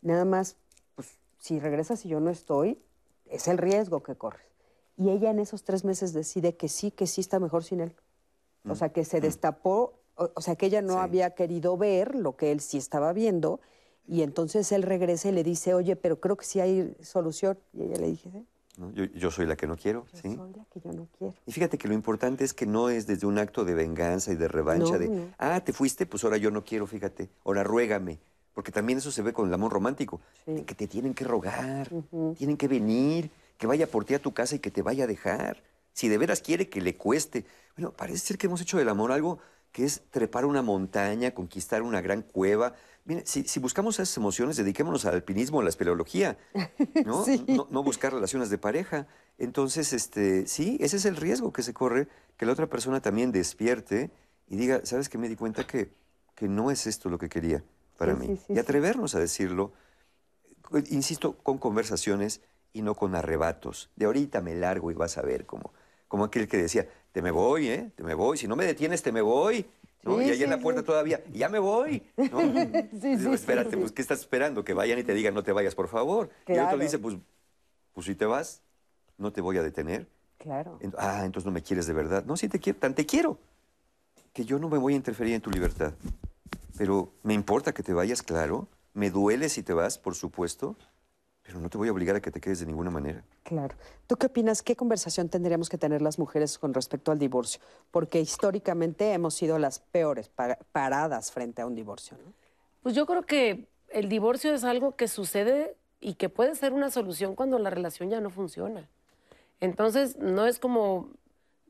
[0.01, 0.57] nada más,
[0.95, 2.84] pues si regresas y yo no estoy,
[3.27, 4.49] es el riesgo que corres.
[5.00, 7.95] Y ella en esos tres meses decide que sí, que sí está mejor sin él.
[8.68, 9.22] O sea, que se mm.
[9.22, 13.62] destapó, o, sea, que ella no había querido ver lo que él sí estaba viendo.
[14.06, 17.58] Y entonces él regresa y le dice, oye, pero creo que sí hay solución.
[17.74, 18.45] Y ella le dice, ¿sí?
[19.14, 20.06] Yo, soy la que no quiero.
[20.14, 21.34] Yo soy la que yo no quiero.
[21.45, 24.36] Y fíjate que lo importante es que no es desde un acto de venganza y
[24.36, 28.20] de revancha de, ah, te fuiste, pues ahora yo no quiero, fíjate, ahora ruégame.
[28.54, 31.89] Porque también eso se ve con el amor romántico, que te tienen que rogar,
[32.38, 35.07] tienen que venir, que vaya por ti a tu casa y que te vaya a
[35.07, 35.62] dejar.
[35.93, 37.45] Si de veras quiere que le cueste.
[37.78, 39.38] Bueno, parece ser que hemos hecho del amor algo
[39.72, 42.74] que es trepar una montaña, conquistar una gran cueva,
[43.10, 46.38] Mire, si, buscamos esas emociones, dediquémonos al alpinismo, a la espeleología,
[47.05, 47.26] ¿no?
[47.72, 47.84] ¿no?
[47.84, 49.07] buscar relaciones de pareja.
[49.39, 52.07] Entonces, este, sí, ese es el riesgo que se corre,
[52.38, 54.12] que la otra persona también despierte
[54.47, 55.18] y diga, ¿sabes qué?
[55.18, 55.91] Me di cuenta que,
[56.36, 57.64] que no es esto lo que quería
[57.98, 58.40] para mí.
[58.48, 59.73] y atrevernos a decirlo,
[60.90, 62.41] insisto, con conversaciones
[62.74, 63.90] y no con arrebatos.
[63.96, 65.74] De ahorita me largo y vas a ver como,
[66.08, 67.91] como aquel que decía, te me voy, ¿eh?
[67.96, 69.66] Te me voy, si no me detienes, te me voy
[70.06, 72.04] y ahí en la puerta todavía, ya me voy.
[72.16, 72.40] ¿no?
[73.34, 74.64] espérate, pues, ¿qué estás esperando?
[74.64, 76.30] Que vayan y te digan, no te vayas, por favor.
[76.48, 77.18] Y el otro le dice, pues,
[77.94, 78.62] pues si te vas,
[79.18, 80.08] no te voy a detener.
[80.38, 80.80] Claro.
[80.98, 82.24] ah, entonces no me quieres de verdad.
[82.26, 83.38] No, sí te quiero, tan te quiero,
[84.32, 85.94] que yo no me voy a interferir en tu libertad.
[86.78, 88.68] Pero me importa que te vayas, claro.
[88.94, 90.78] Me duele si te vas, por supuesto.
[91.49, 93.23] Pero no te voy a obligar a que te quedes de ninguna manera.
[93.41, 93.76] Claro.
[94.05, 94.61] ¿Tú qué opinas?
[94.61, 97.59] ¿Qué conversación tendríamos que tener las mujeres con respecto al divorcio?
[97.89, 100.30] Porque históricamente hemos sido las peores
[100.71, 102.17] paradas frente a un divorcio.
[102.23, 102.34] ¿no?
[102.84, 106.91] Pues yo creo que el divorcio es algo que sucede y que puede ser una
[106.91, 108.88] solución cuando la relación ya no funciona.
[109.59, 111.09] Entonces, no es como,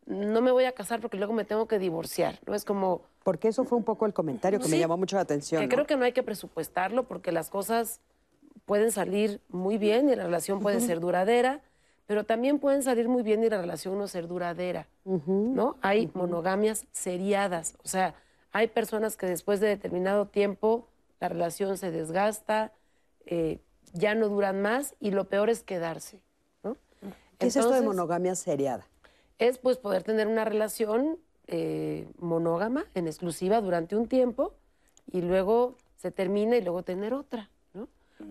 [0.06, 2.38] no me voy a casar porque luego me tengo que divorciar.
[2.46, 3.04] No es como...
[3.24, 5.62] Porque eso fue un poco el comentario que me llamó mucho la atención.
[5.62, 8.02] Que creo que no hay que presupuestarlo porque las cosas
[8.66, 11.62] pueden salir muy bien y la relación puede ser duradera,
[12.06, 15.78] pero también pueden salir muy bien y la relación no ser duradera, ¿no?
[15.82, 18.16] Hay monogamias seriadas, o sea,
[18.52, 20.88] Hay personas que después de determinado tiempo
[21.20, 22.74] la relación se desgasta,
[23.28, 23.60] eh,
[23.94, 26.20] ya no duran más y lo peor es quedarse.
[26.64, 26.78] ¿no?
[27.38, 28.88] ¿Qué es esto de monogamia seriada?
[29.38, 34.54] Es pues poder tener una relación eh, monógama, en exclusiva, durante un tiempo
[35.12, 37.50] y luego se termina y luego tener otra.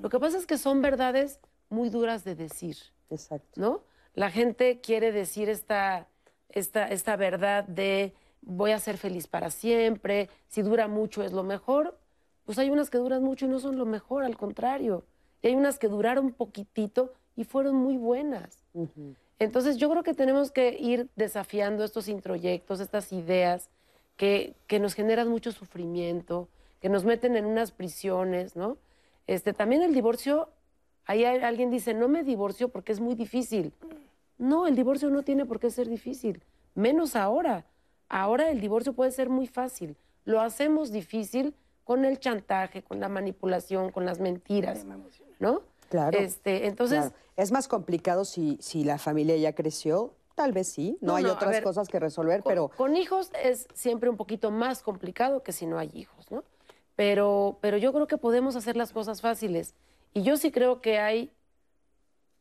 [0.02, 1.40] Lo que pasa es que son verdades
[1.70, 2.76] muy duras de decir.
[3.10, 3.60] Exacto.
[3.60, 3.82] ¿no?
[4.14, 6.08] La gente quiere decir esta,
[6.48, 11.42] esta, esta verdad de voy a ser feliz para siempre, si dura mucho es lo
[11.42, 11.98] mejor.
[12.44, 15.04] Pues hay unas que duran mucho y no son lo mejor, al contrario.
[15.42, 18.64] Y hay unas que duraron poquitito y fueron muy buenas.
[19.38, 23.68] Entonces yo creo que tenemos que ir desafiando estos introyectos, estas ideas
[24.16, 26.48] que, que nos generan mucho sufrimiento,
[26.80, 28.78] que nos meten en unas prisiones, ¿no?
[29.28, 30.48] Este, también el divorcio,
[31.04, 33.72] ahí hay- alguien dice, no me divorcio porque es muy difícil.
[34.38, 36.42] No, el divorcio no tiene por qué ser difícil,
[36.74, 37.66] menos ahora.
[38.08, 39.96] Ahora el divorcio puede ser muy fácil.
[40.24, 44.86] Lo hacemos difícil con el chantaje, con la manipulación, con las mentiras,
[45.38, 45.60] ¿no?
[45.90, 46.18] Claro.
[46.18, 47.14] Este, entonces, Claro.
[47.36, 51.24] Es más complicado si, si la familia ya creció, tal vez sí, no, No, hay
[51.24, 54.82] no, otras ver, cosas que resolver, con, pero con hijos es siempre un poquito más
[54.82, 56.42] complicado que si no hay hijos, ¿no?
[56.98, 59.72] Pero, pero yo creo que podemos hacer las cosas fáciles.
[60.14, 61.30] Y yo sí creo que hay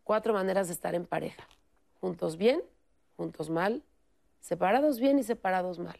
[0.03, 1.47] cuatro maneras de estar en pareja.
[2.01, 2.63] Juntos bien,
[3.17, 3.83] juntos mal,
[4.41, 5.99] separados bien y separados mal.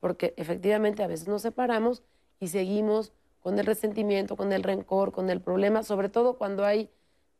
[0.00, 2.02] Porque efectivamente a veces nos separamos
[2.40, 3.12] y seguimos
[3.44, 6.90] con el resentimiento, con el rencor, con el problema, sobre todo cuando hay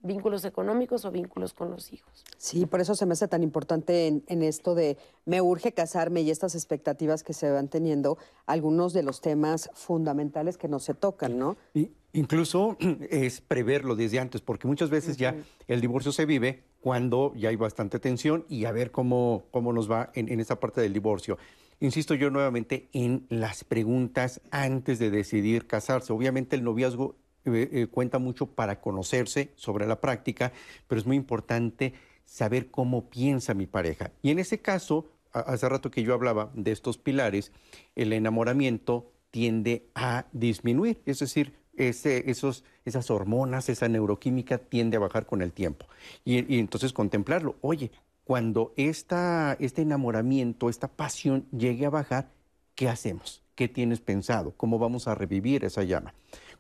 [0.09, 2.25] vínculos económicos o vínculos con los hijos.
[2.37, 6.23] sí, por eso se me hace tan importante en, en esto de me urge casarme
[6.23, 10.95] y estas expectativas que se van teniendo, algunos de los temas fundamentales que no se
[10.95, 11.57] tocan, ¿no?
[11.75, 12.77] Y incluso
[13.11, 15.37] es preverlo desde antes, porque muchas veces ya
[15.69, 19.91] el divorcio se vive cuando ya hay bastante tensión y a ver cómo, cómo nos
[19.91, 21.39] va en, en esa parte del divorcio.
[21.81, 26.13] Insisto yo nuevamente en las preguntas antes de decidir casarse.
[26.13, 30.53] Obviamente el noviazgo eh, eh, cuenta mucho para conocerse sobre la práctica,
[30.87, 31.95] pero es muy importante
[32.25, 34.13] saber cómo piensa mi pareja.
[34.23, 37.53] Y en ese caso, hace rato que yo hablaba de estos pilares,
[37.97, 45.27] el enamoramiento tiende a disminuir, es decir, esos, esas hormonas, esa neuroquímica tiende a bajar
[45.27, 45.87] con el tiempo.
[46.25, 47.91] Y, entonces contemplarlo, oye,
[48.25, 52.31] cuando este enamoramiento, esta pasión llegue a bajar,
[52.75, 53.43] ¿qué hacemos?
[53.55, 54.53] ¿Qué tienes pensado?
[54.57, 56.15] ¿Cómo vamos a revivir esa llama?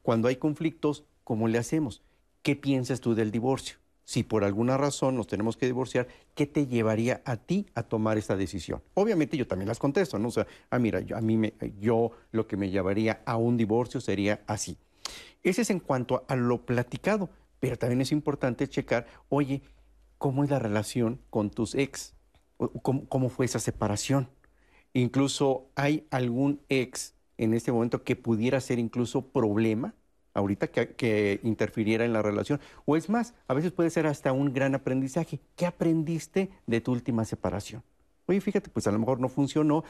[0.08, 2.00] Cuando hay conflictos, ¿cómo le hacemos?
[2.40, 3.76] ¿Qué piensas tú del divorcio?
[4.06, 8.16] Si por alguna razón nos tenemos que divorciar, ¿qué te llevaría a ti a tomar
[8.16, 8.80] esta decisión?
[8.94, 10.28] Obviamente yo también las contesto, ¿no?
[10.28, 13.58] O sea, ah, mira, yo, a mí me, yo lo que me llevaría a un
[13.58, 14.78] divorcio sería así.
[15.42, 17.28] Ese es en cuanto a lo platicado,
[17.60, 19.60] pero también es importante checar, oye,
[20.16, 22.14] ¿cómo es la relación con tus ex?
[22.56, 24.30] O- ¿Cómo, cómo fue esa separación?
[24.94, 29.94] Incluso hay algún ex en este momento que pudiera ser incluso problema
[30.38, 32.60] ahorita que, interfiriera en la relación.
[32.86, 35.40] O es más, a veces puede ser hasta un gran aprendizaje.
[35.56, 37.82] ¿Qué aprendiste de tu última separación?
[38.26, 39.84] Oye, fíjate, pues a lo mejor no funcionó,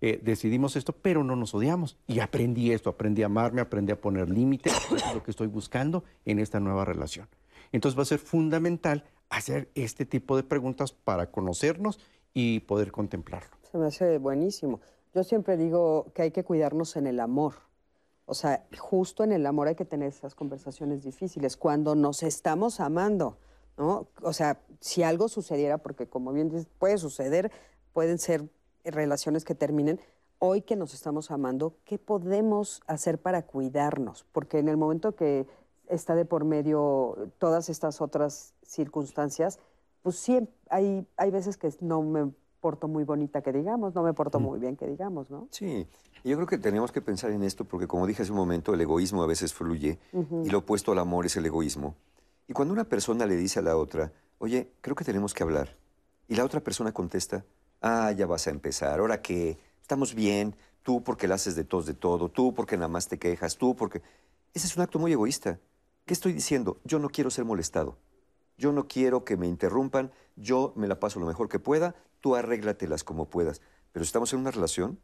[0.00, 1.96] eh, decidimos esto, pero no nos odiamos.
[2.08, 5.46] Y aprendí esto, aprendí a amarme, aprendí a poner límites, eso es lo que estoy
[5.46, 7.28] buscando en esta nueva relación.
[7.70, 12.00] Entonces va a ser fundamental hacer este tipo de preguntas para conocernos
[12.32, 13.50] y poder contemplarlo.
[13.70, 14.80] Se me hace buenísimo.
[15.14, 17.54] Yo siempre digo que hay que cuidarnos en el amor.
[18.26, 22.80] O sea, justo en el amor hay que tener esas conversaciones difíciles, cuando nos estamos
[22.80, 23.36] amando,
[23.76, 24.06] ¿no?
[24.22, 27.52] O sea, si algo sucediera, porque como bien dices, puede suceder,
[27.92, 28.48] pueden ser
[28.84, 30.00] relaciones que terminen,
[30.38, 34.26] hoy que nos estamos amando, ¿qué podemos hacer para cuidarnos?
[34.32, 35.46] Porque en el momento que
[35.88, 39.58] está de por medio todas estas otras circunstancias,
[40.02, 42.30] pues sí, hay, hay veces que no me
[42.60, 45.48] porto muy bonita que digamos, no me porto muy bien que digamos, ¿no?
[45.50, 45.86] Sí,
[46.30, 48.80] yo creo que tenemos que pensar en esto porque como dije hace un momento, el
[48.80, 49.98] egoísmo a veces fluye
[50.44, 51.96] y lo opuesto al amor es el egoísmo.
[52.48, 55.76] Y cuando una persona le dice a la otra, oye, creo que tenemos que hablar,
[56.28, 57.44] y la otra persona contesta,
[57.80, 61.86] ah, ya vas a empezar, ahora que estamos bien, tú porque la haces de tos
[61.86, 64.02] de todo, tú porque nada más te quejas, tú porque...
[64.52, 65.58] Ese es un acto muy egoísta.
[66.06, 66.78] ¿Qué estoy diciendo?
[66.84, 67.96] Yo no quiero ser molestado.
[68.56, 72.36] Yo no quiero que me interrumpan, yo me la paso lo mejor que pueda, tú
[72.36, 73.62] arréglatelas como puedas.
[73.90, 75.00] Pero si estamos en una relación,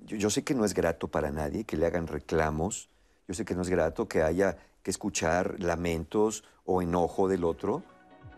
[0.00, 2.88] yo, yo sé que no es grato para nadie que le hagan reclamos,
[3.28, 7.82] yo sé que no es grato que haya que escuchar lamentos o enojo del otro,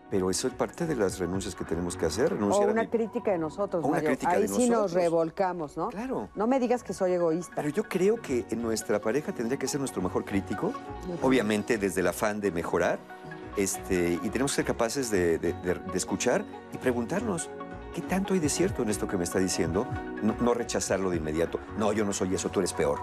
[0.09, 2.27] pero eso es parte de las renuncias que tenemos que hacer.
[2.31, 4.09] O renunciar a una mi- crítica de nosotros, O una Mario.
[4.11, 4.93] crítica Ahí de sí nos nosotros.
[4.93, 5.89] revolcamos, ¿no?
[5.89, 6.29] Claro.
[6.35, 7.51] No me digas que soy egoísta.
[7.57, 10.71] Pero yo creo que nuestra pareja tendría que ser nuestro mejor crítico,
[11.21, 12.99] obviamente desde el afán de mejorar,
[13.57, 17.49] este, y tenemos que ser capaces de, de- de- de escuchar y preguntarnos,
[17.97, 19.87] ¿qué tanto hay de cierto en esto que me está diciendo?
[20.21, 21.59] No, no rechazarlo de inmediato.
[21.79, 22.99] No, yo no soy eso, tú eres peor.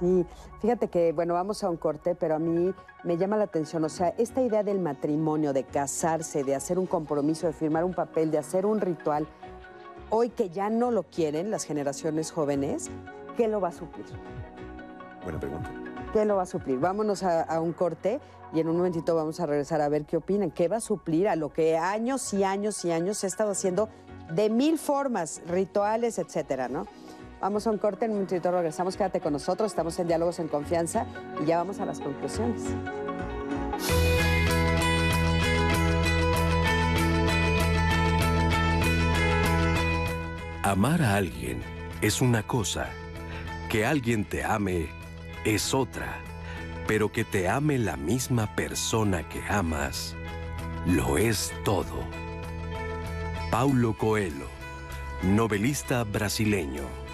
[0.00, 0.26] Sí,
[0.60, 3.88] fíjate que, bueno, vamos a un corte, pero a mí me llama la atención, o
[3.88, 8.32] sea, esta idea del matrimonio, de casarse, de hacer un compromiso, de firmar un papel,
[8.32, 9.28] de hacer un ritual,
[10.10, 12.90] hoy que ya no lo quieren las generaciones jóvenes,
[13.36, 14.06] ¿qué lo va a suplir?
[15.22, 15.70] Buena pregunta.
[16.16, 16.78] ¿Qué lo va a suplir?
[16.78, 18.20] Vámonos a, un corte
[18.54, 20.50] y en un momentito vamos a regresar a ver qué opinan.
[20.50, 23.50] ¿Qué va a suplir a lo que años y años y años se ha estado
[23.50, 23.90] haciendo
[24.32, 26.86] de mil formas, rituales, etcétera, ¿no?
[27.38, 30.48] Vamos a un corte, en un momentito regresamos, quédate con nosotros, estamos en Diálogos en
[30.48, 31.04] Confianza
[31.42, 32.62] y ya vamos a las conclusiones.
[40.62, 41.62] Amar a alguien
[42.00, 42.88] es una cosa,
[43.68, 44.88] que alguien te ame
[45.46, 46.18] es otra,
[46.88, 50.16] pero que te ame la misma persona que amas,
[50.86, 52.04] lo es todo.
[53.50, 54.48] Paulo Coelho,
[55.22, 57.05] novelista brasileño.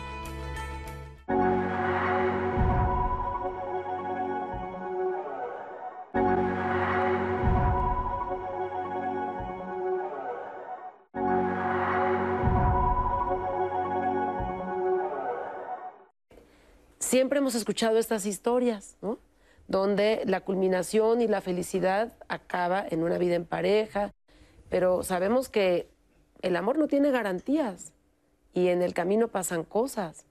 [17.13, 19.19] Siempre hemos escuchado estas historias, ¿no?
[19.69, 24.15] Donde la culminación y la felicidad acaba en una vida en pareja,
[24.71, 25.91] pero sabemos que
[26.41, 27.93] el amor no tiene garantías
[28.55, 30.25] y en el camino pasan cosas.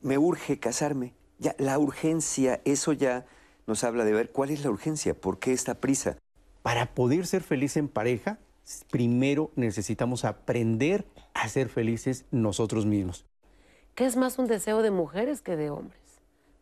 [0.00, 1.12] Me urge casarme.
[1.40, 3.26] Ya, la urgencia, eso ya
[3.66, 6.18] nos habla de ver cuál es la urgencia, por qué esta prisa.
[6.62, 8.38] Para poder ser feliz en pareja,
[8.92, 11.04] primero necesitamos aprender
[11.34, 13.26] a ser felices nosotros mismos.
[13.96, 16.07] ¿Qué es más un deseo de mujeres que de hombres?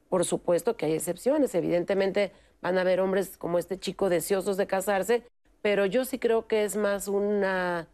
[0.09, 4.67] Por supuesto que hay excepciones, evidentemente van a haber hombres como este chico deseosos de
[4.67, 5.25] casarse,
[5.63, 7.89] pero yo sí creo que es más una,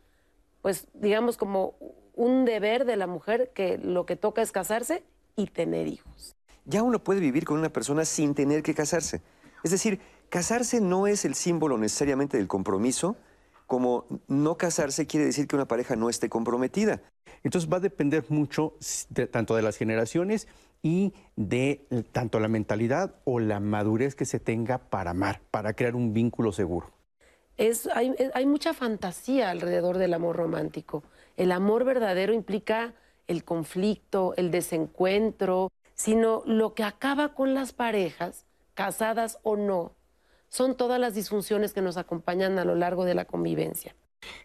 [0.61, 1.75] pues digamos como
[2.15, 5.03] un deber de la mujer que lo que toca es casarse
[5.37, 6.37] y tener hijos.
[6.65, 9.21] Ya uno puede vivir con una persona sin tener que casarse.
[9.65, 13.17] Es decir, casarse no es el símbolo necesariamente del compromiso,
[13.67, 17.01] como no casarse quiere decir que una pareja no esté comprometida.
[17.43, 18.75] Entonces va a depender mucho
[19.09, 20.47] de, tanto de las generaciones
[20.83, 25.95] y de tanto la mentalidad o la madurez que se tenga para amar, para crear
[25.95, 26.91] un vínculo seguro.
[27.57, 31.05] Es, hay, hay mucha fantasía alrededor del amor romántico.
[31.37, 32.95] El amor verdadero implica
[33.29, 38.45] el conflicto, el desencuentro, sino lo que acaba con las parejas,
[38.75, 39.95] casadas o no,
[40.49, 43.95] son todas las disfunciones que nos acompañan a lo largo de la convivencia.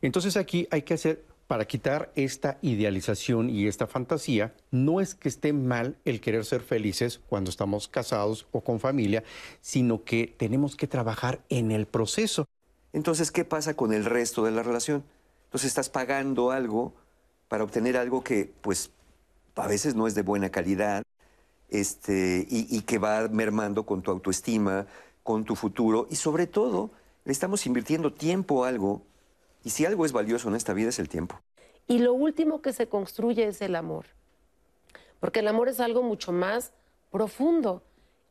[0.01, 5.29] Entonces aquí hay que hacer para quitar esta idealización y esta fantasía, no es que
[5.29, 9.23] esté mal el querer ser felices cuando estamos casados o con familia,
[9.61, 12.45] sino que tenemos que trabajar en el proceso.
[12.93, 15.03] Entonces, ¿qué pasa con el resto de la relación?
[15.45, 16.93] Entonces estás pagando algo
[17.47, 18.91] para obtener algo que, pues,
[19.55, 21.03] a veces no es de buena calidad
[21.69, 24.87] este, y, y que va mermando con tu autoestima,
[25.23, 26.91] con tu futuro y sobre todo
[27.25, 29.01] le estamos invirtiendo tiempo a algo
[29.67, 31.41] y si algo es valioso en esta vida es el tiempo.
[31.87, 34.05] Y lo último que se construye es el amor.
[35.19, 36.71] Porque el amor es algo mucho más
[37.11, 37.83] profundo.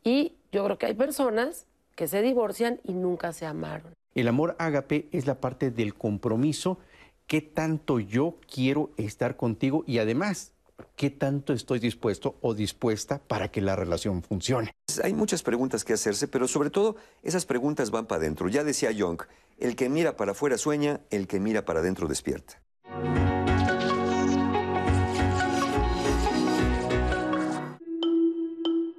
[0.02, 3.92] Y yo creo que hay personas que se divorcian y nunca se amaron.
[4.14, 6.78] El amor ágape es la parte del compromiso.
[7.26, 9.84] ¿Qué tanto yo quiero estar contigo?
[9.86, 10.52] Y además,
[10.96, 14.74] ¿qué tanto estoy dispuesto o dispuesta para que la relación funcione?
[15.04, 18.48] Hay muchas preguntas que hacerse, pero sobre todo esas preguntas van para adentro.
[18.48, 19.20] Ya decía Jung,
[19.58, 22.62] el que mira para afuera sueña, el que mira para adentro despierta.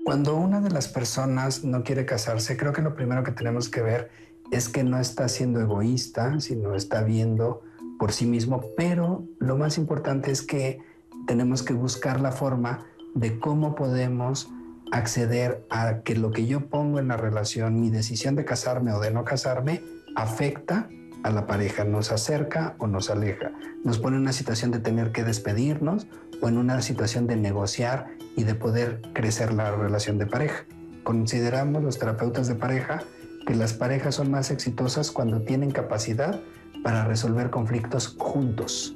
[0.03, 3.81] Cuando una de las personas no quiere casarse, creo que lo primero que tenemos que
[3.81, 4.09] ver
[4.51, 7.61] es que no está siendo egoísta, sino está viendo
[7.99, 10.79] por sí mismo, pero lo más importante es que
[11.27, 12.85] tenemos que buscar la forma
[13.15, 14.49] de cómo podemos
[14.91, 19.01] acceder a que lo que yo pongo en la relación, mi decisión de casarme o
[19.01, 19.81] de no casarme,
[20.17, 20.89] afecta
[21.21, 23.51] a la pareja, nos acerca o nos aleja,
[23.83, 26.07] nos pone en una situación de tener que despedirnos
[26.41, 30.65] o en una situación de negociar y de poder crecer la relación de pareja.
[31.03, 33.03] Consideramos los terapeutas de pareja
[33.45, 36.41] que las parejas son más exitosas cuando tienen capacidad
[36.83, 38.95] para resolver conflictos juntos,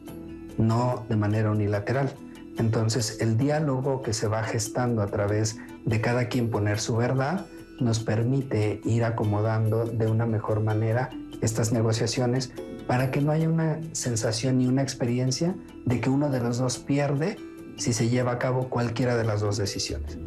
[0.57, 2.11] no de manera unilateral.
[2.57, 7.45] Entonces el diálogo que se va gestando a través de cada quien poner su verdad
[7.82, 11.10] nos permite ir acomodando de una mejor manera
[11.41, 12.52] estas negociaciones
[12.88, 15.56] para que no haya una sensación ni una experiencia
[15.86, 17.38] de que uno de los dos pierde
[17.78, 20.18] si se lleva a cabo cualquiera de las dos decisiones.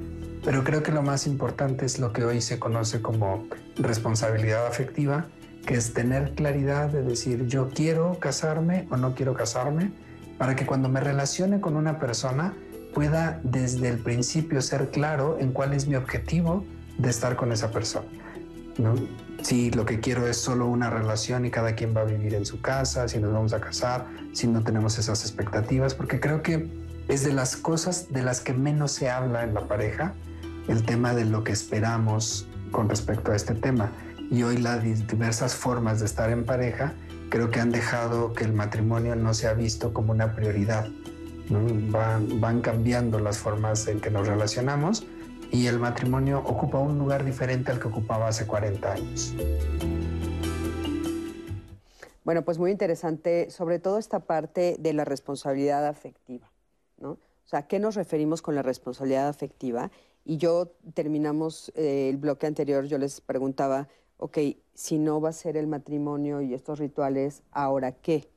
[0.45, 5.27] Pero creo que lo más importante es lo que hoy se conoce como responsabilidad afectiva,
[5.67, 9.93] que es tener claridad de decir yo quiero casarme o no quiero casarme,
[10.37, 12.55] para que cuando me relacione con una persona
[12.93, 16.65] pueda desde el principio ser claro en cuál es mi objetivo
[16.99, 18.07] de estar con esa persona.
[18.79, 18.95] ¿no?
[19.43, 22.47] Si lo que quiero es solo una relación y cada quien va a vivir en
[22.47, 26.69] su casa, si nos vamos a casar, si no tenemos esas expectativas, porque creo que
[27.09, 30.15] es de las cosas de las que menos se habla en la pareja,
[30.69, 33.93] el tema de lo que esperamos con respecto a este tema.
[34.31, 36.95] Y hoy las diversas formas de estar en pareja
[37.29, 40.89] creo que han dejado que el matrimonio no se ha visto como una prioridad.
[41.51, 45.07] Van, van cambiando las formas en que nos relacionamos
[45.55, 49.33] y el matrimonio ocupa un lugar diferente al que ocupaba hace 40 años.
[52.25, 56.51] Bueno, pues muy interesante, sobre todo esta parte de la responsabilidad afectiva,
[56.99, 57.11] ¿no?
[57.11, 59.93] O sea, ¿a qué nos referimos con la responsabilidad afectiva?
[60.25, 63.87] Y yo terminamos eh, el bloque anterior, yo les preguntaba,
[64.17, 64.39] ok,
[64.73, 68.29] si no va a ser el matrimonio y estos rituales, ¿ahora qué?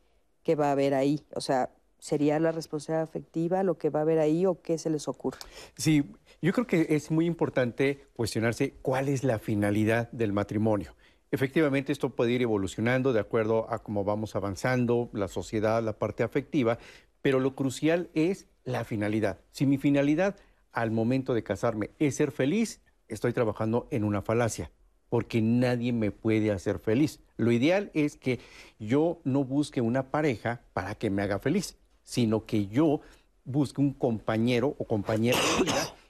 [0.43, 1.25] ¿Qué va a haber ahí?
[1.33, 4.89] O sea, ¿sería la responsabilidad afectiva lo que va a haber ahí o qué se
[4.89, 5.39] les ocurre?
[5.77, 6.03] Sí,
[6.41, 10.95] yo creo que es muy importante cuestionarse cuál es la finalidad del matrimonio.
[11.31, 16.23] Efectivamente, esto puede ir evolucionando de acuerdo a cómo vamos avanzando, la sociedad, la parte
[16.23, 16.77] afectiva,
[17.21, 19.39] pero lo crucial es la finalidad.
[19.51, 20.37] Si mi finalidad
[20.71, 24.71] al momento de casarme es ser feliz, estoy trabajando en una falacia,
[25.09, 27.19] porque nadie me puede hacer feliz.
[27.35, 28.39] Lo ideal es que
[28.79, 33.01] yo no busque una pareja para que me haga feliz, sino que yo
[33.43, 35.37] busque un compañero o compañera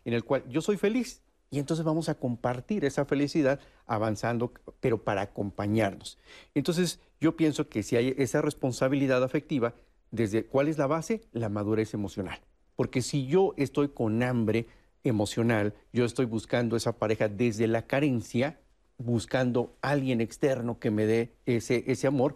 [0.06, 5.04] en el cual yo soy feliz y entonces vamos a compartir esa felicidad avanzando, pero
[5.04, 6.20] para acompañarnos.
[6.54, 9.74] Entonces yo pienso que si hay esa responsabilidad afectiva,
[10.12, 12.40] desde cuál es la base, la madurez emocional.
[12.76, 14.68] Porque si yo estoy con hambre
[15.04, 18.60] emocional, yo estoy buscando esa pareja desde la carencia,
[19.00, 22.36] buscando alguien externo que me dé ese, ese amor,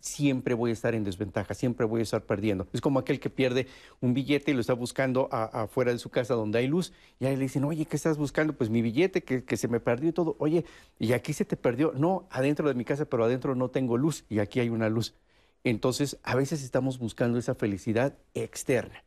[0.00, 2.66] siempre voy a estar en desventaja, siempre voy a estar perdiendo.
[2.72, 3.66] Es como aquel que pierde
[4.00, 7.36] un billete y lo está buscando afuera de su casa donde hay luz, y ahí
[7.36, 8.54] le dicen, oye, ¿qué estás buscando?
[8.54, 10.36] Pues mi billete que, que, se me perdió y todo.
[10.38, 10.64] Oye,
[10.98, 11.92] ¿y aquí se te perdió?
[11.94, 15.14] No, adentro de mi casa, pero adentro no tengo luz, y aquí hay una luz.
[15.62, 19.04] Entonces, a veces estamos buscando esa felicidad externa.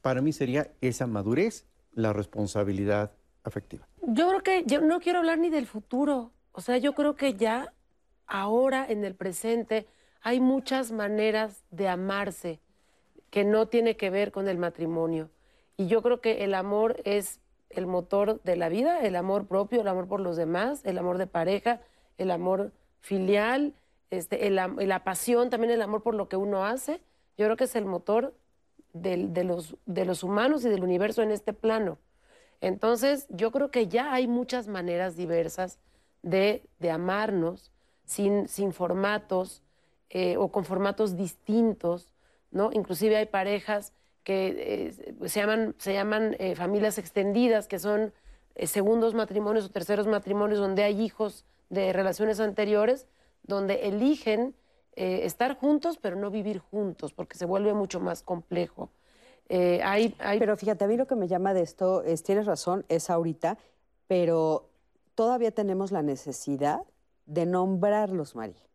[0.00, 3.12] Para mí sería esa madurez, la responsabilidad
[3.44, 3.86] afectiva.
[4.02, 6.32] Yo creo que yo no quiero hablar ni del futuro.
[6.52, 7.72] O sea, yo creo que ya
[8.26, 9.86] ahora, en el presente,
[10.22, 12.60] hay muchas maneras de amarse
[13.30, 15.30] que no tiene que ver con el matrimonio.
[15.76, 17.40] Y yo creo que el amor es
[17.70, 21.18] el motor de la vida, el amor propio, el amor por los demás, el amor
[21.18, 21.80] de pareja,
[22.18, 23.74] el amor filial,
[24.10, 27.00] este, la pasión, también el amor por lo que uno hace.
[27.38, 28.34] Yo creo que es el motor
[28.92, 31.98] de, los, humanos y del universo en este plano.
[32.60, 35.78] Entonces, yo creo que ya hay muchas maneras diversas
[36.22, 37.72] de, amarnos,
[38.04, 39.62] sin formatos,
[40.14, 42.12] eh, o con formatos distintos,
[42.50, 42.68] ¿no?
[42.74, 43.94] Inclusive hay parejas
[44.24, 48.12] que eh, se llaman, se llaman eh, familias extendidas, que son
[48.64, 53.06] segundos matrimonios o terceros matrimonios donde hay hijos de relaciones anteriores,
[53.42, 54.54] donde eligen
[54.94, 58.90] estar juntos pero no vivir juntos, porque se vuelve mucho más complejo.
[59.48, 63.56] Pero fíjate, a mí lo que me llama de esto es, tienes razón, es ahorita,
[64.06, 64.68] pero
[65.14, 66.82] todavía tenemos la necesidad
[67.24, 68.71] de nombrarlos, María.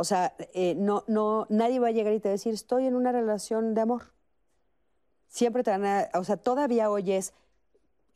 [0.00, 2.86] O sea, eh, no, no, nadie va a llegar y te va a decir, estoy
[2.86, 4.14] en una relación de amor.
[5.28, 7.34] Siempre te van a, o sea, todavía oyes,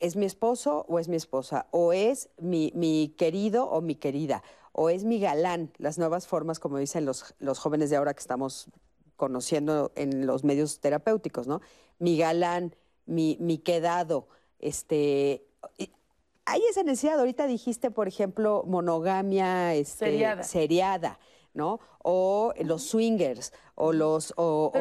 [0.00, 1.66] ¿es mi esposo o es mi esposa?
[1.72, 4.42] O es mi, mi querido o mi querida.
[4.72, 8.20] O es mi galán, las nuevas formas, como dicen los, los jóvenes de ahora que
[8.20, 8.68] estamos
[9.16, 11.60] conociendo en los medios terapéuticos, ¿no?
[11.98, 12.74] Mi galán,
[13.04, 14.26] mi, mi quedado,
[14.58, 15.44] este,
[16.46, 17.18] hay esa necesidad.
[17.18, 21.18] Ahorita dijiste, por ejemplo, monogamia este, seriada.
[21.54, 21.80] ¿No?
[22.02, 24.72] O los swingers, o los, o,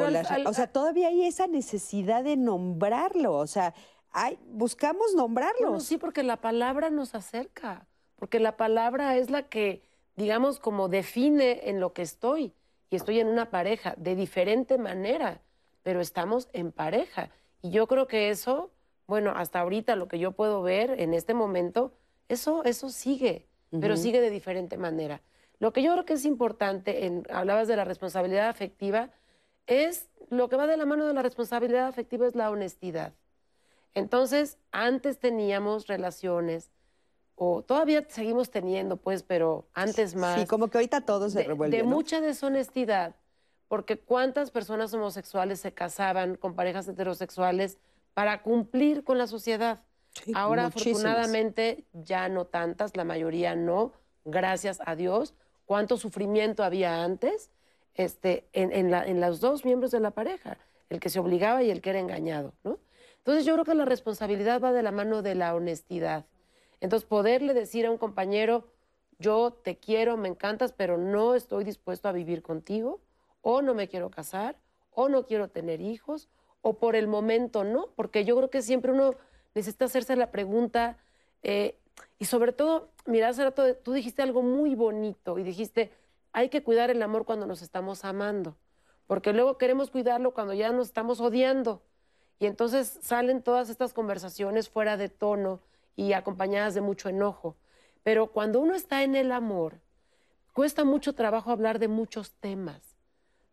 [0.45, 3.73] o, sea, todavía hay esa necesidad de nombrarlo, o sea,
[4.11, 5.79] hay, buscamos nombrarlo.
[5.79, 7.87] sí, porque la palabra nos acerca,
[8.17, 9.83] porque la palabra es la que,
[10.15, 12.53] digamos, como define en lo que estoy,
[12.89, 15.41] y estoy en una pareja de diferente manera,
[15.81, 17.31] pero estamos en pareja.
[17.61, 18.69] Y yo creo que eso,
[19.07, 21.93] bueno, hasta ahorita lo que yo puedo ver en este momento,
[22.29, 25.21] eso, eso sigue, pero sigue de diferente manera.
[25.59, 29.09] Lo que yo creo que es importante, en, hablabas de la responsabilidad afectiva,
[29.67, 33.13] es lo que va de la mano de la responsabilidad afectiva es la honestidad.
[33.93, 36.71] Entonces, antes teníamos relaciones,
[37.35, 40.39] o todavía seguimos teniendo, pues, pero antes más.
[40.39, 41.77] Sí, como que ahorita todo se revuelve.
[41.77, 43.15] De mucha deshonestidad,
[43.67, 47.77] porque cuántas personas homosexuales se casaban con parejas heterosexuales
[48.13, 49.81] para cumplir con la sociedad.
[50.35, 53.93] Ahora, afortunadamente, ya no tantas, la mayoría no,
[54.25, 55.33] gracias a Dios,
[55.73, 57.49] cuánto sufrimiento había antes
[57.95, 60.59] este, en, los dos miembros de la pareja.
[60.91, 62.77] el que se obligaba y el que era engañado, ¿no?
[63.17, 66.27] Entonces yo creo que la responsabilidad va de la mano de la honestidad.
[66.79, 68.67] Entonces poderle decir a un compañero,
[69.17, 73.01] yo te quiero, me encantas, pero no estoy dispuesto a vivir contigo,
[73.41, 74.59] o no me quiero casar,
[74.91, 76.29] o no quiero tener hijos,
[76.61, 79.15] o por el momento no, porque yo creo que siempre uno
[79.55, 80.99] necesita hacerse la pregunta,
[81.41, 81.79] eh,
[82.19, 85.91] y sobre todo, mira, hace rato tú dijiste algo muy bonito y dijiste,
[86.31, 88.55] hay que cuidar el amor cuando nos estamos amando,
[89.07, 91.81] porque luego queremos cuidarlo cuando ya nos estamos odiando.
[92.39, 95.59] Y entonces salen todas estas conversaciones fuera de tono
[95.95, 97.55] y acompañadas de mucho enojo.
[98.03, 99.79] Pero cuando uno está en el amor,
[100.53, 102.95] cuesta mucho trabajo hablar de muchos temas,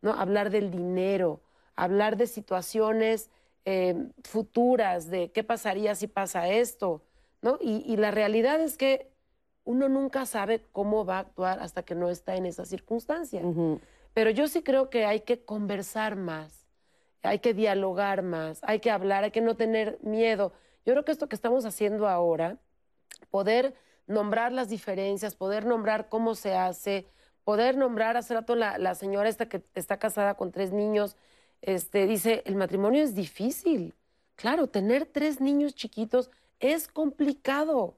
[0.02, 0.12] ¿no?
[0.12, 1.40] Hablar del dinero,
[1.76, 3.30] hablar de situaciones
[3.64, 7.02] eh, futuras, de qué pasaría si pasa esto,
[7.42, 7.58] ¿no?
[7.60, 9.10] Y, la realidad es que
[9.64, 13.42] uno nunca sabe cómo va a actuar hasta que no está en esa circunstancia.
[14.14, 16.66] Pero yo sí creo que hay que conversar más,
[17.22, 20.52] hay que dialogar más, hay que hablar, hay que no tener miedo.
[20.84, 22.58] Yo creo que esto que estamos haciendo ahora,
[23.30, 23.74] poder
[24.06, 27.06] nombrar las diferencias, poder nombrar cómo se hace,
[27.44, 31.16] poder nombrar, hace rato la, la señora esta que está casada con tres niños,
[31.62, 33.94] este, dice, el matrimonio es difícil.
[34.34, 36.30] Claro, tener tres niños chiquitos
[36.60, 37.96] es complicado,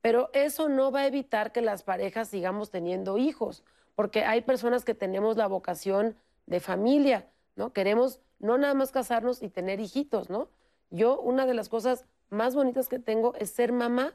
[0.00, 3.64] pero eso no va a evitar que las parejas sigamos teniendo hijos,
[3.94, 6.16] porque hay personas que tenemos la vocación
[6.46, 7.72] de familia, ¿no?
[7.72, 10.48] Queremos no nada más casarnos y tener hijitos, ¿no?
[10.90, 14.14] Yo, una de las cosas más bonitas que tengo es ser mamá,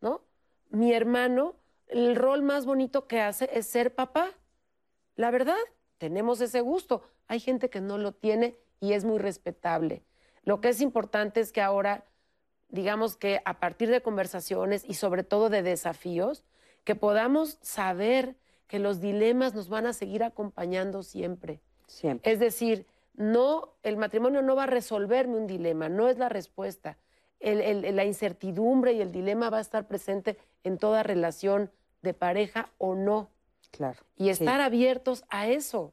[0.00, 0.22] ¿no?
[0.70, 1.54] Mi hermano,
[1.86, 4.30] el rol más bonito que hace es ser papá.
[5.16, 5.56] La verdad,
[5.98, 7.02] tenemos ese gusto.
[7.26, 10.02] Hay gente que no lo tiene y es muy respetable.
[10.42, 12.04] Lo que es importante es que ahora,
[12.68, 16.44] digamos que a partir de conversaciones y sobre todo de desafíos,
[16.84, 18.36] que podamos saber
[18.66, 21.60] que los dilemas nos van a seguir acompañando siempre.
[21.86, 22.30] Siempre.
[22.30, 26.98] Es decir, no, el matrimonio no va a resolverme un dilema, no es la respuesta.
[27.40, 31.70] la incertidumbre y el dilema va a estar presente en toda relación
[32.02, 33.30] de pareja o no.
[33.70, 33.98] Claro.
[34.16, 35.92] Y estar abiertos a eso.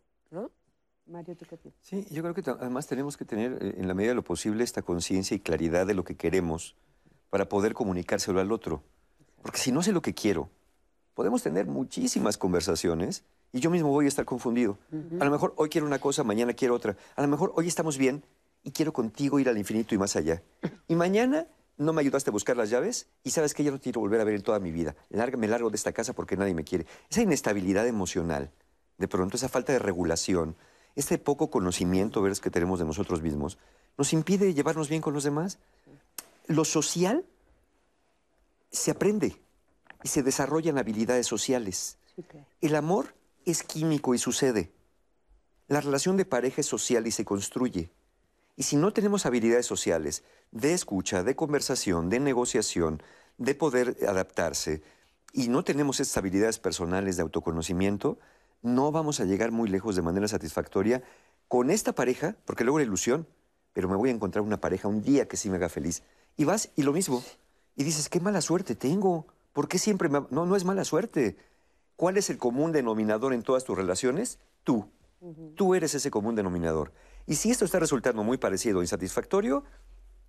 [1.08, 1.80] Mario, ¿tú qué piensas?
[1.84, 4.64] Sí, yo creo que además tenemos que tener, eh, en la medida de lo posible,
[4.64, 6.76] esta conciencia y claridad de lo que queremos
[7.30, 8.82] para poder comunicárselo al otro.
[9.42, 10.50] Porque si no sé lo que quiero,
[11.14, 13.24] podemos tener muchísimas conversaciones
[13.54, 14.78] y yo mismo voy a estar confundido.
[15.20, 16.98] A lo mejor hoy quiero una cosa, mañana quiero otra.
[17.16, 18.24] A lo mejor hoy estamos bien
[18.64, 20.42] y quiero contigo ir al infinito y más allá.
[20.88, 24.02] Y mañana no me ayudaste a buscar las llaves y sabes que ya no quiero
[24.02, 24.96] volver a ver en toda mi vida.
[25.38, 26.86] me largo de esta casa porque nadie me quiere.
[27.10, 28.50] Esa inestabilidad emocional,
[28.98, 30.56] de pronto esa falta de regulación,
[30.96, 32.40] este poco conocimiento ¿ves?
[32.40, 33.58] que tenemos de nosotros mismos,
[33.98, 35.60] nos impide llevarnos bien con los demás.
[36.48, 37.26] Lo social
[38.72, 39.36] se aprende
[40.04, 41.98] y se desarrollan habilidades sociales.
[42.62, 43.16] El amor
[43.46, 44.72] es químico y sucede.
[45.68, 47.90] La relación de pareja es social y se construye.
[48.56, 53.02] Y si no tenemos habilidades sociales de escucha, de conversación, de negociación,
[53.38, 54.82] de poder adaptarse,
[55.34, 58.18] y no tenemos estas habilidades personales de autoconocimiento,
[58.66, 61.04] no vamos a llegar muy lejos de manera satisfactoria
[61.48, 63.28] con esta pareja, porque luego la ilusión,
[63.74, 66.04] pero me voy a encontrar una pareja un día que sí me haga feliz.
[66.38, 67.24] Y vas y lo mismo.
[67.76, 69.28] Y dices, qué mala suerte tengo.
[69.54, 70.26] ¿Por qué siempre me...
[70.32, 71.38] No, no es mala suerte.
[71.96, 74.40] ¿Cuál es el común denominador en todas tus relaciones?
[74.64, 74.90] Tú.
[75.56, 76.92] Tú eres ese común denominador.
[77.26, 79.64] Y si esto está resultando muy parecido o insatisfactorio,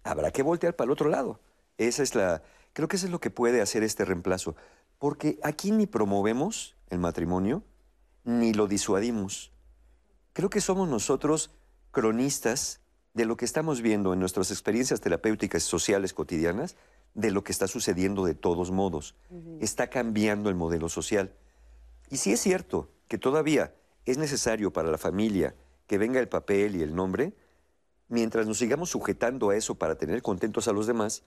[0.04, 1.40] habrá que voltear para el otro lado.
[1.76, 2.42] Esa es la.
[2.72, 4.56] Creo que eso es lo que puede hacer este reemplazo.
[4.98, 7.62] Porque aquí ni promovemos el matrimonio,
[8.26, 9.52] ni lo disuadimos.
[10.34, 11.50] Creo que somos nosotros
[11.92, 12.80] cronistas
[13.14, 16.76] de lo que estamos viendo en nuestras experiencias terapéuticas y sociales cotidianas,
[17.14, 19.14] de lo que está sucediendo de todos modos.
[19.60, 21.32] Está cambiando el modelo social.
[22.10, 23.74] Y si es cierto que todavía
[24.04, 25.54] es necesario para la familia
[25.86, 27.32] que venga el papel y el nombre,
[28.08, 31.22] mientras nos sigamos sujetando a eso para tener contentos a los demás,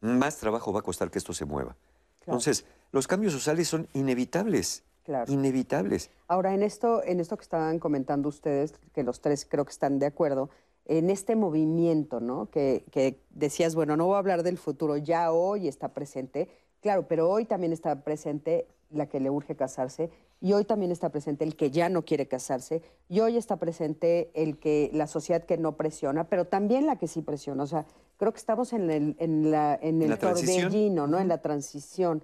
[0.00, 1.76] más trabajo va a costar que esto se mueva.
[2.20, 4.84] Entonces, los cambios sociales son inevitables.
[5.08, 5.32] Claro.
[5.32, 6.10] Inevitables.
[6.26, 9.98] Ahora, en esto, en esto que estaban comentando ustedes, que los tres creo que están
[9.98, 10.50] de acuerdo,
[10.84, 12.50] en este movimiento, ¿no?
[12.50, 16.50] Que, que decías, bueno, no voy a hablar del futuro, ya hoy está presente,
[16.82, 20.10] claro, pero hoy también está presente la que le urge casarse,
[20.42, 24.30] y hoy también está presente el que ya no quiere casarse, y hoy está presente
[24.34, 27.62] el que la sociedad que no presiona, pero también la que sí presiona.
[27.62, 27.86] O sea,
[28.18, 31.18] creo que estamos en el, en la, en el torbellino, ¿no?
[31.18, 32.22] En la transición.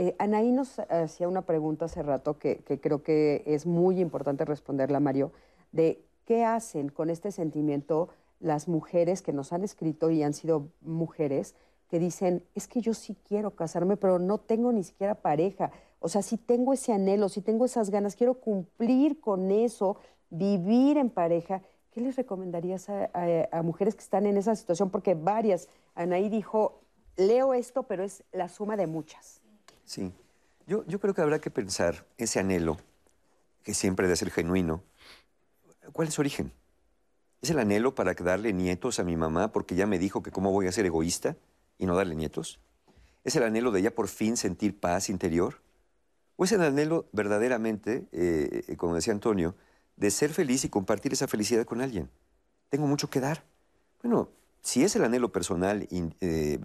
[0.00, 5.00] Eh, Anaí nos hacía una pregunta hace rato que, creo que es muy importante responderla,
[5.00, 5.32] Mario,
[5.72, 8.08] de qué hacen con este sentimiento
[8.38, 11.56] las mujeres que nos han escrito y han sido mujeres
[11.90, 15.72] que dicen, es que yo sí quiero casarme, pero no tengo ni siquiera pareja.
[15.98, 19.96] O sea, si tengo ese anhelo, si tengo esas ganas, quiero cumplir con eso,
[20.30, 21.60] vivir en pareja.
[21.90, 23.10] ¿qué les recomendarías a,
[23.50, 24.90] a, mujeres que están en esa situación?
[24.90, 26.82] Porque varias, Anaí dijo,
[27.16, 29.42] leo esto, pero es la suma de muchas.
[29.88, 30.12] Sí,
[30.66, 32.76] yo, yo creo que habrá que pensar ese anhelo,
[33.64, 34.82] que siempre debe ser genuino,
[35.94, 36.52] ¿cuál es su origen?
[37.40, 40.52] ¿Es el anhelo para darle nietos a mi mamá porque ya me dijo que cómo
[40.52, 41.38] voy a ser egoísta
[41.78, 42.60] y no darle nietos?
[43.24, 45.62] ¿Es el anhelo de ya por fin sentir paz interior?
[46.36, 49.54] ¿O es el anhelo verdaderamente, eh, como decía Antonio,
[49.96, 52.10] de ser feliz y compartir esa felicidad con alguien?
[52.68, 53.42] Tengo mucho que dar.
[54.02, 54.28] Bueno,
[54.60, 56.58] si es el anhelo personal eh,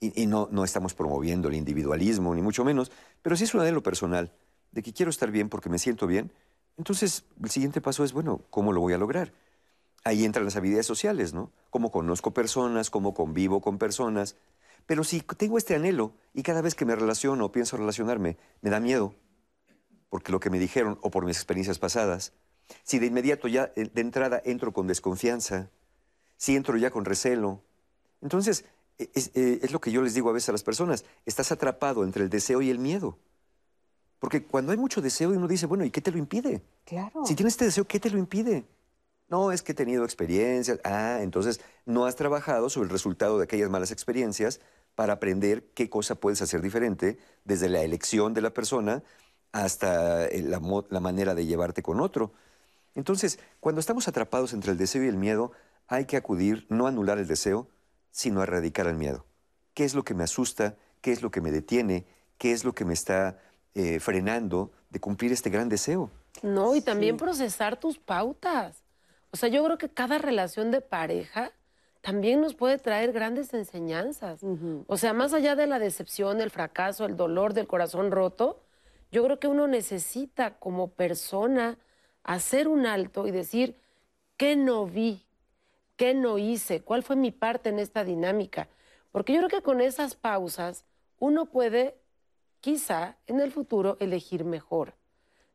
[0.00, 2.92] y, no, no estamos promoviendo el individualismo, ni mucho menos,
[3.22, 4.32] pero si es un anhelo personal
[4.72, 6.32] de que quiero estar bien porque me siento bien,
[6.76, 9.32] entonces el siguiente paso es, bueno, ¿cómo lo voy a lograr?
[10.04, 11.50] Ahí entran las habilidades sociales, ¿no?
[11.70, 14.36] Cómo conozco personas, cómo convivo con personas.
[14.84, 18.70] Pero si tengo este anhelo y cada vez que me relaciono o pienso relacionarme, me
[18.70, 19.14] da miedo,
[20.10, 22.32] porque lo que me dijeron o por mis experiencias pasadas,
[22.84, 25.70] si de inmediato ya eh, de entrada entro con desconfianza,
[26.36, 27.62] si entro ya con recelo,
[28.20, 28.64] entonces
[28.98, 32.04] es, eh, es, lo que yo les digo a veces a las personas, estás atrapado
[32.04, 33.18] entre el deseo y el miedo.
[34.18, 36.62] Porque cuando hay mucho deseo y uno dice, bueno, ¿y qué te lo impide?
[36.84, 37.26] Claro.
[37.26, 38.64] Si tienes este deseo, ¿qué te lo impide?
[39.28, 40.80] No, es que he tenido experiencias.
[40.84, 44.60] Ah, entonces no has trabajado sobre el resultado de aquellas malas experiencias
[44.94, 49.02] para aprender qué cosa puedes hacer diferente desde la elección de la persona
[49.52, 52.32] hasta eh, la, la manera de llevarte con otro.
[52.94, 55.52] Entonces, cuando estamos atrapados entre el deseo y el miedo,
[55.86, 57.68] hay que acudir, no anular el deseo,
[58.16, 59.26] sino a erradicar el miedo.
[59.74, 60.76] ¿Qué es lo que me asusta?
[61.02, 62.06] ¿Qué es lo que me detiene?
[62.38, 63.38] ¿Qué es lo que me está
[63.74, 66.10] eh, frenando de cumplir este gran deseo?
[66.42, 68.82] No, y también procesar tus pautas.
[69.32, 71.52] O sea, yo creo que cada relación de pareja
[72.00, 74.40] también nos puede traer grandes enseñanzas.
[74.86, 78.62] O sea, más allá de la decepción, el fracaso, el dolor del corazón roto,
[79.12, 81.76] yo creo que uno necesita como persona
[82.24, 83.78] hacer un alto y decir,
[84.38, 85.25] ¿qué no vi?
[85.96, 86.82] ¿Qué no hice?
[86.82, 88.68] ¿Cuál fue mi parte en esta dinámica?
[89.12, 90.84] Porque yo creo que con esas pausas
[91.18, 91.96] uno puede,
[92.60, 94.94] quizá, en el futuro elegir mejor.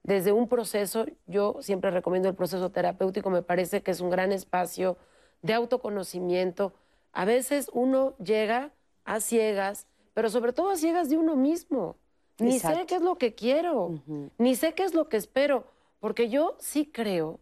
[0.04, 4.32] Desde un proceso, yo siempre recomiendo el proceso terapéutico, me parece que es un gran
[4.32, 4.98] espacio
[5.44, 6.74] de autoconocimiento.
[7.14, 8.72] A veces uno llega
[9.06, 9.86] a ciegas,
[10.16, 11.98] pero sobre todo a ciegas de uno mismo.
[12.40, 14.02] Ni sé qué es lo que quiero,
[14.40, 15.66] ni sé qué es lo que espero,
[16.00, 17.40] porque yo sí creo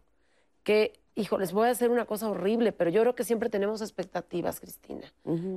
[0.62, 3.80] que hijo, les voy a hacer una cosa horrible, pero yo creo que siempre tenemos
[3.82, 5.12] expectativas, Cristina.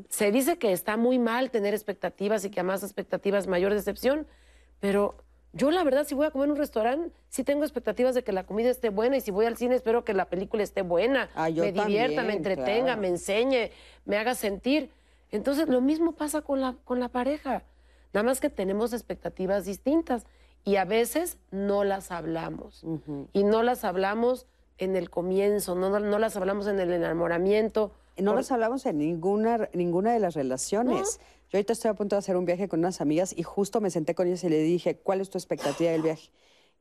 [0.10, 4.28] Se dice que está muy mal tener expectativas y que a más expectativas mayor decepción,
[4.80, 5.16] pero
[5.54, 8.32] yo la verdad si voy a comer en un restaurante, sí tengo expectativas de que
[8.32, 11.30] la comida esté buena y si voy al cine espero que la película esté buena,
[11.36, 13.72] ah, me divierta, me entretenga, me enseñe,
[14.06, 14.90] me haga sentir.
[15.32, 17.64] Entonces lo mismo pasa con la, con la pareja,
[18.14, 20.26] nada más que tenemos expectativas distintas
[20.66, 22.84] y a veces no las hablamos.
[23.34, 24.48] Y no las hablamos
[24.84, 27.92] en el comienzo, no, no, las hablamos en el enamoramiento.
[28.18, 31.20] No las hablamos en ninguna, ninguna de las relaciones.
[31.50, 33.90] Yo ahorita estoy a punto de hacer un viaje con unas amigas y justo me
[33.90, 36.30] senté con ellas y le dije, ¿cuál es tu expectativa del viaje?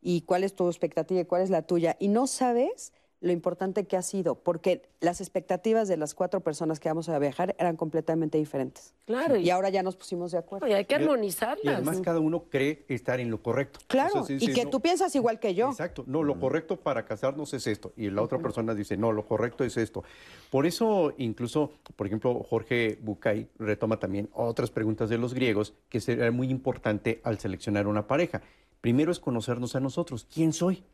[0.02, 1.96] ¿Y cuál es tu expectativa y cuál es la tuya?
[1.98, 2.92] Y no sabes
[3.22, 7.18] lo importante que ha sido, porque las expectativas de las cuatro personas que vamos a
[7.20, 8.94] viajar eran completamente diferentes.
[9.06, 9.36] Claro.
[9.36, 10.66] Y, ahora ya nos pusimos de acuerdo.
[10.66, 11.64] Y hay que armonizarlas.
[11.64, 13.78] Y además cada uno cree estar en lo correcto.
[13.86, 15.70] Claro, y que tú piensas igual que yo.
[15.70, 16.02] Exacto.
[16.08, 17.92] No, lo correcto para casarnos es esto.
[17.96, 20.02] Y la otra persona dice, no, lo correcto es esto.
[20.50, 26.00] Por eso, incluso, por ejemplo, Jorge Bucay retoma también otras preguntas de los griegos que
[26.00, 28.42] será muy importante al seleccionar una pareja.
[28.82, 30.26] Primero es conocernos a nosotros.
[30.30, 30.84] ¿Quién soy?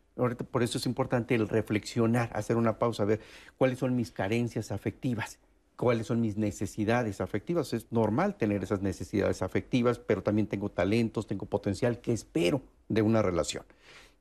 [0.51, 3.21] por eso es importante el reflexionar, hacer una pausa, ver
[3.57, 5.39] cuáles son mis carencias afectivas,
[5.77, 7.73] cuáles son mis necesidades afectivas.
[7.73, 13.01] Es normal tener esas necesidades afectivas, pero también tengo talentos, tengo potencial que espero de
[13.01, 13.63] una relación.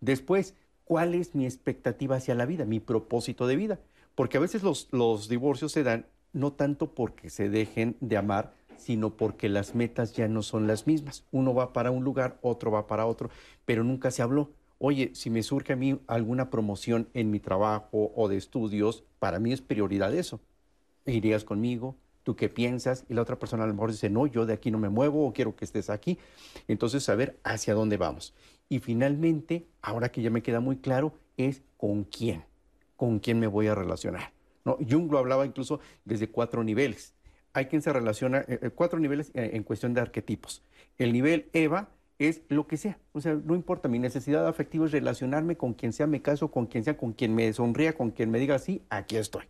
[0.01, 0.55] Después,
[0.85, 3.81] ¿cuál es mi expectativa hacia la vida, mi propósito de vida?
[4.15, 8.55] Porque a veces los, los divorcios se dan no tanto porque se dejen de amar,
[8.79, 11.25] sino porque las metas ya no son las mismas.
[11.31, 13.31] Uno va para un lugar, otro va para otro,
[13.65, 18.13] pero nunca se habló oye, si me surge a mí alguna promoción en mi trabajo
[18.15, 20.41] o de estudios, para mí es prioridad eso.
[21.05, 21.97] ¿Irías conmigo?
[22.23, 23.05] ¿Tú qué piensas?
[23.09, 25.27] Y la otra persona a lo mejor dice, no, yo de aquí no me muevo
[25.27, 26.19] o quiero que estés aquí.
[26.69, 28.35] Entonces, saber hacia dónde vamos.
[28.69, 32.45] Y finalmente, ahora que ya me queda muy claro, es con quién,
[32.97, 34.33] con quién me voy a relacionar.
[34.65, 34.77] ¿No?
[34.89, 37.15] Jung lo hablaba incluso desde cuatro niveles.
[37.53, 40.63] Hay quien se relaciona, eh, eh, cuatro niveles eh, en cuestión de arquetipos.
[40.99, 41.89] El nivel Eva
[42.19, 42.99] es lo que sea.
[43.13, 46.67] O sea, no importa, mi necesidad afectiva es relacionarme con quien sea, me caso con
[46.67, 49.45] quien sea, con quien me sonría, con quien me diga sí, aquí estoy.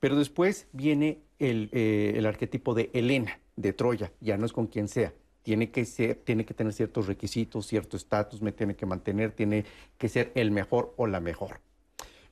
[0.00, 4.66] Pero después viene el, eh, el arquetipo de Elena, de Troya, ya no es con
[4.66, 5.12] quien sea.
[5.42, 9.64] Tiene que, ser, tiene que tener ciertos requisitos, cierto estatus, me tiene que mantener, tiene
[9.98, 11.60] que ser el mejor o la mejor.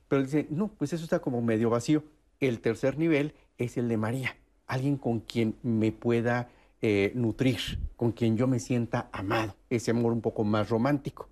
[0.07, 2.03] Pero dice, no, pues eso está como medio vacío.
[2.39, 4.35] El tercer nivel es el de María,
[4.71, 6.49] alguien con quien me pueda
[6.81, 7.59] eh, nutrir,
[7.97, 11.27] con quien yo me sienta amado, ese amor un poco más romántico.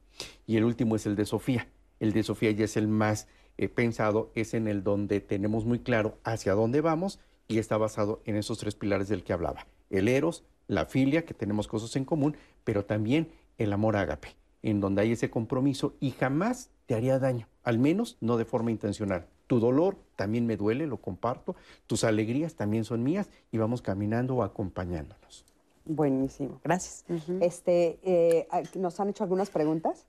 [0.45, 1.70] Y el último es el de Sofía.
[2.02, 5.80] El de Sofía ya es el más eh, pensado, es en el donde tenemos muy
[5.80, 9.68] claro hacia dónde vamos y está basado en esos tres pilares del que hablaba.
[9.90, 12.36] El eros, la filia, que tenemos cosas en común,
[12.66, 17.48] pero también el amor ágape, en donde hay ese compromiso y jamás te haría daño,
[17.64, 19.28] al menos no de forma intencional.
[19.50, 21.56] Tu dolor también me duele, lo comparto,
[21.88, 25.44] tus alegrías también son mías y vamos caminando o acompañándonos.
[25.86, 27.04] Buenísimo, gracias.
[27.42, 30.06] este, eh, ¿Nos han hecho algunas preguntas?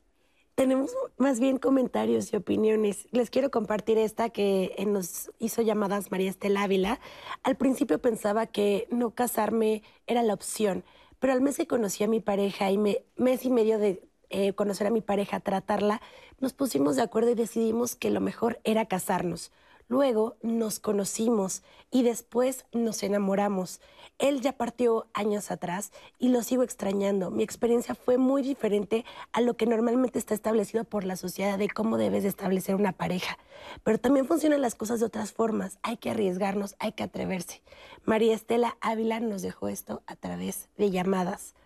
[0.57, 3.09] Tenemos más bien comentarios y opiniones.
[3.13, 7.01] Les quiero compartir esta que nos hizo llamadas María Estela Ávila.
[7.43, 10.85] Al principio pensaba que no casarme era la opción,
[11.19, 14.53] pero al mes que conocí a mi pareja y me, mes y medio de eh,
[14.55, 16.01] conocer a mi pareja, tratarla,
[16.39, 19.53] nos pusimos de acuerdo y decidimos que lo mejor era casarnos.
[19.91, 23.81] Luego nos conocimos y después nos enamoramos.
[24.21, 27.33] Él ya partió años atrás y lo sigo extrañando.
[27.33, 31.69] Mi experiencia fue muy diferente a lo que normalmente está establecido por la sociedad de
[31.69, 33.37] cómo debes de establecer una pareja.
[33.83, 35.81] Pero también funcionan las cosas de otras formas.
[35.83, 37.61] Hay que arriesgarnos, hay que atreverse.
[38.05, 41.57] María Estela Ávila nos dejó esto a través de llamadas.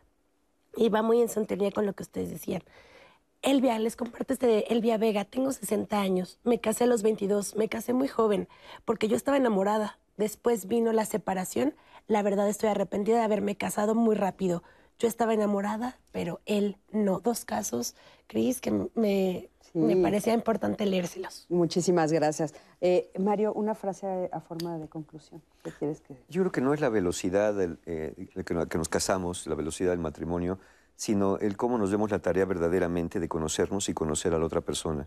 [0.77, 2.63] Y va muy en sintonía con lo que ustedes decían.
[3.43, 5.25] Elvia, les comparto este de Elvia Vega.
[5.25, 8.49] Tengo 60 años, me casé a los 22, me casé muy joven
[8.85, 9.99] porque yo estaba enamorada.
[10.17, 11.75] Después vino la separación.
[12.07, 14.63] La verdad estoy arrepentida de haberme casado muy rápido.
[14.99, 17.21] Yo estaba enamorada, pero él no.
[17.21, 17.95] Dos casos,
[18.29, 21.47] Cris, que me, me parecía importante leérselos.
[21.49, 22.55] Muchísimas gracias.
[22.81, 25.43] Eh, Mario, una frase a forma de conclusión.
[25.63, 26.15] ¿Qué quieres que.?
[26.29, 29.99] Yo creo que no es la velocidad del, eh, que nos casamos, la velocidad del
[29.99, 30.59] matrimonio,
[30.97, 34.61] sino el cómo nos demos la tarea verdaderamente de conocernos y conocer a la otra
[34.61, 35.07] persona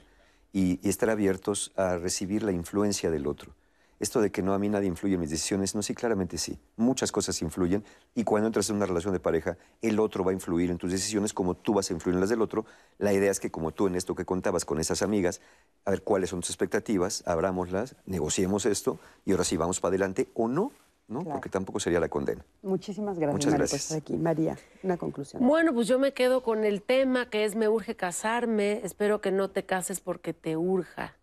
[0.53, 3.53] y, estar abiertos a recibir la influencia del otro.
[3.99, 6.59] Esto de que no a mí nadie influye en mis decisiones, no, sí, claramente sí.
[6.75, 7.83] Muchas cosas influyen
[8.13, 10.91] y cuando entras en una relación de pareja, el otro va a influir en tus
[10.91, 12.65] decisiones como tú vas a influir en las del otro.
[12.99, 15.41] La idea es que como tú en esto que contabas con esas amigas,
[15.85, 20.29] a ver cuáles son tus expectativas, abrámoslas, negociemos esto y ahora sí vamos para adelante
[20.33, 20.71] o no
[21.07, 21.23] ¿no?
[21.23, 22.45] Porque tampoco sería la condena.
[22.61, 23.91] Muchísimas gracias, Muchas gracias.
[23.93, 24.17] aquí.
[24.17, 25.45] María, una conclusión.
[25.45, 28.81] Bueno, pues yo me quedo con el tema que es me urge casarme.
[28.83, 31.15] Espero que no te cases porque te urja.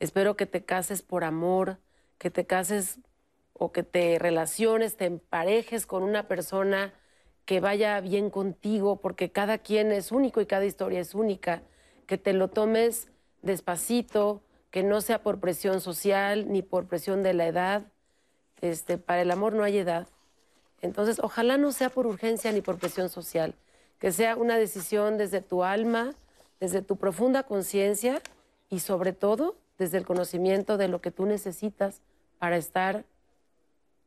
[0.00, 1.78] Espero que te cases por amor,
[2.18, 2.98] que te cases
[3.52, 6.94] o que te relaciones, te emparejes con una persona
[7.44, 11.62] que vaya bien contigo, porque cada quien es único y cada historia es única.
[12.06, 13.08] Que te lo tomes
[13.42, 17.86] despacito, que no sea por presión social ni por presión de la edad
[18.60, 20.08] este, para el amor no hay edad.
[20.80, 23.54] Entonces, ojalá no sea por urgencia ni por presión social,
[23.98, 26.14] que sea una decisión desde tu alma,
[26.60, 28.20] desde tu profunda conciencia
[28.68, 32.00] y sobre todo desde el conocimiento de lo que tú necesitas
[32.38, 33.04] para estar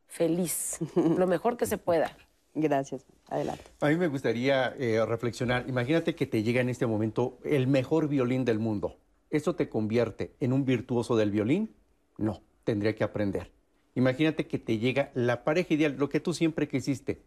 [0.06, 2.16] feliz, lo mejor que se pueda.
[2.54, 3.06] Gracias.
[3.28, 3.64] Adelante.
[3.80, 5.64] A mí me gustaría eh, reflexionar.
[5.68, 8.98] Imagínate que te llega en este momento el mejor violín del mundo.
[9.30, 11.74] ¿Eso te convierte en un virtuoso del violín?
[12.18, 13.50] No, tendría que aprender.
[13.94, 17.22] Imagínate que te llega la pareja ideal, lo que tú siempre quisiste,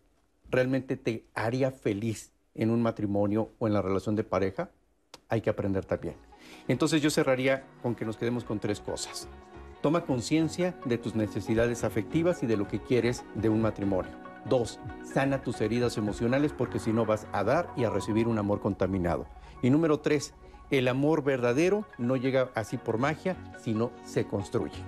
[0.49, 4.69] ¿realmente te haría feliz en un matrimonio o en la relación de pareja?
[5.27, 6.15] Hay que aprender también.
[6.67, 9.27] Entonces yo cerraría con que nos quedemos con tres cosas.
[9.85, 14.09] Toma conciencia de tus necesidades afectivas y de lo que quieres de un matrimonio.
[14.49, 18.39] Dos, sana tus heridas emocionales porque si no vas a dar y a recibir un
[18.39, 19.27] amor contaminado.
[19.61, 20.33] Y número tres,
[20.71, 24.81] el amor verdadero no llega así por magia, sino se construye.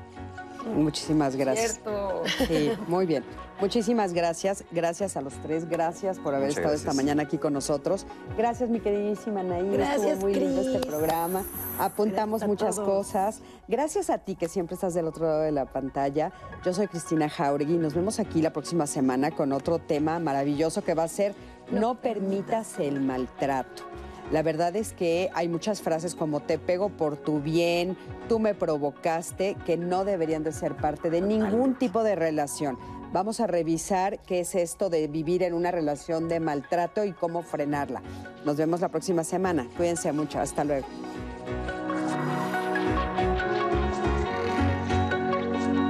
[0.75, 1.73] Muchísimas gracias.
[1.73, 2.23] Cierto.
[2.47, 3.23] Sí, muy bien.
[3.59, 4.63] Muchísimas gracias.
[4.71, 5.67] Gracias a los tres.
[5.67, 8.05] Gracias por haber estado esta mañana aquí con nosotros.
[8.37, 9.69] Gracias, mi queridísima Anaí.
[9.69, 11.43] Gracias, Estuvo muy lindo este programa.
[11.79, 13.41] Apuntamos muchas cosas.
[13.67, 16.31] Gracias a ti que siempre estás del otro lado de la pantalla.
[16.63, 17.77] Yo soy Cristina Jauregui.
[17.77, 21.33] Nos vemos aquí la próxima semana con otro tema maravilloso que va a ser
[21.71, 23.86] No permitas el maltrato.
[24.31, 27.97] La verdad es que hay muchas frases como te pego por tu bien,
[28.27, 32.77] tú me provocaste, que no deberían de ser parte de ningún tipo de relación.
[33.13, 37.41] Vamos a revisar qué es esto de vivir en una relación de maltrato y cómo
[37.41, 38.01] frenarla.
[38.45, 39.65] Nos vemos la próxima semana.
[39.77, 40.39] Cuídense mucho.
[40.39, 40.87] Hasta luego.